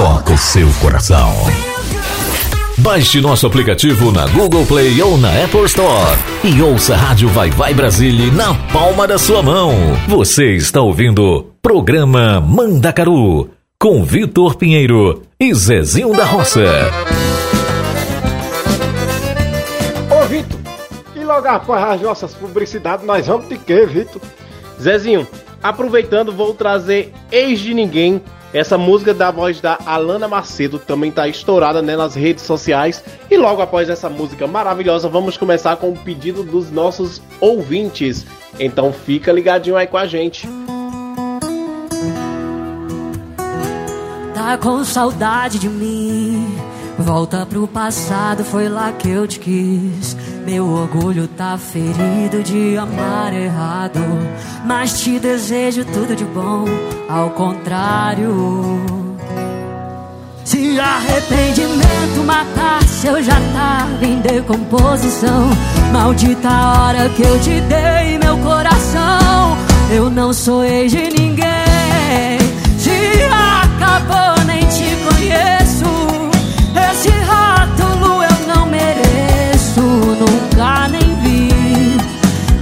toca 0.00 0.32
o 0.32 0.38
seu 0.38 0.66
coração. 0.80 1.30
Baixe 2.78 3.20
nosso 3.20 3.46
aplicativo 3.46 4.10
na 4.10 4.26
Google 4.28 4.64
Play 4.64 5.02
ou 5.02 5.18
na 5.18 5.28
Apple 5.44 5.64
Store 5.64 6.16
e 6.42 6.62
ouça 6.62 6.94
a 6.94 6.96
Rádio 6.96 7.28
Vai 7.28 7.50
Vai 7.50 7.74
Brasília 7.74 8.32
na 8.32 8.54
palma 8.72 9.06
da 9.06 9.18
sua 9.18 9.42
mão. 9.42 9.74
Você 10.08 10.54
está 10.54 10.80
ouvindo 10.80 11.52
Programa 11.60 12.40
Mandacaru 12.40 13.50
com 13.78 14.02
Vitor 14.02 14.56
Pinheiro 14.56 15.20
e 15.38 15.52
Zezinho 15.52 16.16
da 16.16 16.24
Roça. 16.24 16.64
Ô, 20.10 20.26
Vitor, 20.28 20.60
e 21.14 21.22
logo 21.22 21.46
após 21.46 21.84
as 21.84 22.00
nossas 22.00 22.32
publicidades, 22.32 23.04
nós 23.04 23.26
vamos 23.26 23.50
de 23.50 23.58
quê, 23.58 23.84
Vitor? 23.84 24.22
Zezinho, 24.80 25.28
aproveitando, 25.62 26.32
vou 26.32 26.54
trazer 26.54 27.12
Ex 27.30 27.60
de 27.60 27.74
Ninguém. 27.74 28.22
Essa 28.52 28.76
música 28.76 29.14
da 29.14 29.30
voz 29.30 29.60
da 29.60 29.78
Alana 29.86 30.26
Macedo 30.26 30.78
também 30.78 31.12
tá 31.12 31.28
estourada 31.28 31.80
né, 31.80 31.96
nas 31.96 32.14
redes 32.14 32.44
sociais. 32.44 33.02
E 33.30 33.36
logo 33.36 33.62
após 33.62 33.88
essa 33.88 34.08
música 34.08 34.46
maravilhosa, 34.46 35.08
vamos 35.08 35.36
começar 35.36 35.76
com 35.76 35.90
o 35.90 35.96
pedido 35.96 36.42
dos 36.42 36.70
nossos 36.70 37.22
ouvintes. 37.40 38.26
Então 38.58 38.92
fica 38.92 39.30
ligadinho 39.30 39.76
aí 39.76 39.86
com 39.86 39.96
a 39.96 40.06
gente. 40.06 40.48
Tá 44.34 44.58
com 44.58 44.82
saudade 44.82 45.58
de 45.58 45.68
mim? 45.68 46.49
Volta 47.00 47.46
pro 47.46 47.66
passado, 47.66 48.44
foi 48.44 48.68
lá 48.68 48.92
que 48.92 49.08
eu 49.08 49.26
te 49.26 49.40
quis. 49.40 50.16
Meu 50.44 50.66
orgulho 50.68 51.26
tá 51.28 51.56
ferido 51.58 52.42
de 52.42 52.76
amar 52.76 53.32
errado. 53.32 54.00
Mas 54.64 55.00
te 55.00 55.18
desejo 55.18 55.84
tudo 55.86 56.14
de 56.14 56.24
bom, 56.24 56.64
ao 57.08 57.30
contrário. 57.30 58.30
Se 60.44 60.78
arrependimento 60.78 62.24
matasse, 62.26 63.06
eu 63.06 63.22
já 63.22 63.36
tava 63.52 64.04
em 64.04 64.20
decomposição. 64.20 65.50
Maldita 65.92 66.48
hora 66.48 67.08
que 67.10 67.22
eu 67.22 67.40
te 67.40 67.60
dei 67.62 68.18
meu 68.18 68.36
coração. 68.38 69.56
Eu 69.90 70.10
não 70.10 70.32
sou 70.32 70.64
ex 70.64 70.92
de 70.92 71.08
ninguém. 71.08 72.38
Se 72.78 72.90
acabou, 73.32 74.44
nem 74.44 74.60
te 74.66 74.96
conheço. 75.04 75.59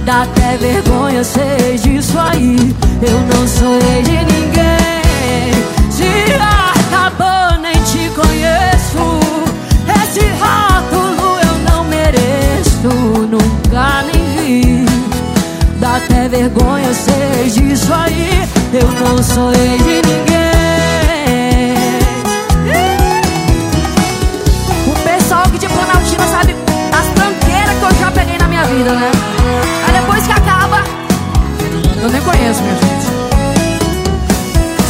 Dá 0.09 0.23
até 0.23 0.57
vergonha 0.57 1.23
ser 1.23 1.77
disso 1.77 2.17
aí. 2.17 2.75
Eu 2.99 3.19
não 3.31 3.47
sou 3.47 3.75
ex 3.75 4.03
de 4.07 4.17
ninguém. 4.17 5.53
Se 5.91 6.33
acabou, 6.33 7.59
nem 7.61 7.73
te 7.83 8.09
conheço. 8.15 9.19
Esse 10.01 10.25
rótulo 10.41 11.37
eu 11.43 11.71
não 11.71 11.83
mereço, 11.83 12.89
nunca 13.29 14.01
nem 14.11 14.23
vi. 14.35 14.85
Dá 15.79 15.97
até 15.97 16.27
vergonha 16.27 16.91
ser 16.91 17.47
disso 17.47 17.93
aí. 17.93 18.49
Eu 18.73 18.87
não 19.05 19.21
sou 19.21 19.51
ex 19.51 19.77
de 19.77 20.01
ninguém. 20.07 20.39
O 24.87 25.03
pessoal 25.03 25.43
que 25.51 25.59
de 25.59 25.67
Planaltina 25.67 26.27
sabe 26.29 26.55
as 26.97 27.07
tranqueiras 27.13 27.77
que 27.77 27.83
eu 27.83 27.99
já 27.99 28.11
peguei 28.11 28.39
na 28.39 28.47
minha 28.47 28.63
vida, 28.63 28.91
né? 28.91 29.28
Eu 32.09 32.13
nem 32.13 32.21
conheço, 32.21 32.61
minha 32.63 32.75
gente. 32.75 33.05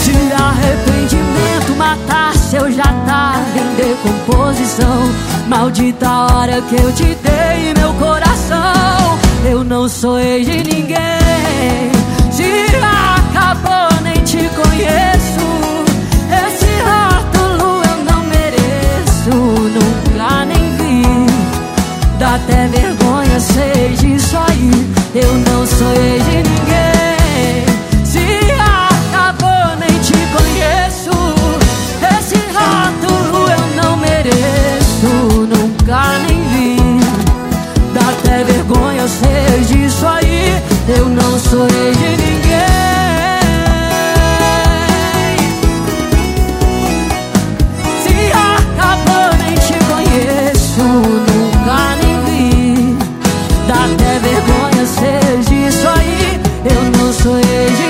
Se 0.01 0.33
arrependimento 0.33 1.75
matasse, 1.77 2.55
eu 2.55 2.71
já 2.71 2.83
tava 2.83 3.59
em 3.59 3.75
decomposição. 3.75 5.11
Maldita 5.47 6.09
hora 6.09 6.61
que 6.61 6.75
eu 6.75 6.91
te 6.93 7.15
dei 7.15 7.73
meu 7.77 7.93
coração. 7.95 9.19
Eu 9.45 9.63
não 9.63 9.89
sou 9.89 10.19
ex 10.19 10.45
de 10.45 10.63
ninguém. 10.63 11.91
Se 12.31 12.65
acabou, 12.83 14.01
nem 14.01 14.23
te 14.23 14.49
conheço. 14.49 15.47
Esse 16.45 16.71
rótulo 16.87 17.81
eu 17.83 17.97
não 18.05 18.23
mereço, 18.23 19.31
nunca 19.75 20.45
nem 20.45 20.77
vi. 20.77 21.03
Dá 22.17 22.35
até 22.35 22.67
vergonha 22.67 23.39
ser 23.39 23.93
disso 23.97 24.37
aí. 24.47 24.71
Eu 25.15 25.33
não 25.33 25.67
sou 25.67 25.91
ex 25.93 26.23
de 26.23 26.37
ninguém. 26.37 26.98
Nunca 35.89 36.19
nem 36.27 36.43
vi. 36.49 36.77
Dá 37.93 38.01
até 38.11 38.43
vergonha 38.43 39.07
ser 39.07 39.61
disso 39.65 40.05
aí. 40.05 40.61
Eu 40.87 41.09
não 41.09 41.39
sou 41.39 41.65
de 41.67 42.09
ninguém. 42.09 42.59
Se 48.03 48.31
acabou, 48.31 49.35
nem 49.39 49.55
te 49.55 49.73
conheço, 49.85 50.83
nunca 50.83 51.95
nem 52.01 52.15
vi. 52.25 52.97
Dá 53.67 53.85
até 53.85 54.19
vergonha 54.19 54.85
ser 54.85 55.39
disso 55.39 55.87
aí. 55.87 56.39
Eu 56.65 56.81
não 56.97 57.13
sou 57.13 57.35
de 57.35 57.47
ninguém. 57.47 57.88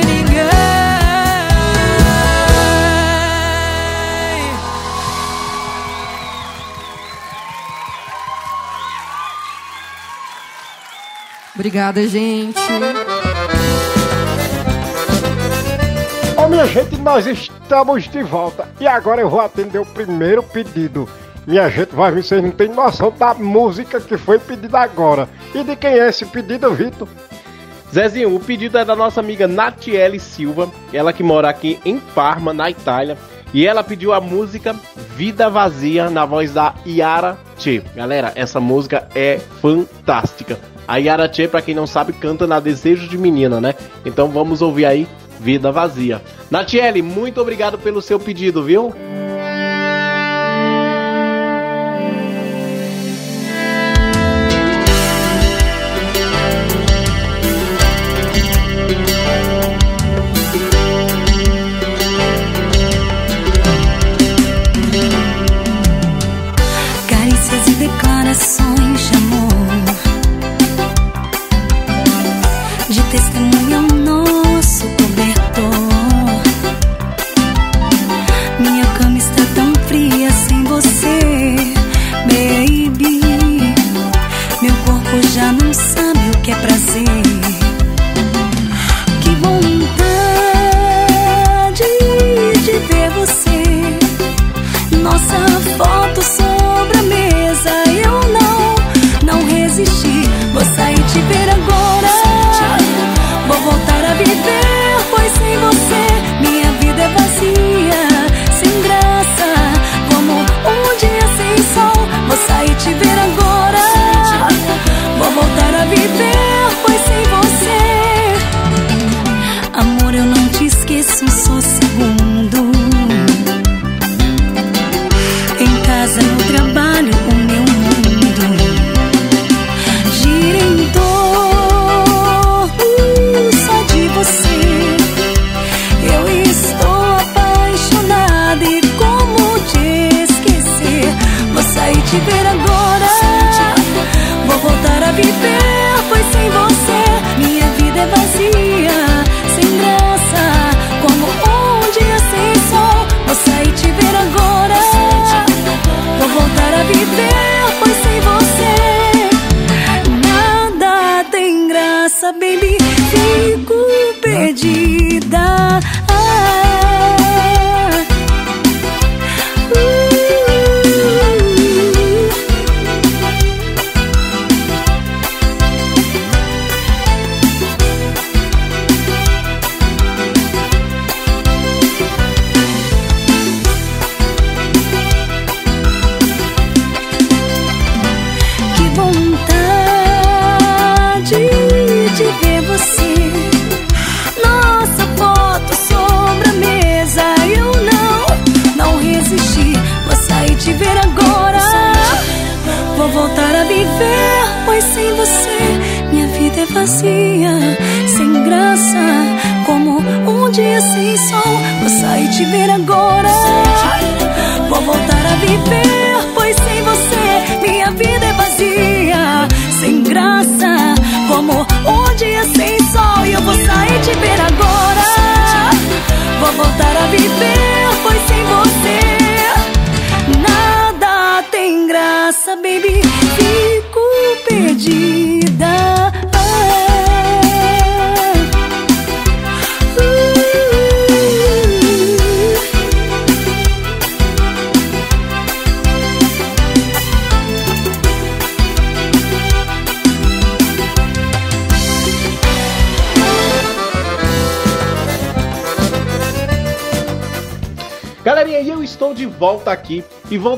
Obrigada, 11.70 12.08
gente. 12.08 12.60
Ô 16.36 16.48
minha 16.48 16.66
gente, 16.66 16.98
nós 16.98 17.28
estamos 17.28 18.10
de 18.10 18.24
volta. 18.24 18.68
E 18.80 18.88
agora 18.88 19.22
eu 19.22 19.30
vou 19.30 19.40
atender 19.40 19.78
o 19.78 19.86
primeiro 19.86 20.42
pedido. 20.42 21.08
Minha 21.46 21.70
gente, 21.70 21.94
vai 21.96 22.12
ver, 22.12 22.24
vocês 22.24 22.44
não 22.44 22.50
têm 22.50 22.70
noção 22.70 23.12
da 23.16 23.36
música 23.36 24.02
que 24.02 24.18
foi 24.18 24.40
pedida 24.40 24.80
agora. 24.80 25.30
E 25.54 25.64
de 25.64 25.76
quem 25.76 25.92
é 25.92 26.10
esse 26.10 26.26
pedido, 26.26 26.74
Vitor? 26.74 27.08
Zezinho, 27.94 28.36
o 28.36 28.40
pedido 28.40 28.80
é 28.80 28.84
da 28.84 28.96
nossa 28.96 29.20
amiga 29.20 29.48
Natiele 29.48 30.20
Silva, 30.20 30.72
ela 30.92 31.14
que 31.14 31.22
mora 31.22 31.50
aqui 31.50 31.80
em 31.86 32.00
Parma, 32.00 32.52
na 32.52 32.68
Itália. 32.72 33.16
E 33.54 33.68
ela 33.68 33.84
pediu 33.84 34.12
a 34.12 34.20
música 34.20 34.76
Vida 35.16 35.52
Vazia 35.52 36.10
na 36.10 36.26
voz 36.26 36.52
da 36.52 36.74
Yara 36.84 37.38
Che. 37.60 37.84
Galera, 37.96 38.32
essa 38.34 38.60
música 38.60 39.08
é 39.14 39.40
fantástica. 39.62 40.58
A 40.90 40.98
Yara 40.98 41.32
Che, 41.32 41.48
pra 41.48 41.62
quem 41.62 41.76
não 41.76 41.86
sabe, 41.86 42.12
canta 42.14 42.48
na 42.48 42.60
Desejo 42.60 43.08
de 43.08 43.16
Menina, 43.16 43.62
né? 43.62 43.76
Então 44.04 44.28
vamos 44.28 44.60
ouvir 44.60 44.88
aí 44.88 45.08
Vida 45.40 45.72
Vazia. 45.72 46.20
Natiele, 46.50 47.04
muito 47.04 47.40
obrigado 47.40 47.78
pelo 47.78 48.02
seu 48.02 48.20
pedido, 48.20 48.64
viu? 48.64 48.92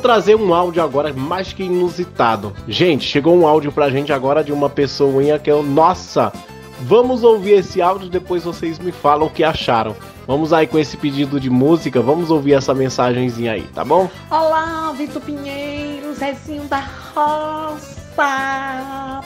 Trazer 0.02 0.36
um 0.36 0.54
áudio 0.54 0.84
agora 0.84 1.14
mais 1.14 1.54
que 1.54 1.64
inusitado. 1.64 2.54
Gente, 2.68 3.08
chegou 3.08 3.38
um 3.38 3.48
áudio 3.48 3.72
pra 3.72 3.90
gente 3.90 4.12
agora 4.12 4.44
de 4.44 4.52
uma 4.52 4.70
pessoinha 4.70 5.40
que 5.40 5.50
eu. 5.50 5.64
Nossa! 5.64 6.34
Vamos 6.82 7.24
ouvir 7.24 7.60
esse 7.60 7.80
áudio 7.80 8.10
depois 8.10 8.44
vocês 8.44 8.80
me 8.80 8.92
falam 8.92 9.28
o 9.28 9.30
que 9.30 9.44
acharam. 9.44 9.96
Vamos 10.26 10.52
aí 10.52 10.66
com 10.66 10.80
esse 10.80 10.98
pedido 10.98 11.40
de 11.40 11.50
música, 11.50 12.02
vamos 12.02 12.32
ouvir 12.32 12.54
essa 12.54 12.74
mensagenzinha 12.74 13.52
aí, 13.52 13.64
tá 13.74 13.86
bom? 13.86 14.10
Olá, 14.30 14.92
Vitor 14.98 15.22
Pinheiro, 15.22 16.14
Zezinho 16.16 16.64
da 16.64 16.84
Roça. 17.14 18.02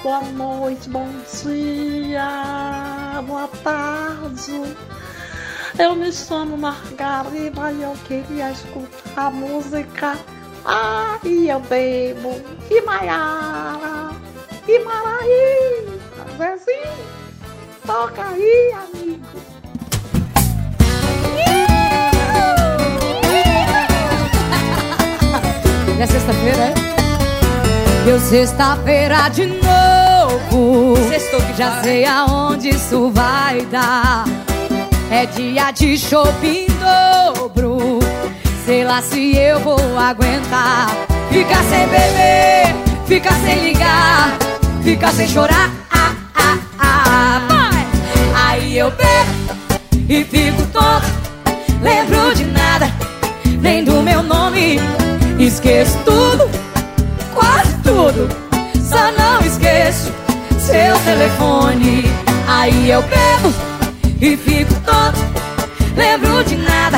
Boa 0.03 0.21
noite, 0.33 0.89
bom 0.89 1.07
dia, 1.43 3.23
boa 3.25 3.47
tarde. 3.63 4.75
Eu 5.77 5.95
me 5.95 6.11
chamo 6.11 6.57
Margarida 6.57 7.71
e 7.71 7.81
eu 7.81 7.93
queria 8.07 8.51
escutar 8.51 9.27
a 9.27 9.31
música. 10.65 11.19
Ai, 11.23 11.51
eu 11.51 11.59
bebo. 11.59 12.41
E 12.69 12.81
Maiara. 12.81 14.11
E 14.67 14.79
Maraí. 14.79 15.85
Zezinho, 16.37 16.97
toca 17.85 18.25
aí, 18.27 18.73
amigo. 18.73 19.21
É 25.97 26.05
sexta-feira, 26.05 26.61
é? 26.61 26.73
Deu 28.03 28.19
sexta-feira 28.19 29.29
de 29.29 29.45
novo. 29.45 30.97
Sextou 31.07 31.39
que 31.39 31.53
Já 31.53 31.81
sei 31.81 32.03
aonde 32.05 32.69
isso 32.69 33.09
vai 33.11 33.61
dar. 33.67 34.25
É 35.09 35.25
dia 35.25 35.71
de 35.71 35.97
shopping 35.97 36.65
em 36.65 36.67
dobro. 36.67 37.94
Sei 38.65 38.83
lá 38.83 38.99
se 38.99 39.37
eu 39.37 39.59
vou 39.59 39.77
aguentar. 39.95 40.87
Ficar 41.29 41.63
sem 41.65 41.87
beber, 41.87 42.75
ficar 43.05 43.35
sem 43.41 43.63
ligar, 43.63 44.35
ficar 44.83 45.11
sem 45.11 45.27
chorar. 45.27 45.69
Ah, 45.91 46.15
ah, 46.33 46.57
ah! 46.79 47.69
Aí 48.47 48.75
eu 48.75 48.89
bebo 48.89 49.85
e 50.09 50.23
fico 50.23 50.63
tonto. 50.73 51.05
Lembro 51.79 52.33
de 52.33 52.45
nada, 52.45 52.91
nem 53.61 53.83
do 53.83 54.01
meu 54.01 54.23
nome. 54.23 54.79
Esqueço 55.37 55.99
tudo, 56.03 56.49
quase 57.35 57.75
tudo. 57.83 58.27
Só 58.81 59.11
não 59.11 59.41
esqueço 59.41 60.11
seu 60.57 60.97
telefone. 61.05 62.03
Aí 62.47 62.89
eu 62.89 63.03
bebo 63.03 63.53
e 64.19 64.35
fico 64.35 64.73
tonto. 64.81 65.19
Lembro 65.95 66.43
de 66.45 66.55
nada, 66.55 66.97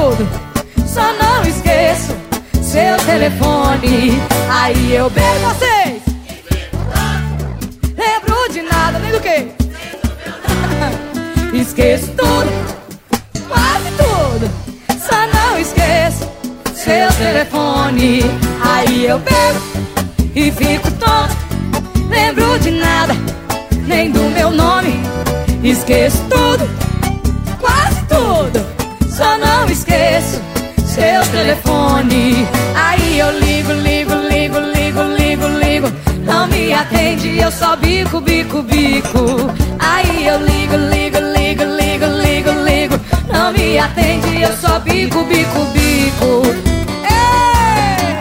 tudo. 0.00 0.26
Só 0.86 1.12
não 1.12 1.42
esqueço 1.42 2.16
seu 2.62 2.96
telefone. 3.04 4.18
Aí 4.48 4.94
eu 4.94 5.10
bebo 5.10 5.38
vocês. 5.40 6.02
Lembro 7.96 8.48
de 8.50 8.62
nada, 8.62 8.98
nem 8.98 9.12
do 9.12 9.20
que? 9.20 9.48
Esqueço 11.60 12.06
tudo, 12.12 12.50
quase 13.46 13.90
tudo. 13.98 14.50
Só 14.98 15.26
não 15.34 15.58
esqueço 15.58 16.26
seu 16.74 17.12
telefone. 17.18 18.22
Aí 18.62 19.04
eu 19.04 19.18
bebo 19.18 19.60
e 20.34 20.50
fico 20.50 20.90
tonto. 20.92 21.36
Lembro 22.08 22.58
de 22.60 22.70
nada, 22.70 23.14
nem 23.86 24.10
do 24.10 24.22
meu 24.30 24.50
nome. 24.50 24.98
Esqueço 25.62 26.24
tudo. 26.30 26.89
Só 29.20 29.36
não 29.36 29.66
esqueço 29.68 30.40
seu 30.86 31.22
telefone. 31.30 32.48
Aí 32.74 33.18
eu 33.18 33.30
ligo, 33.38 33.70
ligo, 33.70 34.14
ligo, 34.14 34.58
ligo, 34.58 35.02
ligo, 35.02 35.46
ligo. 35.58 35.92
Não 36.24 36.46
me 36.46 36.72
atende, 36.72 37.38
eu 37.38 37.52
só 37.52 37.76
bico, 37.76 38.18
bico, 38.22 38.62
bico. 38.62 39.18
Aí 39.78 40.26
eu 40.26 40.38
ligo, 40.38 40.74
ligo, 40.74 41.18
ligo, 41.18 41.64
ligo, 41.64 42.06
ligo, 42.06 42.50
ligo. 42.64 42.98
Não 43.30 43.52
me 43.52 43.78
atende, 43.78 44.40
eu 44.40 44.56
só 44.56 44.78
bico, 44.78 45.22
bico, 45.24 45.66
bico. 45.66 46.42
Ei! 47.04 48.16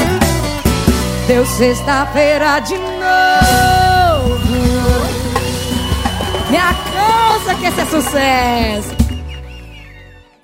Deu 1.27 1.45
sexta-feira 1.45 2.59
de 2.59 2.75
novo. 2.75 4.37
Me 6.49 6.57
alcança 6.57 7.55
que 7.57 7.67
esse 7.67 7.79
é 7.79 7.85
sucesso. 7.85 9.08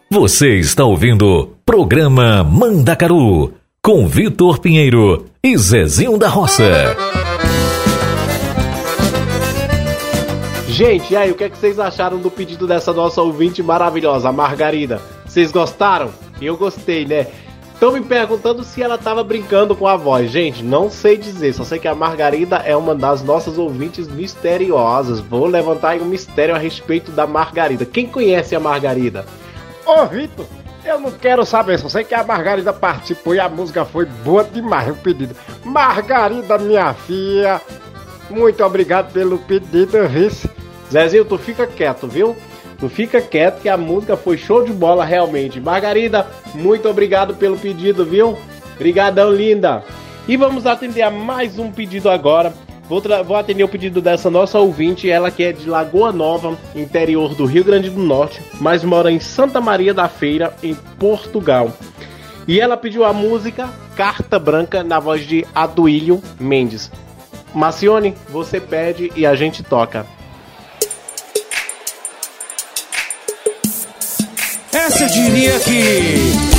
Você 0.07 0.60
está 0.60 0.86
ouvindo 0.86 1.56
Programa 1.65 2.44
Mandacaru 2.44 3.56
com 3.82 4.06
Vitor 4.07 4.60
Pinheiro 4.60 5.26
e 5.44 5.57
Zezinho 5.57 6.15
da 6.15 6.30
Roça. 6.30 6.95
Gente, 10.68 11.11
e 11.11 11.18
aí, 11.18 11.32
o 11.32 11.36
que, 11.36 11.45
é 11.45 11.49
que 11.49 11.57
vocês 11.57 11.80
acharam 11.80 12.19
do 12.19 12.30
pedido 12.30 12.68
dessa 12.68 12.94
nossa 12.94 13.19
ouvinte 13.19 13.64
maravilhosa, 13.64 14.32
Margarida? 14.32 15.02
Vocês 15.26 15.52
gostaram? 15.52 16.11
Eu 16.40 16.56
gostei, 16.56 17.07
né? 17.07 17.26
Estão 17.73 17.91
me 17.91 18.02
perguntando 18.02 18.64
se 18.64 18.84
ela 18.84 18.99
tava 18.99 19.23
brincando 19.23 19.76
com 19.76 19.88
a 19.88 19.98
voz. 19.98 20.30
Gente, 20.30 20.64
não 20.64 20.88
sei 20.88 21.18
dizer, 21.18 21.52
só 21.53 21.64
sei 21.64 21.80
que 21.80 21.88
a 21.88 21.95
Margarida 21.95 22.57
é 22.57 22.76
uma 22.76 22.94
das 22.94 23.23
nossas 23.23 23.57
ouvintes 23.57 24.07
misteriosas. 24.07 25.19
Vou 25.19 25.48
levantar 25.48 25.98
um 25.98 26.06
mistério 26.06 26.53
a 26.53 26.60
respeito 26.60 27.11
da 27.11 27.26
Margarida. 27.26 27.86
Quem 27.86 28.06
conhece 28.06 28.56
a 28.56 28.60
Margarida? 28.60 29.26
Ô, 29.86 30.06
Vitor, 30.06 30.45
Eu 30.84 30.99
não 30.99 31.12
quero 31.12 31.45
saber, 31.45 31.80
só 31.80 31.90
sei 31.90 32.03
que 32.03 32.14
a 32.14 32.24
Margarida 32.24 32.72
participou 32.72 33.34
e 33.34 33.40
a 33.40 33.49
música 33.49 33.84
foi 33.86 34.06
boa 34.06 34.44
demais, 34.44 34.90
o 34.90 34.95
pedido. 34.95 35.36
Margarida, 35.64 36.60
minha 36.60 36.94
filha, 36.94 37.60
muito 38.30 38.64
obrigado 38.64 39.12
pelo 39.12 39.38
pedido, 39.40 40.07
vice. 40.07 40.49
Zezinho, 40.91 41.26
tu 41.26 41.38
fica 41.38 41.66
quieto, 41.66 42.07
viu? 42.07 42.36
Tu 42.80 42.88
fica 42.90 43.20
quieto 43.20 43.62
que 43.62 43.70
a 43.70 43.78
música 43.78 44.16
foi 44.16 44.38
show 44.38 44.64
de 44.64 44.72
bola 44.72 45.03
realmente. 45.03 45.60
Margarida, 45.60 46.28
muito 46.53 46.88
obrigado 46.88 47.36
pelo 47.36 47.57
pedido, 47.57 48.06
viu? 48.06 48.38
Obrigadão, 48.76 49.32
linda. 49.32 49.84
E 50.28 50.38
vamos 50.38 50.66
atender 50.68 51.02
a 51.02 51.10
mais 51.10 51.57
um 51.57 51.72
pedido 51.72 52.10
agora. 52.10 52.53
Vou, 52.88 53.02
vou 53.26 53.36
atender 53.36 53.64
o 53.64 53.68
pedido 53.68 53.99
dessa 53.99 54.30
nossa 54.30 54.60
ouvinte, 54.60 55.10
ela 55.10 55.32
que 55.32 55.44
é 55.44 55.52
de 55.52 55.68
Lagoa 55.68 56.12
Nova, 56.12 56.57
interior 56.76 57.34
do 57.34 57.45
Rio 57.45 57.64
Grande 57.64 57.90
do 57.90 57.99
Norte, 57.99 58.41
mas 58.60 58.84
mora 58.84 59.12
em 59.12 59.20
Santa 59.20 59.60
Maria 59.60 59.94
da 59.94 60.07
Feira, 60.07 60.56
em 60.62 60.76
Portugal. 60.99 61.74
E 62.48 62.60
ela 62.60 62.78
pediu 62.78 63.03
a 63.03 63.12
música 63.12 63.68
Carta 63.95 64.38
Branca 64.38 64.84
na 64.84 64.99
voz 64.99 65.26
de 65.26 65.45
Aduílio 65.56 66.22
Mendes. 66.40 66.91
Macione, 67.56 68.14
você 68.30 68.60
pede 68.60 69.12
e 69.16 69.26
a 69.26 69.34
gente 69.34 69.64
toca. 69.64 70.06
Essa 74.72 75.06
eu 75.06 75.10
diria 75.10 75.60
que 75.62 76.55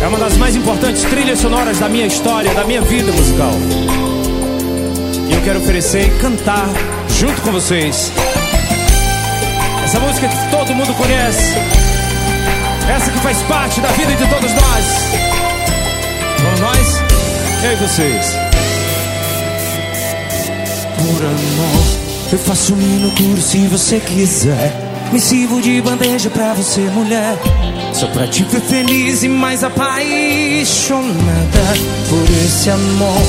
é 0.00 0.06
uma 0.06 0.18
das 0.18 0.36
mais 0.36 0.54
importantes 0.54 1.02
trilhas 1.02 1.38
sonoras 1.40 1.78
da 1.78 1.88
minha 1.88 2.06
história, 2.06 2.52
da 2.54 2.64
minha 2.64 2.80
vida 2.82 3.10
musical. 3.12 3.52
E 5.28 5.32
eu 5.32 5.40
quero 5.42 5.60
oferecer 5.60 6.06
e 6.06 6.18
cantar 6.20 6.68
junto 7.08 7.40
com 7.42 7.52
vocês. 7.52 8.12
Essa 9.84 10.00
música 10.00 10.28
que 10.28 10.50
todo 10.50 10.74
mundo 10.74 10.94
conhece. 10.94 11.54
Essa 12.94 13.10
que 13.10 13.18
faz 13.18 13.42
parte 13.42 13.80
da 13.80 13.88
vida 13.88 14.14
de 14.14 14.26
todos 14.28 14.52
nós. 14.52 14.84
Vamos 16.42 16.60
nós? 16.60 17.02
Eu 17.64 17.72
e 17.72 17.76
vocês. 17.76 18.26
Por 20.96 21.24
amor, 21.24 22.32
eu 22.32 22.38
faço 22.38 22.76
minúsculo 22.76 23.40
se 23.40 23.66
você 23.66 24.00
quiser. 24.00 24.72
Me 25.12 25.20
sirvo 25.20 25.60
de 25.60 25.80
bandeja 25.80 26.30
pra 26.30 26.52
você, 26.54 26.80
mulher. 26.82 27.36
Só 27.98 28.06
pra 28.06 28.28
te 28.28 28.44
ver 28.44 28.60
feliz 28.60 29.24
e 29.24 29.28
mais 29.28 29.64
apaixonada 29.64 29.98
por 32.08 32.22
esse 32.46 32.70
amor. 32.70 33.22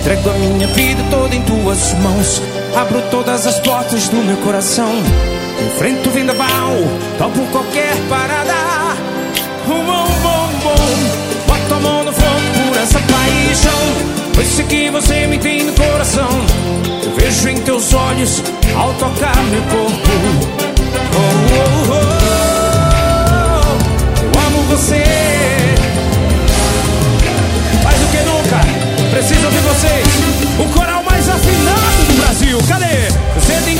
Entrego 0.00 0.30
a 0.30 0.32
minha 0.32 0.66
vida 0.68 1.02
toda 1.10 1.36
em 1.36 1.42
tuas 1.42 1.92
mãos. 2.00 2.40
Abro 2.74 3.02
todas 3.10 3.46
as 3.46 3.60
portas 3.60 4.08
do 4.08 4.16
meu 4.16 4.38
coração. 4.38 4.90
Enfrento 5.66 6.08
o 6.08 6.12
vendaval, 6.12 6.72
topo 7.18 7.44
qualquer 7.52 7.94
parada. 8.08 8.54
Bom, 9.66 9.84
bom, 9.84 10.08
bom, 10.22 10.48
bom. 10.62 11.46
Boto 11.46 11.74
a 11.74 11.80
mão 11.80 12.04
no 12.04 12.12
fogo 12.14 12.70
por 12.70 12.76
essa 12.78 12.98
paixão. 12.98 14.32
Pois 14.34 14.48
sei 14.48 14.64
que 14.64 14.90
você 14.92 15.26
me 15.26 15.36
tem 15.36 15.62
no 15.62 15.74
coração. 15.74 16.30
Eu 17.04 17.14
vejo 17.16 17.50
em 17.50 17.60
teus 17.60 17.92
olhos 17.92 18.42
ao 18.74 18.94
tocar 18.94 19.36
meu 19.50 19.60
corpo. 19.64 20.10
Oh, 21.12 21.90
oh, 21.90 21.92
oh. 21.92 21.95
Você. 24.76 25.02
Mais 27.82 27.98
do 27.98 28.06
que 28.08 28.18
nunca, 28.24 28.60
preciso 29.10 29.46
ouvir 29.46 29.60
vocês. 29.60 30.06
O 30.58 30.68
coral 30.78 31.02
mais 31.02 31.26
afinado 31.30 32.04
do 32.06 32.20
Brasil. 32.20 32.58
Cadê? 32.68 33.08
Você 33.36 33.54
tem 33.64 33.78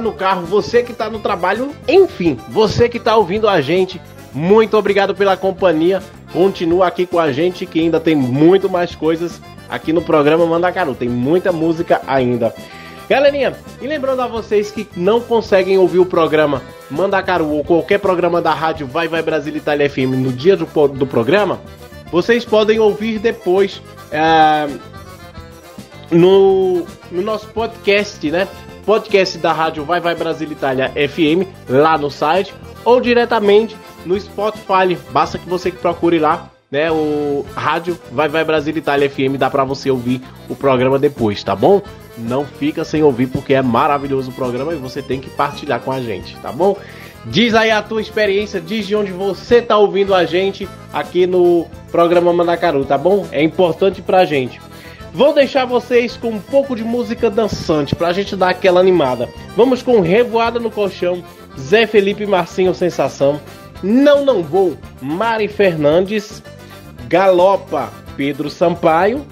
no 0.00 0.12
carro, 0.12 0.46
você 0.46 0.82
que 0.82 0.92
tá 0.92 1.08
no 1.10 1.18
trabalho, 1.18 1.70
enfim, 1.86 2.38
você 2.48 2.88
que 2.88 2.98
tá 2.98 3.16
ouvindo 3.16 3.48
a 3.48 3.60
gente, 3.60 4.00
muito 4.32 4.76
obrigado 4.76 5.14
pela 5.14 5.36
companhia. 5.36 6.02
Continua 6.32 6.86
aqui 6.86 7.06
com 7.06 7.18
a 7.18 7.32
gente 7.32 7.66
que 7.66 7.80
ainda 7.80 7.98
tem 7.98 8.14
muito 8.14 8.68
mais 8.68 8.94
coisas 8.94 9.40
aqui 9.68 9.92
no 9.92 10.02
programa 10.02 10.46
Mandacaru. 10.46 10.94
Tem 10.94 11.08
muita 11.08 11.50
música 11.50 12.00
ainda. 12.06 12.54
Galerinha, 13.08 13.56
e 13.82 13.88
lembrando 13.88 14.22
a 14.22 14.28
vocês 14.28 14.70
que 14.70 14.86
não 14.96 15.20
conseguem 15.20 15.76
ouvir 15.78 15.98
o 15.98 16.06
programa 16.06 16.62
Mandacaru 16.88 17.48
ou 17.48 17.64
qualquer 17.64 17.98
programa 17.98 18.40
da 18.40 18.54
rádio 18.54 18.86
Vai 18.86 19.08
Vai 19.08 19.20
Brasil 19.20 19.56
Itália 19.56 19.90
FM 19.90 20.14
no 20.16 20.32
dia 20.32 20.56
do, 20.56 20.64
do 20.88 21.06
programa, 21.06 21.60
vocês 22.12 22.44
podem 22.44 22.78
ouvir 22.78 23.18
depois 23.18 23.82
é, 24.12 24.68
no, 26.08 26.86
no 27.10 27.22
nosso 27.22 27.48
podcast, 27.48 28.30
né? 28.30 28.46
Podcast 28.84 29.38
da 29.38 29.52
rádio 29.52 29.84
Vai 29.84 30.00
Vai 30.00 30.14
Brasil 30.14 30.50
Itália 30.50 30.90
FM, 30.90 31.46
lá 31.68 31.96
no 31.96 32.10
site, 32.10 32.54
ou 32.84 33.00
diretamente 33.00 33.76
no 34.04 34.18
Spotify. 34.18 34.96
Basta 35.10 35.38
que 35.38 35.48
você 35.48 35.70
procure 35.70 36.18
lá, 36.18 36.50
né? 36.70 36.90
O 36.90 37.44
rádio 37.54 37.98
Vai 38.12 38.28
Vai 38.28 38.44
Brasil 38.44 38.76
Itália 38.76 39.08
FM, 39.08 39.36
dá 39.38 39.50
pra 39.50 39.64
você 39.64 39.90
ouvir 39.90 40.20
o 40.48 40.56
programa 40.56 40.98
depois, 40.98 41.42
tá 41.42 41.54
bom? 41.54 41.82
Não 42.16 42.44
fica 42.44 42.84
sem 42.84 43.02
ouvir 43.02 43.26
porque 43.26 43.54
é 43.54 43.62
maravilhoso 43.62 44.30
o 44.30 44.34
programa 44.34 44.72
e 44.72 44.76
você 44.76 45.02
tem 45.02 45.20
que 45.20 45.30
partilhar 45.30 45.80
com 45.80 45.92
a 45.92 46.00
gente, 46.00 46.36
tá 46.36 46.52
bom? 46.52 46.76
Diz 47.26 47.54
aí 47.54 47.70
a 47.70 47.82
tua 47.82 48.00
experiência, 48.00 48.60
diz 48.60 48.86
de 48.86 48.96
onde 48.96 49.12
você 49.12 49.60
tá 49.60 49.76
ouvindo 49.76 50.14
a 50.14 50.24
gente 50.24 50.66
aqui 50.92 51.26
no 51.26 51.66
programa 51.92 52.32
Mandacaru, 52.32 52.84
tá 52.84 52.96
bom? 52.96 53.26
É 53.30 53.42
importante 53.42 54.00
pra 54.00 54.24
gente. 54.24 54.58
Vou 55.12 55.34
deixar 55.34 55.64
vocês 55.64 56.16
com 56.16 56.28
um 56.28 56.40
pouco 56.40 56.76
de 56.76 56.84
música 56.84 57.28
dançante 57.28 57.96
pra 57.96 58.12
gente 58.12 58.36
dar 58.36 58.50
aquela 58.50 58.78
animada. 58.78 59.28
Vamos 59.56 59.82
com 59.82 60.00
Revoada 60.00 60.60
no 60.60 60.70
Colchão 60.70 61.22
Zé 61.58 61.86
Felipe 61.86 62.24
Marcinho 62.26 62.74
Sensação, 62.74 63.40
Não 63.82 64.24
Não 64.24 64.42
Vou, 64.42 64.76
Mari 65.02 65.48
Fernandes, 65.48 66.42
Galopa, 67.08 67.92
Pedro 68.16 68.48
Sampaio 68.48 69.26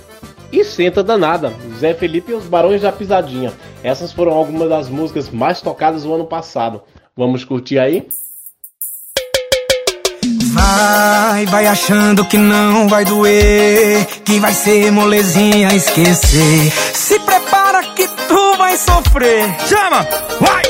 e 0.50 0.64
Senta 0.64 1.02
Danada, 1.02 1.52
Zé 1.78 1.94
Felipe 1.94 2.32
e 2.32 2.34
os 2.34 2.44
Barões 2.46 2.82
da 2.82 2.90
Pisadinha. 2.90 3.52
Essas 3.82 4.12
foram 4.12 4.32
algumas 4.32 4.68
das 4.68 4.88
músicas 4.88 5.30
mais 5.30 5.60
tocadas 5.60 6.04
no 6.04 6.14
ano 6.14 6.26
passado. 6.26 6.82
Vamos 7.16 7.44
curtir 7.44 7.78
aí? 7.78 8.08
Vai, 10.58 11.46
vai 11.46 11.66
achando 11.68 12.24
que 12.24 12.36
não 12.36 12.88
vai 12.88 13.04
doer, 13.04 14.04
que 14.24 14.40
vai 14.40 14.52
ser 14.52 14.90
molezinha 14.90 15.72
esquecer. 15.72 16.72
Se 16.92 17.18
prepara 17.20 17.82
que 17.94 18.08
tu 18.26 18.56
vai 18.58 18.76
sofrer. 18.76 19.54
Chama, 19.68 20.04
vai! 20.40 20.62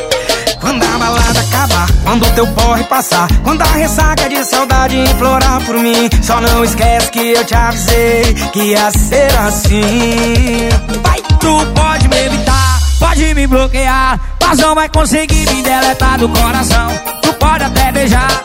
Quando 0.61 0.83
a 0.83 0.99
balada 0.99 1.41
acabar, 1.41 1.87
quando 2.05 2.35
teu 2.35 2.47
porre 2.49 2.85
passar, 2.85 3.29
quando 3.43 3.63
a 3.63 3.67
ressaca 3.67 4.29
de 4.29 4.45
saudade 4.45 4.97
implorar 4.99 5.65
por 5.65 5.77
mim, 5.77 6.11
só 6.23 6.39
não 6.41 6.63
esquece 6.63 7.11
que 7.11 7.33
eu 7.33 7.45
te 7.45 7.55
avisei 7.55 8.35
que 8.53 8.61
ia 8.61 8.91
ser 8.91 9.35
assim. 9.39 10.69
Vai, 11.03 11.21
tu 11.41 11.67
pode 11.75 12.09
me 12.09 12.27
evitar, 12.27 12.81
pode 12.99 13.35
me 13.35 13.47
bloquear, 13.47 14.21
mas 14.43 14.59
não 14.59 14.75
vai 14.75 14.89
conseguir 14.91 15.49
me 15.49 15.63
deletar 15.63 16.19
do 16.19 16.29
coração. 16.29 16.89
Tu 17.23 17.33
pode 17.35 17.65
até 17.65 17.93
beijar, 17.93 18.45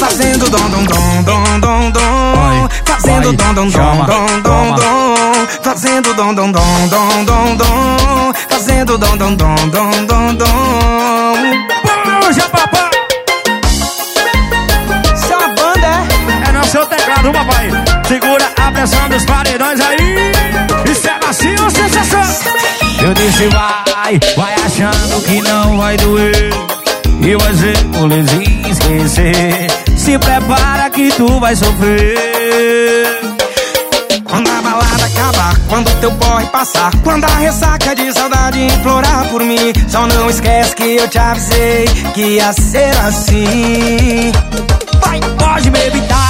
fazendo 0.00 0.48
dom 0.48 0.70
dom 0.70 0.84
dom 0.84 1.22
dom 1.24 1.60
dom 1.60 1.90
dom, 1.90 2.68
fazendo 2.86 3.32
dom 3.34 3.54
dom 3.54 3.68
dom 3.68 4.06
dom 4.06 4.40
dom 4.40 4.74
dom, 4.74 5.46
fazendo 5.62 6.14
dom 6.14 6.34
dom 6.34 6.52
dom 6.52 6.88
dom 6.88 7.24
dom 7.26 7.56
dom, 7.56 8.32
fazendo 8.48 8.96
dom 8.98 9.16
dom 9.18 9.34
dom 9.36 9.54
dom 9.70 10.04
dom 10.06 10.34
dom. 10.34 11.34
Puxa 12.22 12.48
papai. 12.48 12.90
É 15.30 15.36
uma 15.36 15.48
banda, 15.48 15.86
é? 15.86 16.48
É 16.48 16.52
no 16.52 16.64
seu 16.64 16.86
teclado, 16.86 17.32
papai. 17.32 17.70
Segura 18.08 18.50
a 18.56 18.72
pressão 18.72 19.08
dos 19.10 19.24
paredões 19.26 19.80
aí. 19.80 20.32
Isso 20.90 21.08
é 21.08 21.26
macio 21.26 21.70
sensação? 21.70 22.22
Eu 23.02 23.14
disse 23.14 23.48
vai, 23.48 24.18
vai 24.36 24.54
achando 24.54 25.22
que 25.24 25.42
não 25.42 25.76
vai 25.76 25.96
doer 25.98 26.79
E 27.22 27.36
vai 27.36 27.54
ser 27.54 27.84
molezinha 27.86 28.68
esquecer. 28.68 29.66
Se 29.96 30.18
prepara 30.18 30.90
que 30.90 31.10
tu 31.12 31.38
vai 31.40 31.54
sofrer. 31.54 33.20
Quando 34.24 34.48
a 34.48 34.62
balada 34.62 35.04
acabar, 35.04 35.56
quando 35.68 36.00
teu 36.00 36.12
porre 36.12 36.46
passar 36.46 36.92
Quando 37.02 37.24
a 37.24 37.36
ressaca 37.38 37.94
de 37.96 38.12
saudade 38.12 38.60
implorar 38.60 39.28
por 39.28 39.42
mim 39.42 39.72
Só 39.88 40.06
não 40.06 40.30
esquece 40.30 40.76
que 40.76 40.96
eu 40.96 41.08
te 41.08 41.18
avisei 41.18 41.84
que 42.14 42.22
ia 42.22 42.52
ser 42.52 42.96
assim. 42.98 44.32
Vai, 45.00 45.20
pode 45.38 45.70
me 45.70 45.78
evitar, 45.86 46.29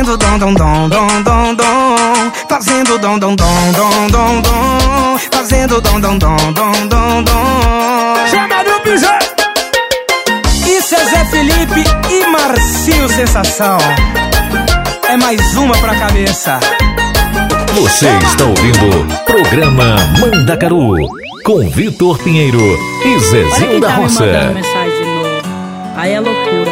Fazendo 0.00 0.16
dom 0.16 0.38
dom 0.38 0.54
dom 0.54 0.88
dom 0.88 1.22
dom 1.22 1.54
dom 1.56 2.32
Fazendo 2.48 2.98
dom 2.98 3.18
dom 3.18 3.36
dom 3.36 3.72
dom 3.72 4.06
dom 4.08 4.40
dom 4.40 5.18
Fazendo 5.30 5.78
dom 5.82 6.00
dom 6.00 6.16
dom 6.16 6.36
dom 6.54 6.72
dom 6.88 7.22
dom 7.22 8.26
Chama 8.30 8.64
no 8.64 8.80
piseiro! 8.80 9.18
Isso 10.66 10.94
é 10.94 11.04
Zé 11.04 11.24
Felipe 11.26 11.84
e 12.10 12.26
Marcinho 12.28 13.10
Sensação 13.10 13.76
É 15.06 15.18
mais 15.18 15.54
uma 15.58 15.76
pra 15.76 15.94
cabeça 15.94 16.58
Você 17.74 18.08
está 18.08 18.44
ouvindo 18.44 19.06
Programa 19.26 19.96
Mandacaru 20.18 20.96
com 21.44 21.68
Vitor 21.68 22.16
Pinheiro 22.20 22.78
e 23.04 23.18
Zezinho 23.18 23.80
da 23.80 23.88
tá 23.88 23.94
Roça. 23.96 24.24
Aí 25.96 26.12
é 26.12 26.20
loucura, 26.20 26.69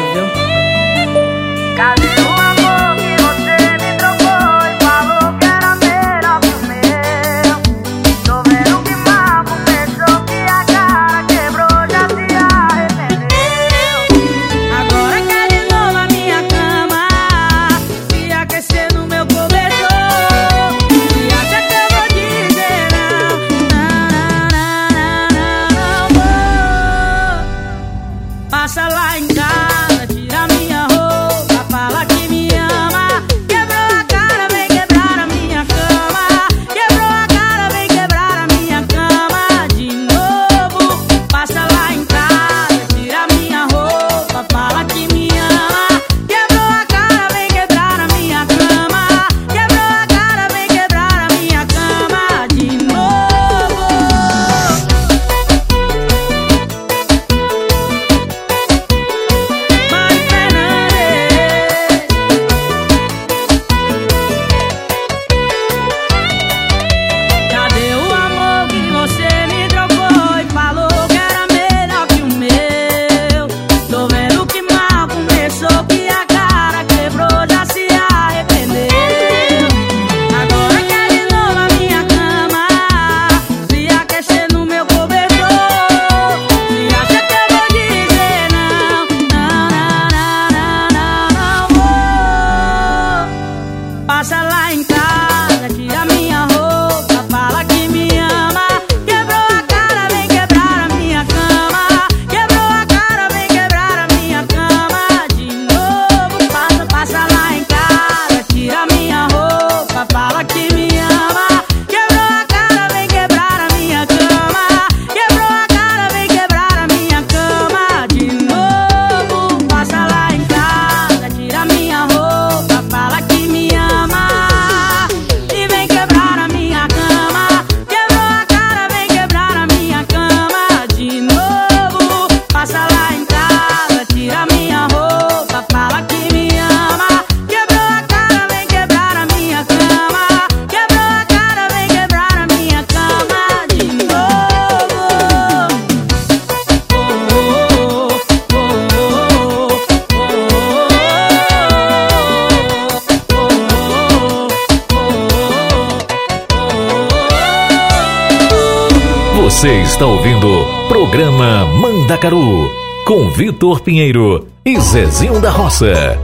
Vitor 163.39 163.79
Pinheiro 163.79 164.49
e 164.65 164.77
Zezinho 164.81 165.39
da 165.39 165.49
Roça. 165.49 166.19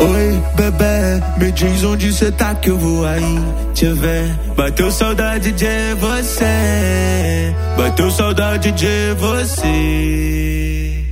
Oi, 0.00 0.42
bebê, 0.56 1.22
me 1.36 1.52
diz 1.52 1.84
onde 1.84 2.10
cê 2.14 2.32
tá 2.32 2.54
que 2.54 2.70
eu 2.70 2.78
vou 2.78 3.04
aí 3.04 3.38
te 3.74 3.92
ver. 3.92 4.34
Bateu 4.56 4.90
saudade 4.90 5.52
de 5.52 5.94
você, 6.00 7.54
bateu 7.76 8.10
saudade 8.10 8.72
de 8.72 9.12
você. 9.18 11.04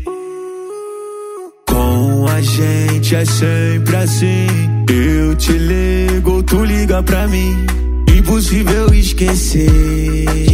Com 1.69 2.25
a 2.27 2.41
gente 2.41 3.15
é 3.15 3.25
sempre 3.27 3.97
assim. 3.97 4.47
Eu 4.89 5.35
te 5.37 5.53
ligo, 5.53 6.43
tu 6.45 6.65
liga 6.65 7.03
pra 7.03 7.29
mim. 7.29 7.67
Impossível 8.17 8.95
esquecer. 8.95 10.52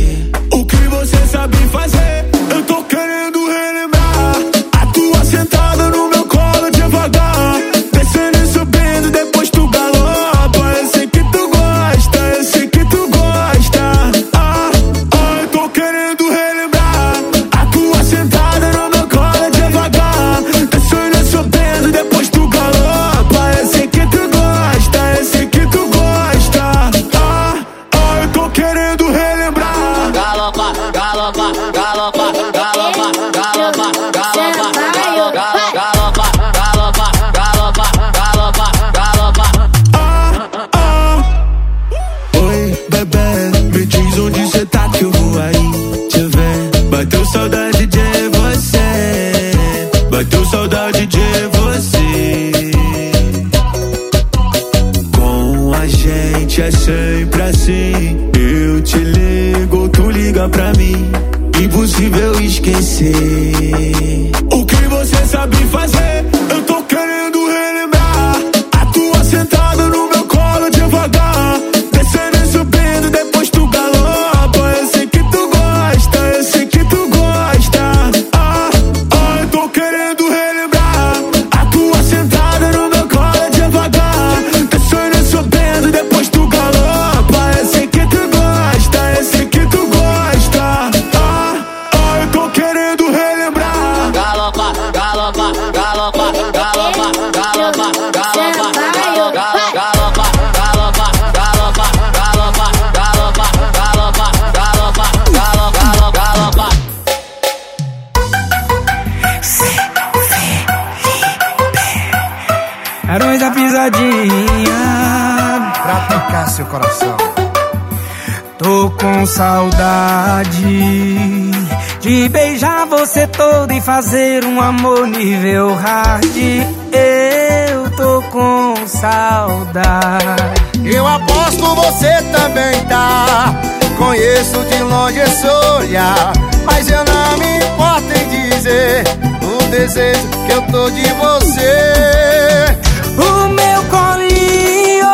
Conheço 134.38 134.64
de 134.66 134.82
longe 134.84 135.18
esse 135.18 135.48
olhar. 135.48 136.32
Mas 136.64 136.88
eu 136.88 137.04
não 137.04 137.38
me 137.38 137.56
importo 137.56 138.06
em 138.14 138.28
dizer 138.28 139.02
o 139.42 139.68
desejo 139.68 140.28
que 140.46 140.52
eu 140.52 140.62
tô 140.70 140.88
de 140.90 141.02
você. 141.14 142.76
O 143.16 143.48
meu 143.48 143.82
colinho 143.90 145.08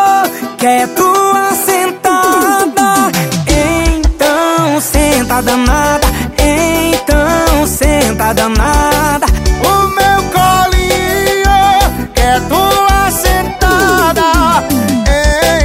quer 0.59 0.89
tua 0.89 1.55
sentada. 1.55 3.11
Então 3.49 4.79
senta 4.83 5.41
danada. 5.41 6.07
Então 6.39 7.67
senta 7.67 8.35
danada. 8.35 9.27
O 9.63 9.89
meu 9.89 10.23
colinho 10.35 12.11
quer 12.13 12.43
tua 12.43 13.11
sentada. 13.11 14.23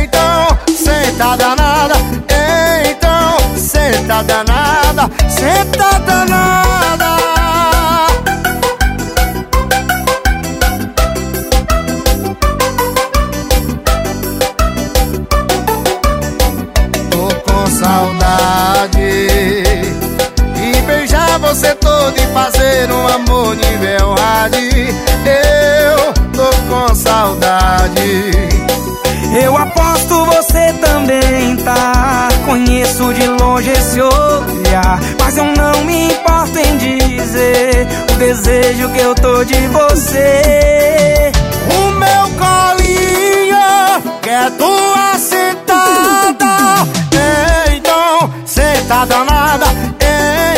Então, 0.01 0.57
senta 0.77 1.35
danada. 1.35 1.48
Danada. 4.23 5.09
Senta 5.29 5.99
danada. 5.99 7.17
Tô 17.09 17.27
com 17.45 17.67
saudade 17.67 19.63
de 20.53 20.81
beijar 20.85 21.39
você 21.39 21.73
todo 21.75 22.17
e 22.17 22.27
fazer 22.33 22.91
um 22.91 23.07
amor 23.07 23.55
nível 23.55 24.15
hard. 24.15 25.08
Conheço 32.99 33.13
de 33.13 33.27
longe 33.41 33.71
esse 33.71 34.01
olhar. 34.01 34.99
Mas 35.19 35.37
eu 35.37 35.45
não 35.45 35.85
me 35.85 36.07
importo 36.11 36.59
em 36.59 36.77
dizer 36.77 37.87
o 38.11 38.17
desejo 38.17 38.89
que 38.89 38.99
eu 38.99 39.15
tô 39.15 39.43
de 39.45 39.67
você. 39.67 41.31
O 41.71 41.91
meu 41.91 42.23
colinho 42.37 43.57
quer 44.21 44.51
tua 44.51 45.17
sentada. 45.17 46.85
Então, 47.73 48.33
senta 48.45 49.05
danada. 49.05 49.65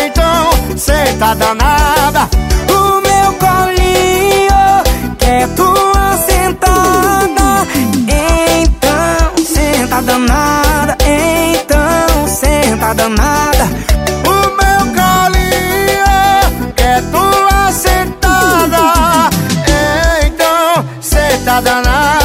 Então, 0.07 0.77
senta 0.77 1.35
danada. 1.35 2.27
O 2.69 3.01
meu 3.01 3.33
colinho 3.33 4.83
quer 5.19 5.47
tua 5.49 6.17
sentada. 6.27 7.67
Então 8.07 9.45
senta 9.45 10.01
danada 10.01 10.40
danada. 12.93 13.65
O 14.27 14.33
meu 14.59 14.93
galinha 14.93 16.41
quer 16.75 16.97
é 16.97 17.01
tua 17.11 17.71
sentada. 17.71 19.29
É, 19.67 20.27
então 20.27 20.85
senta 21.01 21.45
tá 21.45 21.61
danada 21.61 22.20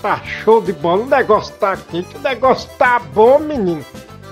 tá 0.00 0.20
show 0.24 0.60
de 0.60 0.72
bola, 0.72 1.02
o 1.02 1.06
negócio 1.06 1.54
tá 1.56 1.76
quente, 1.76 2.16
o 2.16 2.20
negócio 2.20 2.68
tá 2.78 2.98
bom, 2.98 3.38
menino. 3.38 3.84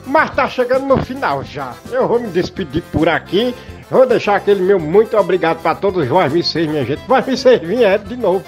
Mas 0.07 0.31
tá 0.31 0.49
chegando 0.49 0.87
no 0.87 0.97
final 1.05 1.45
já. 1.45 1.75
Eu 1.91 2.09
vou 2.09 2.19
me 2.19 2.29
despedir 2.29 2.83
por 2.91 3.09
aqui. 3.09 3.55
Vou 3.91 4.07
deixar 4.07 4.37
aquele 4.37 4.63
meu 4.63 4.79
muito 4.79 5.17
obrigado 5.17 5.61
pra 5.61 5.75
todos 5.75 6.07
vós 6.09 6.33
vocês, 6.33 6.69
minha 6.69 6.85
gente. 6.85 7.03
Vós 7.07 7.25
vocês 7.25 7.61
vieram 7.61 8.05
de 8.05 8.17
novo. 8.17 8.45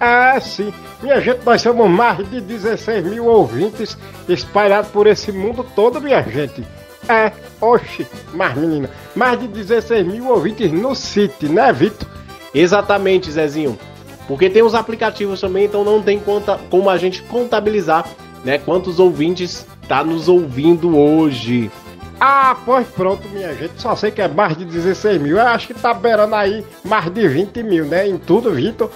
É, 0.00 0.38
sim. 0.40 0.72
Minha 1.02 1.20
gente, 1.20 1.44
nós 1.44 1.62
somos 1.62 1.88
mais 1.88 2.18
de 2.28 2.40
16 2.40 3.04
mil 3.04 3.26
ouvintes 3.26 3.96
espalhados 4.28 4.90
por 4.90 5.06
esse 5.06 5.30
mundo 5.30 5.64
todo, 5.74 6.00
minha 6.00 6.22
gente. 6.22 6.64
É, 7.08 7.32
oxe, 7.60 8.06
mas 8.34 8.56
menina, 8.56 8.90
mais 9.14 9.38
de 9.38 9.48
16 9.48 10.06
mil 10.06 10.28
ouvintes 10.28 10.70
no 10.72 10.94
City, 10.94 11.48
né, 11.48 11.72
Vitor? 11.72 12.08
Exatamente, 12.52 13.30
Zezinho. 13.30 13.78
Porque 14.28 14.50
tem 14.50 14.62
os 14.62 14.74
aplicativos 14.74 15.40
também, 15.40 15.64
então 15.64 15.82
não 15.82 16.02
tem 16.02 16.20
conta, 16.20 16.60
como 16.70 16.90
a 16.90 16.98
gente 16.98 17.22
contabilizar, 17.22 18.06
né, 18.44 18.58
quantos 18.58 19.00
ouvintes 19.00 19.66
tá 19.88 20.04
nos 20.04 20.28
ouvindo 20.28 20.96
hoje. 20.96 21.70
Ah, 22.20 22.56
pois 22.64 22.86
pronto, 22.88 23.28
minha 23.28 23.54
gente. 23.54 23.80
Só 23.80 23.96
sei 23.96 24.10
que 24.10 24.20
é 24.20 24.28
mais 24.28 24.56
de 24.56 24.64
16 24.64 25.20
mil. 25.22 25.38
Eu 25.38 25.46
acho 25.46 25.68
que 25.68 25.74
tá 25.74 25.94
beirando 25.94 26.34
aí 26.34 26.64
mais 26.84 27.08
de 27.10 27.28
20 27.28 27.62
mil, 27.62 27.84
né? 27.84 28.08
Em 28.08 28.18
tudo, 28.18 28.52
Vitor. 28.52 28.90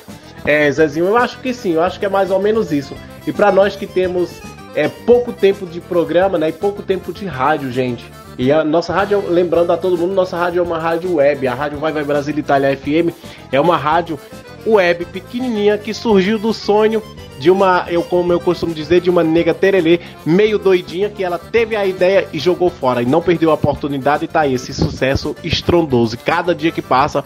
É, 0.45 0.71
Zezinho, 0.71 1.07
eu 1.07 1.17
acho 1.17 1.39
que 1.39 1.55
sim, 1.55 1.75
eu 1.75 1.83
acho 1.83 2.01
que 2.01 2.07
é 2.07 2.09
mais 2.09 2.33
ou 2.33 2.41
menos 2.41 2.73
isso. 2.73 2.95
E 3.25 3.33
para 3.33 3.53
nós 3.53 3.77
que 3.77 3.87
temos 3.87 4.43
é, 4.75 4.89
pouco 4.89 5.33
tempo 5.33 5.67
de 5.67 5.81
programa, 5.81 6.37
né, 6.37 6.49
e 6.49 6.53
pouco 6.53 6.83
tempo 6.83 7.13
de 7.13 7.25
rádio, 7.27 7.71
gente. 7.71 8.05
E 8.37 8.51
a 8.51 8.65
nossa 8.65 8.93
rádio, 8.93 9.23
lembrando 9.29 9.71
a 9.73 9.77
todo 9.77 9.97
mundo, 9.97 10.15
nossa 10.15 10.37
rádio 10.37 10.59
é 10.59 10.63
uma 10.63 10.79
rádio 10.79 11.15
web. 11.15 11.47
A 11.47 11.55
rádio 11.55 11.79
Vai 11.79 11.93
Vai 11.93 12.03
Brasil 12.03 12.37
Itália 12.37 12.77
FM 12.77 13.15
é 13.53 13.61
uma 13.61 13.77
rádio 13.77 14.19
web 14.67 15.05
pequenininha 15.07 15.79
que 15.79 15.93
surgiu 15.93 16.39
do 16.39 16.53
sonho 16.53 17.03
de 17.39 17.51
uma, 17.51 17.87
eu 17.89 18.03
como 18.05 18.33
eu 18.33 18.39
costumo 18.39 18.73
dizer, 18.73 19.01
de 19.01 19.11
uma 19.11 19.25
nega 19.25 19.53
terelê 19.53 19.99
meio 20.25 20.59
doidinha 20.59 21.11
que 21.11 21.25
ela 21.25 21.39
teve 21.39 21.75
a 21.75 21.85
ideia 21.85 22.29
e 22.33 22.39
jogou 22.39 22.71
fora 22.71 23.03
e 23.03 23.07
não 23.07 23.21
perdeu 23.21 23.51
a 23.51 23.55
oportunidade 23.55 24.25
e 24.25 24.29
tá 24.29 24.43
aí 24.43 24.55
esse 24.55 24.73
sucesso 24.73 25.35
estrondoso. 25.43 26.15
E 26.15 26.19
cada 26.19 26.55
dia 26.55 26.71
que 26.71 26.81
passa 26.81 27.25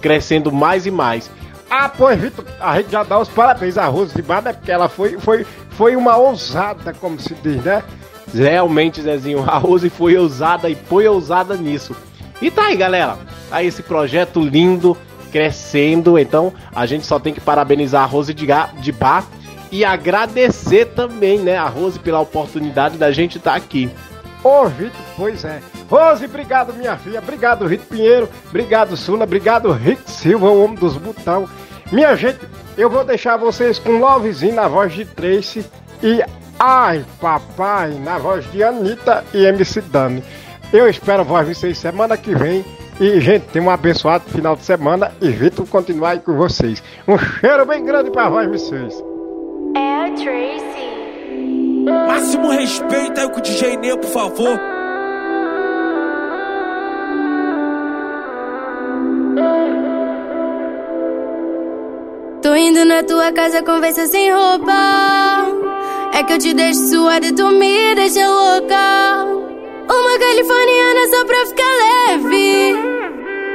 crescendo 0.00 0.52
mais 0.52 0.86
e 0.86 0.90
mais. 0.90 1.28
Ah, 1.68 1.88
pois, 1.88 2.18
Vitor, 2.18 2.44
a 2.60 2.76
gente 2.76 2.92
já 2.92 3.02
dá 3.02 3.18
os 3.18 3.28
parabéns 3.28 3.76
à 3.76 3.86
Rose 3.86 4.14
de 4.14 4.22
Bar, 4.22 4.40
né? 4.40 4.52
Porque 4.52 4.70
ela 4.70 4.88
foi, 4.88 5.18
foi, 5.18 5.44
foi 5.70 5.96
uma 5.96 6.16
ousada, 6.16 6.94
como 6.94 7.18
se 7.18 7.34
diz, 7.42 7.62
né? 7.64 7.82
Realmente, 8.32 9.02
Zezinho, 9.02 9.42
a 9.42 9.58
Rose 9.58 9.90
foi 9.90 10.16
ousada 10.16 10.70
e 10.70 10.76
foi 10.76 11.08
ousada 11.08 11.56
nisso. 11.56 11.96
E 12.40 12.50
tá 12.50 12.66
aí, 12.66 12.76
galera. 12.76 13.16
Tá 13.50 13.56
aí 13.56 13.66
esse 13.66 13.82
projeto 13.82 14.40
lindo, 14.40 14.96
crescendo. 15.36 16.18
Então, 16.18 16.50
a 16.74 16.86
gente 16.86 17.04
só 17.04 17.18
tem 17.18 17.34
que 17.34 17.40
parabenizar 17.42 18.02
a 18.02 18.06
Rose 18.06 18.32
de, 18.32 18.46
de 18.80 18.92
Bar 18.92 19.26
e 19.70 19.84
agradecer 19.84 20.86
também, 20.86 21.38
né, 21.38 21.58
a 21.58 21.68
Rose 21.68 21.98
pela 21.98 22.20
oportunidade 22.20 22.96
da 22.96 23.12
gente 23.12 23.36
estar 23.36 23.54
aqui. 23.54 23.90
Ô, 24.42 24.64
Vitor, 24.66 24.98
pois 25.14 25.44
é. 25.44 25.60
Rose, 25.90 26.24
obrigado, 26.24 26.72
minha 26.72 26.96
filha. 26.96 27.18
Obrigado, 27.18 27.66
Rito 27.66 27.84
Pinheiro. 27.84 28.30
Obrigado, 28.48 28.96
Sula. 28.96 29.24
Obrigado, 29.24 29.70
Rick 29.72 30.10
Silva, 30.10 30.46
o 30.46 30.64
homem 30.64 30.76
dos 30.76 30.96
botão. 30.96 31.46
Minha 31.92 32.16
gente, 32.16 32.38
eu 32.78 32.88
vou 32.88 33.04
deixar 33.04 33.36
vocês 33.36 33.78
com 33.78 33.98
Lovezinho 33.98 34.54
na 34.54 34.68
voz 34.68 34.92
de 34.94 35.04
Tracy 35.04 35.66
e 36.02 36.24
Ai, 36.58 37.04
papai, 37.20 37.90
na 38.02 38.16
voz 38.16 38.50
de 38.50 38.62
Anitta 38.62 39.22
e 39.34 39.44
MC 39.44 39.82
Dani. 39.82 40.24
Eu 40.72 40.88
espero 40.88 41.22
vocês 41.22 41.76
semana 41.76 42.16
que 42.16 42.34
vem. 42.34 42.64
E, 42.98 43.20
gente, 43.20 43.44
tenha 43.48 43.62
um 43.62 43.70
abençoado 43.70 44.24
final 44.30 44.56
de 44.56 44.64
semana 44.64 45.12
e 45.20 45.28
Vitor 45.28 45.66
continuar 45.66 46.10
aí 46.10 46.20
com 46.20 46.34
vocês. 46.34 46.82
Um 47.06 47.18
cheiro 47.18 47.66
bem 47.66 47.84
grande 47.84 48.10
para 48.10 48.30
vós 48.30 48.48
vocês. 48.48 48.94
É 49.76 50.06
a 50.06 50.10
Tracy. 50.12 51.84
Máximo 51.84 52.50
respeito 52.50 53.20
aí 53.20 53.30
com 53.30 53.38
o 53.38 53.42
DJ 53.42 53.76
Ney, 53.76 53.98
por 53.98 54.08
favor. 54.08 54.58
Tô 62.40 62.54
indo 62.54 62.84
na 62.86 63.02
tua 63.02 63.30
casa, 63.30 63.62
conversa 63.62 64.06
sem 64.06 64.32
roupa. 64.32 64.72
É 66.14 66.22
que 66.22 66.32
eu 66.32 66.38
te 66.38 66.54
deixo 66.54 66.80
suada 66.88 67.26
e 67.26 67.32
tu 67.32 67.50
me 67.50 67.94
deixa 67.94 68.26
louca. 68.26 69.45
Uma 69.88 70.18
californiana 70.18 71.08
só 71.08 71.24
pra 71.24 71.46
ficar 71.46 71.74
leve. 72.08 72.74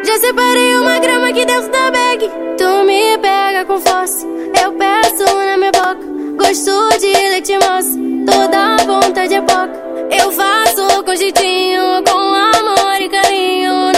Já 0.03 0.17
separei 0.17 0.75
uma 0.77 0.99
grama 0.99 1.29
aqui 1.29 1.45
dentro 1.45 1.69
da 1.71 1.91
bag. 1.91 2.29
Tu 2.57 2.83
me 2.85 3.17
pega 3.17 3.65
com 3.65 3.79
força, 3.79 4.25
eu 4.63 4.71
peço 4.73 5.23
na 5.23 5.57
minha 5.57 5.71
boca. 5.71 5.99
Gosto 6.37 6.97
de 6.99 7.07
leite 7.07 7.53
moça, 7.53 7.97
toda 8.25 8.77
vontade 8.85 9.33
é 9.33 9.41
pouca. 9.41 9.71
Eu 10.09 10.31
faço 10.31 11.03
com 11.03 11.15
jeitinho, 11.15 12.03
com 12.03 12.17
amor 12.17 13.01
e 13.01 13.09
carinho. 13.09 13.90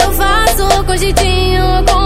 Eu 0.00 0.12
faço 0.12 0.84
com 0.84 0.96
jeitinho, 0.96 1.62
com 1.86 2.01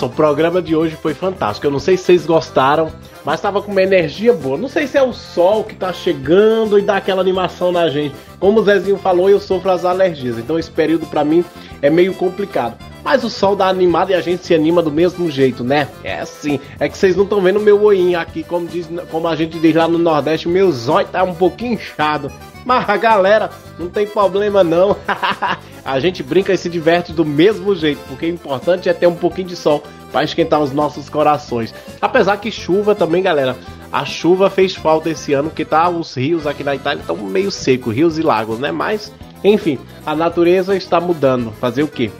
nossa, 0.00 0.06
o 0.06 0.16
programa 0.16 0.62
de 0.62 0.74
hoje 0.74 0.96
foi 0.96 1.12
fantástico. 1.12 1.66
Eu 1.66 1.70
não 1.70 1.78
sei 1.78 1.94
se 1.94 2.04
vocês 2.04 2.24
gostaram, 2.24 2.90
mas 3.22 3.40
tava 3.40 3.60
com 3.60 3.70
uma 3.70 3.82
energia 3.82 4.32
boa. 4.32 4.56
Não 4.56 4.68
sei 4.68 4.86
se 4.86 4.96
é 4.96 5.02
o 5.02 5.12
sol 5.12 5.62
que 5.62 5.74
tá 5.74 5.92
chegando 5.92 6.78
e 6.78 6.82
dá 6.82 6.96
aquela 6.96 7.20
animação 7.20 7.70
na 7.70 7.86
gente. 7.90 8.14
Como 8.38 8.60
o 8.60 8.64
Zezinho 8.64 8.96
falou, 8.96 9.28
eu 9.28 9.38
sofro 9.38 9.70
as 9.70 9.84
alergias, 9.84 10.38
então 10.38 10.58
esse 10.58 10.70
período 10.70 11.04
pra 11.06 11.22
mim 11.22 11.44
é 11.82 11.90
meio 11.90 12.14
complicado. 12.14 12.76
Mas 13.04 13.24
o 13.24 13.28
sol 13.28 13.54
dá 13.54 13.66
animada 13.66 14.12
e 14.12 14.14
a 14.14 14.22
gente 14.22 14.46
se 14.46 14.54
anima 14.54 14.82
do 14.82 14.90
mesmo 14.90 15.30
jeito, 15.30 15.62
né? 15.62 15.86
É 16.02 16.20
assim. 16.20 16.58
É 16.78 16.88
que 16.88 16.96
vocês 16.96 17.14
não 17.14 17.24
estão 17.24 17.42
vendo 17.42 17.60
meu 17.60 17.82
olhinho 17.82 18.18
aqui, 18.18 18.42
como, 18.42 18.66
diz, 18.66 18.88
como 19.10 19.28
a 19.28 19.36
gente 19.36 19.58
diz 19.58 19.74
lá 19.74 19.86
no 19.86 19.98
Nordeste, 19.98 20.48
meu 20.48 20.72
zóio 20.72 21.08
tá 21.08 21.22
um 21.22 21.34
pouquinho 21.34 21.74
inchado. 21.74 22.32
Mas 22.64 22.88
a 22.88 22.96
galera, 22.96 23.50
não 23.78 23.88
tem 23.88 24.06
problema 24.06 24.62
não. 24.62 24.96
a 25.84 26.00
gente 26.00 26.22
brinca 26.22 26.52
e 26.52 26.58
se 26.58 26.68
diverte 26.68 27.12
do 27.12 27.24
mesmo 27.24 27.74
jeito, 27.74 28.00
porque 28.08 28.26
o 28.26 28.28
importante 28.28 28.88
é 28.88 28.92
ter 28.92 29.06
um 29.06 29.14
pouquinho 29.14 29.48
de 29.48 29.56
sol 29.56 29.82
para 30.12 30.24
esquentar 30.24 30.60
os 30.60 30.72
nossos 30.72 31.08
corações. 31.08 31.74
Apesar 32.00 32.36
que 32.36 32.50
chuva 32.50 32.94
também, 32.94 33.22
galera. 33.22 33.56
A 33.92 34.04
chuva 34.04 34.48
fez 34.48 34.74
falta 34.74 35.10
esse 35.10 35.32
ano, 35.32 35.50
porque 35.50 35.64
tá 35.64 35.88
os 35.88 36.14
rios 36.14 36.46
aqui 36.46 36.62
na 36.62 36.76
Itália 36.76 37.00
estão 37.00 37.16
meio 37.16 37.50
secos, 37.50 37.94
rios 37.94 38.18
e 38.18 38.22
lagos, 38.22 38.60
né? 38.60 38.70
Mas, 38.70 39.12
enfim, 39.42 39.80
a 40.06 40.14
natureza 40.14 40.76
está 40.76 41.00
mudando. 41.00 41.52
Fazer 41.60 41.82
o 41.82 41.88
quê? 41.88 42.10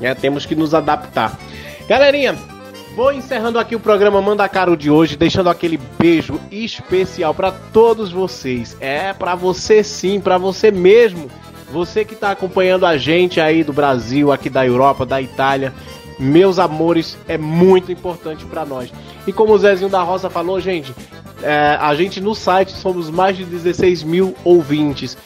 É, 0.00 0.14
temos 0.14 0.46
que 0.46 0.54
nos 0.54 0.72
adaptar. 0.72 1.38
Galerinha, 1.86 2.38
Vou 2.94 3.12
encerrando 3.12 3.58
aqui 3.58 3.76
o 3.76 3.80
programa 3.80 4.20
Manda 4.20 4.48
Caro 4.48 4.76
de 4.76 4.90
hoje, 4.90 5.16
deixando 5.16 5.48
aquele 5.48 5.78
beijo 5.98 6.40
especial 6.50 7.32
para 7.32 7.52
todos 7.52 8.10
vocês. 8.10 8.76
É 8.80 9.12
para 9.12 9.36
você 9.36 9.84
sim, 9.84 10.20
para 10.20 10.36
você 10.36 10.72
mesmo. 10.72 11.30
Você 11.72 12.04
que 12.04 12.16
tá 12.16 12.32
acompanhando 12.32 12.84
a 12.84 12.96
gente 12.96 13.40
aí 13.40 13.62
do 13.62 13.72
Brasil, 13.72 14.32
aqui 14.32 14.50
da 14.50 14.66
Europa, 14.66 15.06
da 15.06 15.22
Itália. 15.22 15.72
Meus 16.18 16.58
amores, 16.58 17.16
é 17.28 17.38
muito 17.38 17.92
importante 17.92 18.44
para 18.44 18.66
nós. 18.66 18.92
E 19.24 19.32
como 19.32 19.52
o 19.52 19.58
Zezinho 19.58 19.88
da 19.88 20.02
Roça 20.02 20.28
falou, 20.28 20.60
gente, 20.60 20.92
é, 21.42 21.78
a 21.80 21.94
gente 21.94 22.20
no 22.20 22.34
site 22.34 22.72
somos 22.72 23.08
mais 23.08 23.36
de 23.36 23.44
16 23.44 24.02
mil 24.02 24.34
ouvintes. 24.44 25.16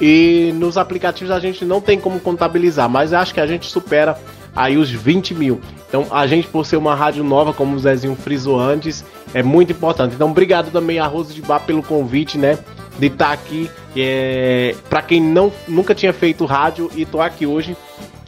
E 0.00 0.52
nos 0.56 0.76
aplicativos 0.76 1.30
a 1.30 1.38
gente 1.38 1.64
não 1.64 1.80
tem 1.80 1.98
como 1.98 2.18
contabilizar, 2.18 2.90
mas 2.90 3.12
acho 3.12 3.32
que 3.32 3.40
a 3.40 3.46
gente 3.46 3.66
supera 3.66 4.18
aí 4.54 4.76
os 4.76 4.90
20 4.90 5.34
mil. 5.34 5.60
Então 5.88 6.06
a 6.10 6.26
gente, 6.26 6.48
por 6.48 6.64
ser 6.66 6.76
uma 6.76 6.94
rádio 6.94 7.24
nova, 7.24 7.52
como 7.52 7.76
o 7.76 7.78
Zezinho 7.78 8.14
frisou 8.16 8.58
antes, 8.58 9.04
é 9.32 9.42
muito 9.42 9.72
importante. 9.72 10.14
Então 10.14 10.30
obrigado 10.30 10.70
também 10.70 10.98
a 10.98 11.06
Rose 11.06 11.34
de 11.34 11.42
Bar 11.42 11.60
pelo 11.60 11.82
convite, 11.82 12.38
né? 12.38 12.58
De 12.98 13.06
estar 13.06 13.32
aqui. 13.32 13.70
É, 13.96 14.74
para 14.88 15.02
quem 15.02 15.20
não, 15.20 15.52
nunca 15.68 15.94
tinha 15.94 16.12
feito 16.12 16.44
rádio 16.44 16.90
e 16.96 17.04
tô 17.04 17.20
aqui 17.20 17.46
hoje, 17.46 17.76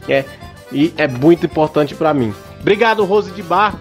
é, 0.07 0.23
e 0.71 0.93
é 0.97 1.07
muito 1.07 1.45
importante 1.45 1.93
para 1.93 2.13
mim. 2.13 2.33
Obrigado, 2.59 3.03
Rose 3.03 3.31
de 3.31 3.43
Bar, 3.43 3.75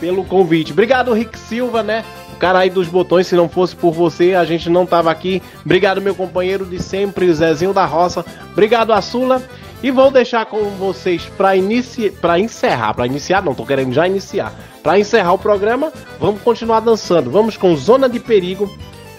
pelo 0.00 0.24
convite. 0.24 0.72
Obrigado, 0.72 1.12
Rick 1.12 1.38
Silva, 1.38 1.82
né? 1.82 2.04
O 2.32 2.36
cara 2.36 2.60
aí 2.60 2.70
dos 2.70 2.88
botões, 2.88 3.26
se 3.26 3.36
não 3.36 3.48
fosse 3.48 3.76
por 3.76 3.92
você, 3.92 4.34
a 4.34 4.44
gente 4.44 4.68
não 4.68 4.84
tava 4.84 5.10
aqui. 5.10 5.42
Obrigado, 5.64 6.00
meu 6.00 6.14
companheiro 6.14 6.64
de 6.64 6.82
sempre, 6.82 7.32
Zezinho 7.32 7.72
da 7.72 7.84
Roça. 7.84 8.24
Obrigado, 8.52 8.92
Açula. 8.92 9.42
E 9.82 9.90
vou 9.90 10.10
deixar 10.10 10.46
com 10.46 10.62
vocês 10.70 11.24
para 11.36 11.56
inici... 11.56 12.10
para 12.10 12.38
encerrar, 12.38 12.94
para 12.94 13.06
iniciar, 13.06 13.42
não, 13.42 13.54
tô 13.54 13.66
querendo 13.66 13.92
já 13.92 14.06
iniciar. 14.06 14.52
Para 14.82 14.98
encerrar 14.98 15.32
o 15.32 15.38
programa, 15.38 15.92
vamos 16.20 16.40
continuar 16.42 16.80
dançando. 16.80 17.30
Vamos 17.30 17.56
com 17.56 17.74
Zona 17.76 18.08
de 18.08 18.20
Perigo, 18.20 18.70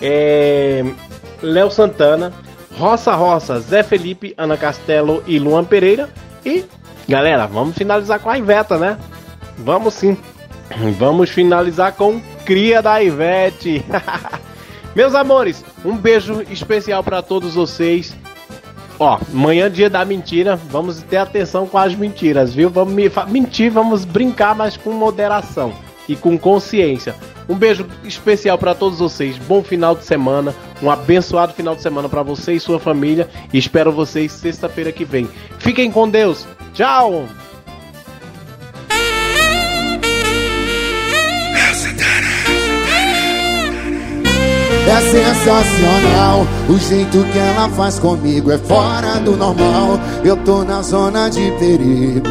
é... 0.02 0.84
Léo 1.42 1.70
Santana, 1.70 2.32
Roça 2.78 3.14
Roça, 3.14 3.60
Zé 3.60 3.84
Felipe, 3.84 4.34
Ana 4.38 4.56
Castelo 4.56 5.22
e 5.28 5.38
Luan 5.38 5.66
Pereira. 5.66 6.10
E, 6.46 6.64
galera, 7.08 7.46
vamos 7.46 7.76
finalizar 7.76 8.20
com 8.20 8.30
a 8.30 8.38
Iveta, 8.38 8.78
né? 8.78 8.98
Vamos 9.58 9.94
sim. 9.94 10.18
Vamos 10.98 11.30
finalizar 11.30 11.94
com 11.94 12.22
Cria 12.46 12.82
da 12.82 13.04
Ivete. 13.04 13.86
Meus 14.96 15.14
amores, 15.14 15.64
um 15.84 15.98
beijo 15.98 16.42
especial 16.50 17.04
para 17.04 17.22
todos 17.22 17.56
vocês. 17.56 18.16
Ó, 19.00 19.20
amanhã 19.34 19.70
dia 19.70 19.90
da 19.90 20.06
mentira, 20.06 20.56
vamos 20.56 21.02
ter 21.04 21.18
atenção 21.18 21.66
com 21.66 21.78
as 21.78 21.96
mentiras, 21.96 22.54
viu? 22.54 22.70
Vamos 22.70 22.94
me 22.94 23.12
mentir, 23.28 23.72
vamos 23.72 24.06
brincar, 24.06 24.56
mas 24.56 24.78
com 24.78 24.92
moderação 24.92 25.74
e 26.08 26.16
com 26.16 26.38
consciência. 26.38 27.16
Um 27.48 27.56
beijo 27.56 27.86
especial 28.04 28.58
para 28.58 28.74
todos 28.74 29.00
vocês. 29.00 29.38
Bom 29.38 29.62
final 29.62 29.96
de 29.96 30.06
semana, 30.06 30.56
um 30.82 30.90
abençoado 30.90 31.54
final 31.54 31.76
de 31.76 31.82
semana 31.82 32.08
para 32.08 32.24
você 32.24 32.54
e 32.54 32.60
sua 32.60 32.80
família. 32.80 33.30
E 33.52 33.58
espero 33.58 33.92
vocês 33.92 34.32
sexta-feira 34.32 34.92
que 34.92 35.04
vem. 35.04 35.28
Fiquem 35.60 35.92
com 35.92 36.10
Deus. 36.10 36.48
Tchau. 36.74 37.26
É 44.94 45.02
sensacional. 45.02 46.46
O 46.70 46.78
jeito 46.78 47.24
que 47.32 47.40
ela 47.40 47.68
faz 47.70 47.98
comigo 47.98 48.52
é 48.52 48.60
fora 48.60 49.20
do 49.20 49.36
normal. 49.36 50.00
Eu 50.24 50.38
tô 50.38 50.64
na 50.64 50.84
zona 50.84 51.30
de 51.30 51.52
perigo. 51.58 52.28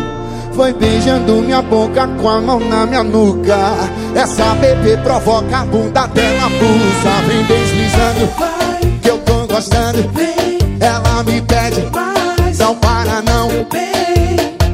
Foi 0.55 0.73
beijando 0.73 1.43
minha 1.43 1.61
boca 1.61 2.07
com 2.07 2.29
a 2.29 2.41
mão 2.41 2.61
na 2.61 2.87
minha 2.87 3.03
nuca. 3.03 3.59
Essa 4.15 4.55
bebê 4.55 4.97
provoca 4.99 5.59
a 5.59 5.65
bunda 5.65 6.07
dela 6.07 6.49
pulsa 6.51 7.23
Vem 7.27 7.43
deslizando 7.47 8.29
que 9.03 9.11
eu 9.11 9.19
tô 9.19 9.45
gostando. 9.53 9.99
Ela 10.79 11.23
me 11.25 11.41
pede 11.41 11.91
Não 12.61 12.77
para 12.77 13.23
não. 13.23 13.49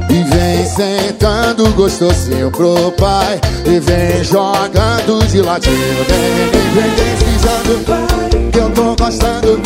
E 0.09 0.23
vem 0.25 0.65
sentando 0.67 1.73
gostosinho 1.73 2.51
pro 2.51 2.91
pai. 2.91 3.41
E 3.65 3.79
vem 3.79 4.23
jogando 4.23 5.25
de 5.27 5.41
ladinho 5.41 6.05
Vem, 6.07 6.49
vem, 6.51 6.95
vem 6.95 7.28
deslizando 7.69 8.51
Que 8.51 8.57
eu 8.57 8.69
tô 8.71 8.95
gostando 8.95 9.61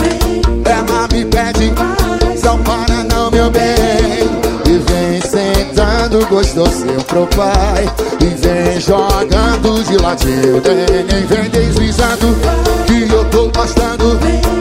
Ela 0.66 1.08
me 1.12 1.26
pede 1.26 1.74
Não 2.44 2.58
para 2.60 3.04
não, 3.04 3.32
meu 3.32 3.50
bem 3.50 4.30
E 4.66 4.78
vem 4.78 5.22
sentando 5.22 6.26
gostosinho 6.28 7.02
pro 7.04 7.28
pai 7.28 7.86
E 8.22 8.26
vem 8.26 8.82
jogando 8.82 9.84
de 9.86 9.98
ladinho 9.98 10.62
Vem, 10.62 11.06
vem, 11.06 11.26
vem 11.26 11.50
deslizando 11.50 12.36
Que 12.86 13.12
eu 13.12 13.24
tô 13.26 13.50
gostando 13.50 14.20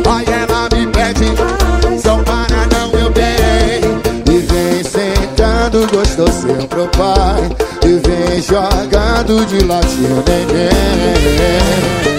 Aí 0.09 0.27
ela 0.27 0.69
me 0.75 0.87
pede 0.87 1.33
Não 2.05 2.23
para 2.23 2.67
não, 2.73 2.89
meu 2.93 3.11
bem 3.11 3.83
E 4.29 4.39
vem 4.39 4.85
sentando 4.85 5.87
gostosinho 5.93 6.67
pro 6.69 6.87
pai 6.89 7.51
E 7.85 8.01
vem 8.07 8.43
jogando 8.43 9.45
de 9.47 9.65
ladinho, 9.65 10.23
neném 10.27 12.12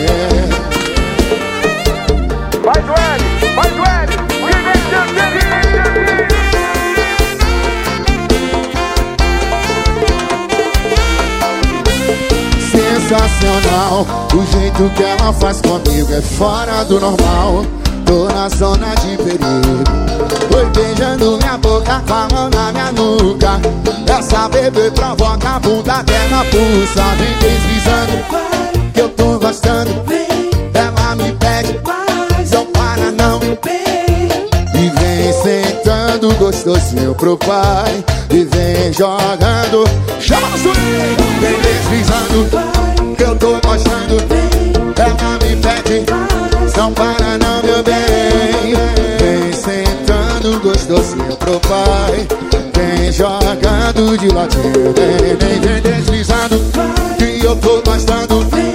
Vai, 2.74 2.82
Duane! 2.82 3.24
Vai, 3.56 3.70
Duane! 3.70 4.14
Vem 12.72 13.00
Sensacional 13.00 14.08
O 14.34 14.46
jeito 14.52 14.90
que 14.96 15.04
ela 15.04 15.32
faz 15.34 15.62
comigo 15.62 16.12
é 16.12 16.22
fora 16.22 16.84
do 16.86 17.00
normal. 17.00 17.64
Tô 18.08 18.28
na 18.34 18.50
zona 18.50 18.96
de 18.96 19.18
perigo. 19.18 19.84
Foi 20.52 20.66
beijando 20.72 21.38
minha 21.38 21.58
boca 21.60 22.02
mão 22.34 22.50
na 22.50 22.72
minha 22.72 22.92
nuca. 22.92 23.62
Essa 24.12 24.50
bebê 24.50 24.90
provoca 24.92 25.58
a 25.58 25.60
bunda 25.60 26.02
dela 26.04 26.46
pulsa 26.46 27.04
Vem 27.18 27.38
deslizando 27.40 28.94
que 28.94 29.00
eu 29.00 29.10
tô 29.10 29.38
gostando. 29.38 29.92
Ela 30.74 31.16
me 31.16 31.32
pede 31.34 31.74
Não 33.18 33.40
E 34.74 34.90
vem 34.90 35.34
sentando 35.44 36.34
gostosinho 36.36 37.14
pro 37.16 37.38
pai. 37.38 38.04
E 38.30 38.44
vem 38.44 38.94
jogando. 38.94 39.84
Chama 40.20 40.50
no 40.50 40.58
swing 40.58 40.76
Vem 41.40 41.60
deslizando. 41.62 43.16
Que 43.16 43.24
eu 43.24 43.36
tô 43.36 43.52
gostando. 43.68 44.18
Ela 44.98 45.34
me 45.44 45.56
pede. 45.62 46.06
Não 46.78 46.94
para 46.94 47.38
não 47.38 47.64
meu 47.64 47.84
bem. 47.84 48.74
Vem 49.20 49.54
sentando 49.54 50.60
gostosinho 50.60 51.36
pro 51.38 51.60
pai. 51.62 52.28
Vem 52.74 53.12
jogando 53.12 54.18
de 54.18 54.28
ladinho 54.30 54.94
Vem, 54.94 55.36
vem, 55.38 55.60
vem 55.62 55.82
deslizando. 55.82 56.60
Que 57.18 57.46
eu 57.46 57.56
tô 57.58 57.82
gostando 57.82 58.73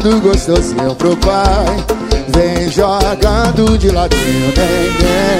sentando 0.00 0.20
gostosinho 0.20 0.94
pro 0.94 1.16
pai 1.18 1.66
Vem 2.28 2.70
jogando 2.70 3.78
de 3.78 3.90
ladinho 3.90 4.52
Vem, 4.56 4.90
vem 4.98 5.30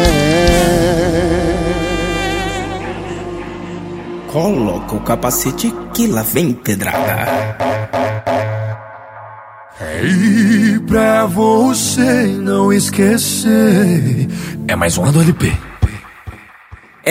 Coloca 4.31 4.95
o 4.95 5.01
capacete 5.01 5.75
que 5.93 6.07
lá 6.07 6.23
vem 6.23 6.53
pedrada. 6.53 7.27
E 10.05 10.79
pra 10.87 11.27
você 11.27 12.27
não 12.41 12.73
esquecer. 12.73 14.29
É 14.69 14.77
mais 14.77 14.97
uma 14.97 15.11
do 15.11 15.21
LP. 15.21 15.53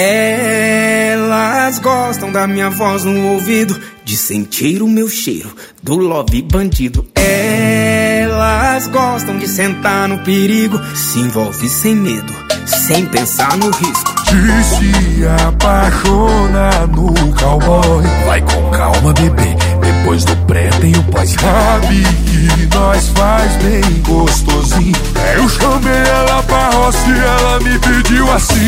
Elas 0.01 1.77
gostam 1.79 2.31
da 2.31 2.47
minha 2.47 2.69
voz 2.69 3.03
no 3.03 3.33
ouvido, 3.33 3.77
de 4.05 4.15
sentir 4.15 4.81
o 4.81 4.87
meu 4.87 5.09
cheiro 5.09 5.53
do 5.83 5.97
love 5.97 6.41
bandido. 6.41 7.05
Elas 7.15 8.87
gostam 8.87 9.37
de 9.37 9.45
sentar 9.45 10.07
no 10.07 10.19
perigo, 10.19 10.79
se 10.95 11.19
envolve 11.19 11.67
sem 11.67 11.97
medo, 11.97 12.33
sem 12.65 13.05
pensar 13.07 13.57
no 13.57 13.69
risco. 13.71 14.15
De 14.23 14.63
se 14.63 15.25
apaixonar 15.45 16.87
no 16.87 17.13
cowboy. 17.33 18.05
Vai 18.25 18.41
com 18.41 18.69
calma, 18.69 19.11
bebê. 19.13 19.55
Depois 19.81 20.23
do 20.23 20.37
pré 20.45 20.69
tem 20.79 20.95
o 20.95 21.03
pós. 21.03 21.31
Sabe 21.31 22.03
que 22.03 22.75
nós 22.75 23.07
faz 23.09 23.51
bem 23.63 23.81
gostosinho. 24.07 24.95
Eu 25.35 25.49
chamei 25.49 25.91
ela 25.91 26.41
pra 26.43 26.69
roça 26.69 27.05
e 27.07 27.19
ela 27.19 27.59
me 27.59 27.79
pediu 27.79 28.31
assim. 28.31 28.58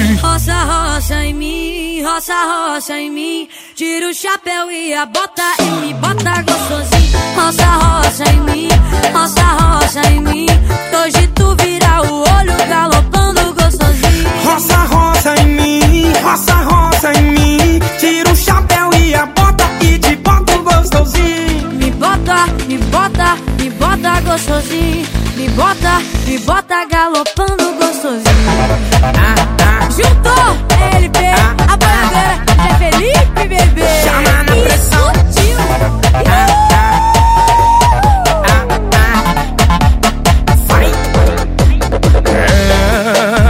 Roça, 2.12 2.34
roça 2.44 3.00
em 3.00 3.10
mim. 3.10 3.48
Tira 3.74 4.10
o 4.10 4.14
chapéu 4.14 4.70
e 4.70 4.94
a 4.94 5.06
bota 5.06 5.44
e 5.60 5.72
me 5.80 5.94
bota 5.94 6.42
gostosinho. 6.42 7.18
Roça, 7.36 7.66
roça 7.66 8.24
em 8.30 8.40
mim, 8.42 8.68
roça, 9.14 9.44
roça 9.44 10.02
em 10.10 10.20
mim. 10.22 10.46
Hoje 10.94 11.28
tu 11.28 11.56
vira 11.56 12.02
o 12.02 12.20
olho 12.20 12.68
galopando 12.68 13.54
gostosinho. 13.54 14.30
Roça, 14.44 14.76
roça 14.94 15.36
em 15.42 15.48
mim, 15.48 16.14
roça, 16.22 16.54
roça 16.56 17.14
em 17.14 17.32
mim. 17.32 17.80
Tira 17.98 18.30
o 18.30 18.36
chapéu 18.36 18.90
e 18.94 19.16
a 19.16 19.26
bota 19.28 19.64
e 19.82 19.98
te 19.98 20.16
bota 20.18 20.58
gostosinho. 20.58 21.72
Me 21.72 21.92
bota, 21.92 22.46
me 22.68 22.78
bota, 22.78 23.38
me 23.58 23.70
bota 23.70 24.22
gostosinho. 24.22 25.08
Me 25.38 25.50
bota, 25.50 26.02
me 26.28 26.38
bota 26.40 26.86
galopando 26.86 27.74
gostosinho. 27.80 29.71
Juntou 29.92 30.58
LP, 30.96 31.20
a 31.20 31.76
boiadeira, 31.76 32.36
é 32.66 32.74
Felipe, 32.78 33.42
bebê. 33.48 33.86
Chama 34.04 34.44
na 34.44 34.56
pressão. 34.56 35.12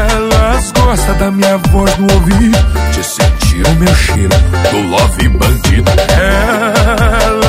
Elas 0.10 0.72
gostam 0.72 1.16
da 1.18 1.30
minha 1.32 1.58
voz 1.58 1.98
no 1.98 2.12
ouvido, 2.12 2.58
de 2.92 3.04
sentir 3.04 3.68
o 3.68 3.74
meu 3.76 3.96
cheiro 3.96 4.36
do 4.72 4.82
love 4.90 5.30
bandido. 5.30 5.92
Elas 6.10 7.41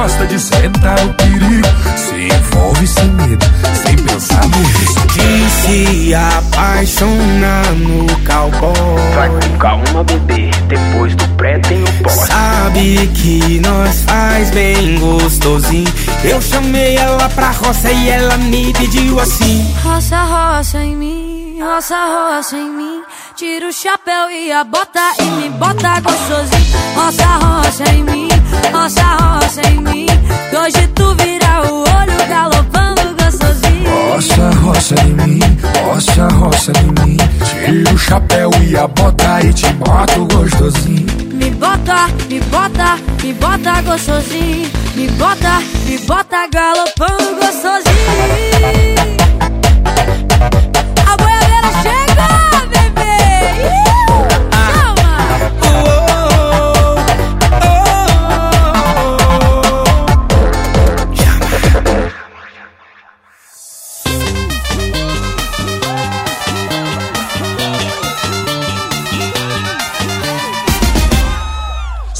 gostam 0.00 0.26
de 0.28 0.40
sentar 0.40 0.98
o 1.04 1.12
perigo, 1.12 1.68
se 1.94 2.34
envolve 2.34 2.86
sem 2.86 3.04
medo, 3.10 3.46
sem 3.84 3.96
pensar 3.96 4.46
no 4.48 4.62
risco. 4.62 5.06
De 5.08 5.50
se 5.50 6.14
apaixonar 6.14 7.66
no 7.72 8.06
cowboy. 8.20 9.14
Vai 9.14 9.28
com 9.28 9.58
calma, 9.58 10.04
bebê. 10.04 10.50
Depois 10.68 11.14
do 11.16 11.28
pré 11.36 11.58
tem 11.58 11.82
o 11.82 12.02
pós. 12.02 12.12
Sabe 12.12 13.10
que 13.14 13.60
nós 13.60 14.02
faz 14.04 14.50
bem 14.52 14.98
gostosinho. 14.98 15.92
Eu 16.24 16.40
chamei 16.40 16.96
ela 16.96 17.28
pra 17.28 17.50
roça 17.50 17.92
e 17.92 18.08
ela 18.08 18.38
me 18.38 18.72
pediu 18.72 19.20
assim. 19.20 19.70
Roça, 19.82 20.16
roça 20.22 20.78
em 20.78 20.96
mim, 20.96 21.58
roça, 21.60 21.94
roça 21.94 22.56
em 22.56 22.70
mim. 22.70 22.99
Tira 23.40 23.68
o 23.68 23.72
chapéu 23.72 24.30
e 24.30 24.52
a 24.52 24.62
bota 24.62 25.14
e 25.18 25.22
me 25.22 25.48
bota 25.48 25.98
gostosinho. 26.00 26.78
Roça, 26.94 27.24
roça 27.24 27.84
em 27.90 28.04
mim, 28.04 28.28
roça, 28.70 29.02
roça 29.02 29.62
em 29.66 29.80
mim. 29.80 30.06
Hoje 30.52 30.86
tu 30.88 31.14
vira 31.14 31.62
o 31.72 31.78
olho 31.78 32.28
galopando 32.28 33.16
gostosinho. 33.16 33.90
Roça, 34.12 34.50
roça 34.60 34.94
em 35.06 35.14
mim, 35.14 35.40
roça, 35.82 36.28
roça 36.28 36.72
em 36.80 37.06
mim. 37.06 37.16
Tira 37.64 37.94
o 37.94 37.98
chapéu 37.98 38.50
e 38.62 38.76
a 38.76 38.86
bota 38.86 39.40
e 39.42 39.54
te 39.54 39.72
boto 39.72 40.26
gostosinho. 40.34 41.06
Me 41.32 41.50
bota, 41.52 42.08
me 42.28 42.40
bota, 42.40 42.98
me 43.22 43.32
bota 43.32 43.80
gostosinho. 43.80 44.70
Me 44.94 45.08
bota, 45.12 45.62
me 45.86 45.96
bota 46.00 46.46
galopando 46.46 47.36
gostosinho. 47.36 49.29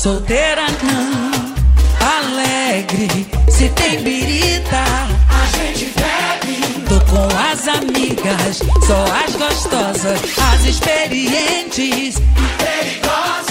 Solteira 0.03 0.65
não, 0.83 1.55
alegre. 2.01 3.27
Se 3.51 3.69
tem 3.69 4.03
birita, 4.03 4.79
a 5.29 5.45
gente 5.59 5.93
bebe. 5.95 6.87
Tô 6.89 6.99
com 7.05 7.29
as 7.37 7.69
amigas, 7.69 8.61
só 8.87 9.05
as 9.23 9.37
gostosas, 9.37 10.19
as 10.55 10.65
experientes 10.65 12.17
e 12.17 12.65
perigosas. 12.65 13.50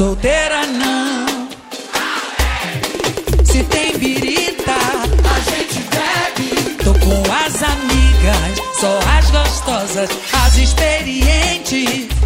Solteira 0.00 0.66
não. 0.66 1.46
Se 3.44 3.62
tem 3.64 3.98
birita, 3.98 4.72
a 4.72 5.40
gente 5.50 5.78
bebe. 5.90 6.74
Tô 6.82 6.94
com 6.94 7.20
as 7.30 7.62
amigas, 7.62 8.78
só 8.80 8.98
as 9.18 9.30
gostosas, 9.30 10.08
as 10.32 10.56
experientes 10.56 12.19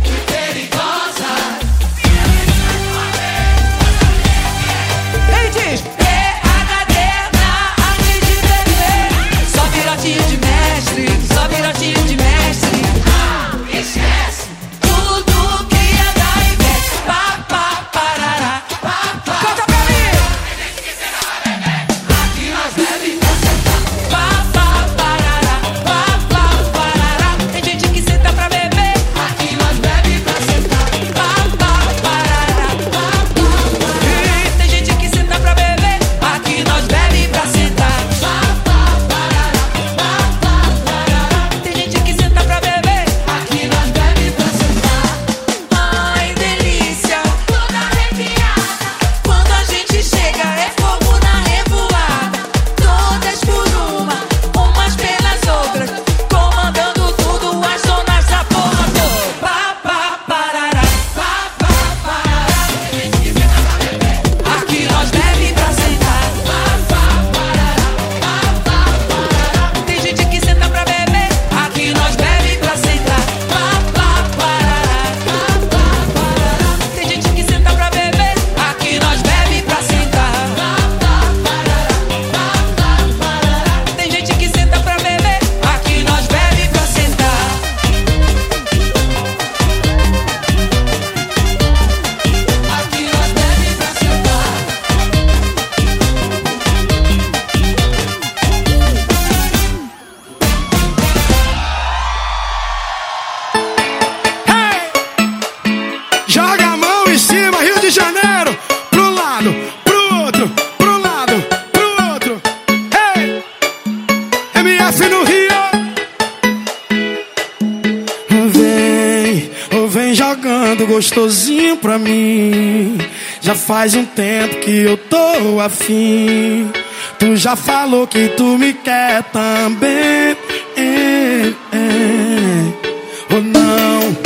faz 123.85 123.94
um 123.97 124.06
tempo 124.06 124.61
que 124.61 124.78
eu 124.81 124.97
tô 124.97 125.61
afim. 125.61 126.73
Tu 127.19 127.36
já 127.36 127.55
falou 127.55 128.06
que 128.06 128.28
tu 128.31 128.56
me 128.56 128.73
quer 128.73 129.23
também. 129.24 130.35
É, 130.74 131.52
é. 131.70 133.35
Ou 133.35 133.43
não, 133.43 134.16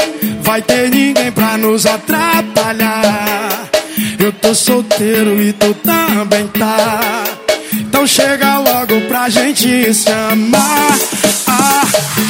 vai 0.42 0.62
ter 0.62 0.88
ninguém 0.90 1.32
pra 1.32 1.58
nos 1.58 1.86
atrapalhar. 1.86 3.68
Eu 4.20 4.30
tô 4.32 4.54
solteiro 4.54 5.42
e 5.42 5.52
tu 5.52 5.74
também 5.74 6.46
tá. 6.56 7.24
Então 7.72 8.06
chega 8.06 8.58
logo 8.60 9.00
pra 9.08 9.28
gente 9.28 9.92
se 9.92 10.08
amar. 10.08 10.96
Ah, 11.48 11.84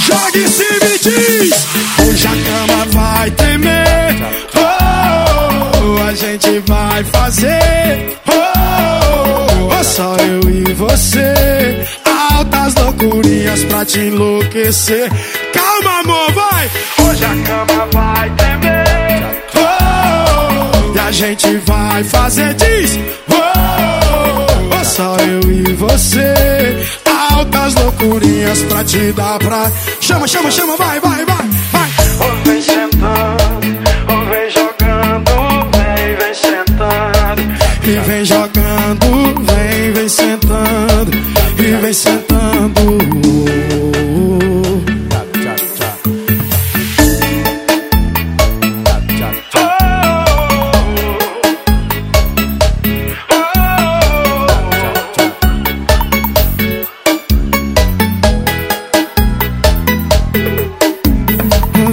joga 0.07 0.39
em 0.39 0.49
cima 0.49 0.95
e 0.95 0.99
diz: 0.99 1.67
Hoje 2.07 2.27
a 2.27 2.31
cama 2.31 2.87
vai 2.87 3.31
tremer. 3.33 4.08
Fazer. 7.29 8.19
Oh, 8.27 9.79
oh, 9.79 9.85
só 9.85 10.17
eu 10.17 10.51
e 10.51 10.73
você. 10.73 11.85
Altas 12.33 12.75
loucurinhas 12.75 13.65
pra 13.65 13.85
te 13.85 14.01
enlouquecer. 14.01 15.11
Calma, 15.53 16.01
amor, 16.01 16.33
vai. 16.33 16.71
Hoje 17.05 17.25
a 17.25 17.37
cama 17.47 17.89
vai 17.93 18.31
tremer. 18.31 19.43
Oh, 19.55 20.97
e 20.97 20.99
a 20.99 21.13
gente 21.13 21.57
vai 21.67 22.03
fazer. 22.03 22.55
Diz: 22.55 22.99
Oh, 23.31 24.81
oh, 24.81 24.85
só 24.85 25.17
eu 25.19 25.53
e 25.53 25.75
você. 25.75 26.35
Altas 27.31 27.75
loucurinhas 27.75 28.63
pra 28.63 28.83
te 28.85 29.13
dar 29.13 29.39
pra. 29.39 29.71
Chama, 30.01 30.27
chama, 30.27 30.51
chama, 30.51 30.77
vai, 30.77 30.99
vai, 30.99 31.25
vai, 31.27 31.49
vai. 31.73 31.98
E 37.89 37.99
vem 38.01 38.23
jogando, 38.23 39.07
vem, 39.47 39.93
vem 39.95 40.09
sentando, 40.11 41.11
e 41.59 41.81
vem 41.81 41.93
sentando. 41.95 42.29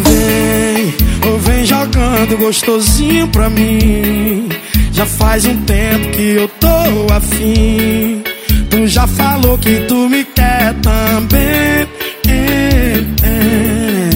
Vem, 0.04 0.94
vem 1.40 1.66
jogando 1.66 2.38
gostosinho 2.38 3.30
pra 3.30 3.50
mim. 3.50 4.50
Já 4.96 5.06
faz 5.06 5.46
um 5.46 5.62
tempo 5.64 6.10
que 6.12 6.36
eu 6.38 6.48
tô 6.48 7.14
afim. 7.14 8.24
Tu 8.70 8.88
já 8.88 9.06
falou 9.06 9.58
que 9.58 9.82
tu 9.90 10.08
me 10.08 10.24
quer 10.24 10.74
também. 10.76 11.86
É, 12.30 13.04
é. 13.24 14.10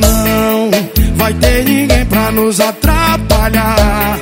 Não 0.00 0.70
vai 1.16 1.34
ter 1.34 1.64
ninguém 1.66 2.06
pra 2.06 2.32
nos 2.32 2.58
atrapalhar. 2.58 4.18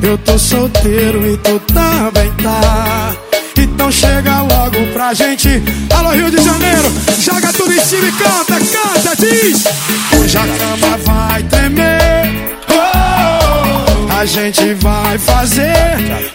Eu 0.00 0.16
tô 0.18 0.38
solteiro 0.38 1.26
e 1.32 1.36
tu 1.38 1.58
também 1.74 2.30
tá. 2.40 3.12
Então 3.58 3.90
chega 3.90 4.42
logo 4.42 4.86
pra 4.92 5.12
gente. 5.14 5.48
Alô, 5.92 6.10
Rio 6.10 6.30
de 6.30 6.44
Janeiro, 6.44 6.92
joga 7.18 7.52
tudo 7.52 7.72
em 7.72 7.80
cima 7.80 8.06
e 8.06 8.12
canta, 8.12 8.54
canta, 8.54 9.16
diz. 9.16 9.64
Hoje 10.16 10.38
a 10.38 10.46
cama 10.46 10.96
vai 10.98 11.42
tremer. 11.42 12.11
Oh, 14.22 14.24
a 14.24 14.26
gente 14.26 14.74
vai 14.74 15.18
fazer. 15.18 15.74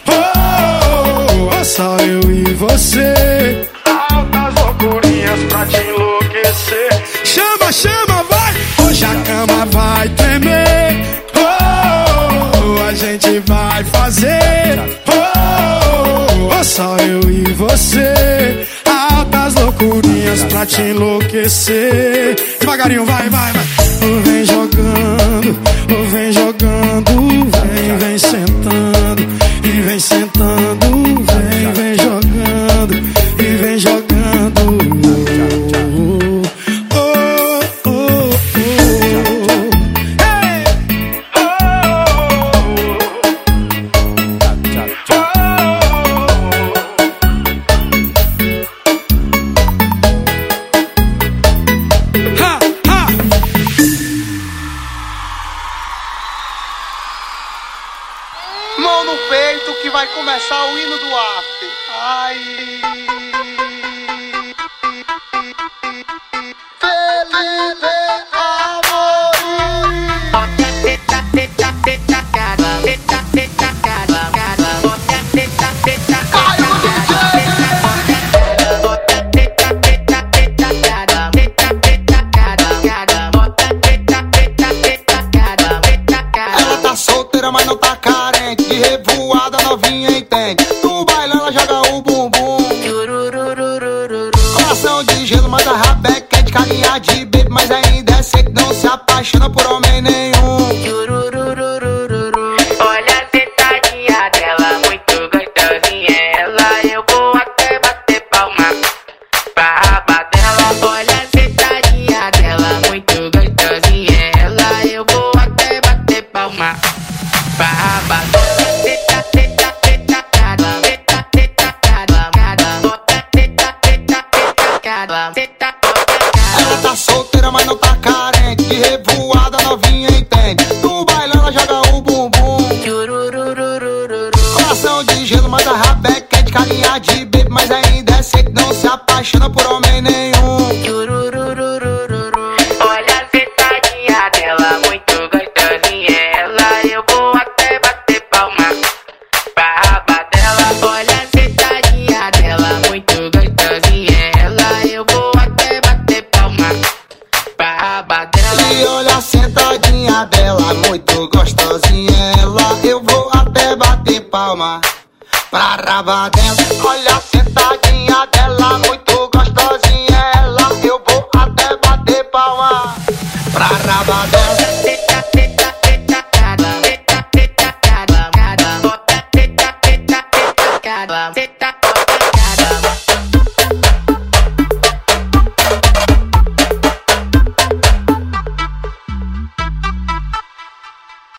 Oh, 0.08 1.58
oh, 1.58 1.64
só 1.64 1.96
eu 1.96 2.20
e 2.30 2.52
você. 2.52 3.66
Altas 4.10 4.54
loucurinhas 4.62 5.40
pra 5.48 5.64
te 5.64 5.80
enlouquecer. 5.88 7.02
Chama, 7.24 7.72
chama, 7.72 8.22
vai! 8.28 8.86
Hoje 8.86 9.04
a 9.06 9.14
cama 9.22 9.64
vai 9.72 10.08
tremer. 10.10 11.02
Oh, 11.34 12.86
a 12.86 12.92
gente 12.92 13.38
vai 13.46 13.82
fazer. 13.84 14.78
Oh, 15.08 16.58
oh, 16.60 16.64
só 16.64 16.94
eu 16.98 17.20
e 17.30 17.52
você. 17.54 18.66
Altas 18.84 19.54
loucurinhas 19.54 20.44
pra 20.44 20.66
te 20.66 20.82
enlouquecer. 20.82 22.36
Devagarinho, 22.60 23.06
vai, 23.06 23.30
vai, 23.30 23.52
vai. 23.54 23.77
Vem, 28.18 28.47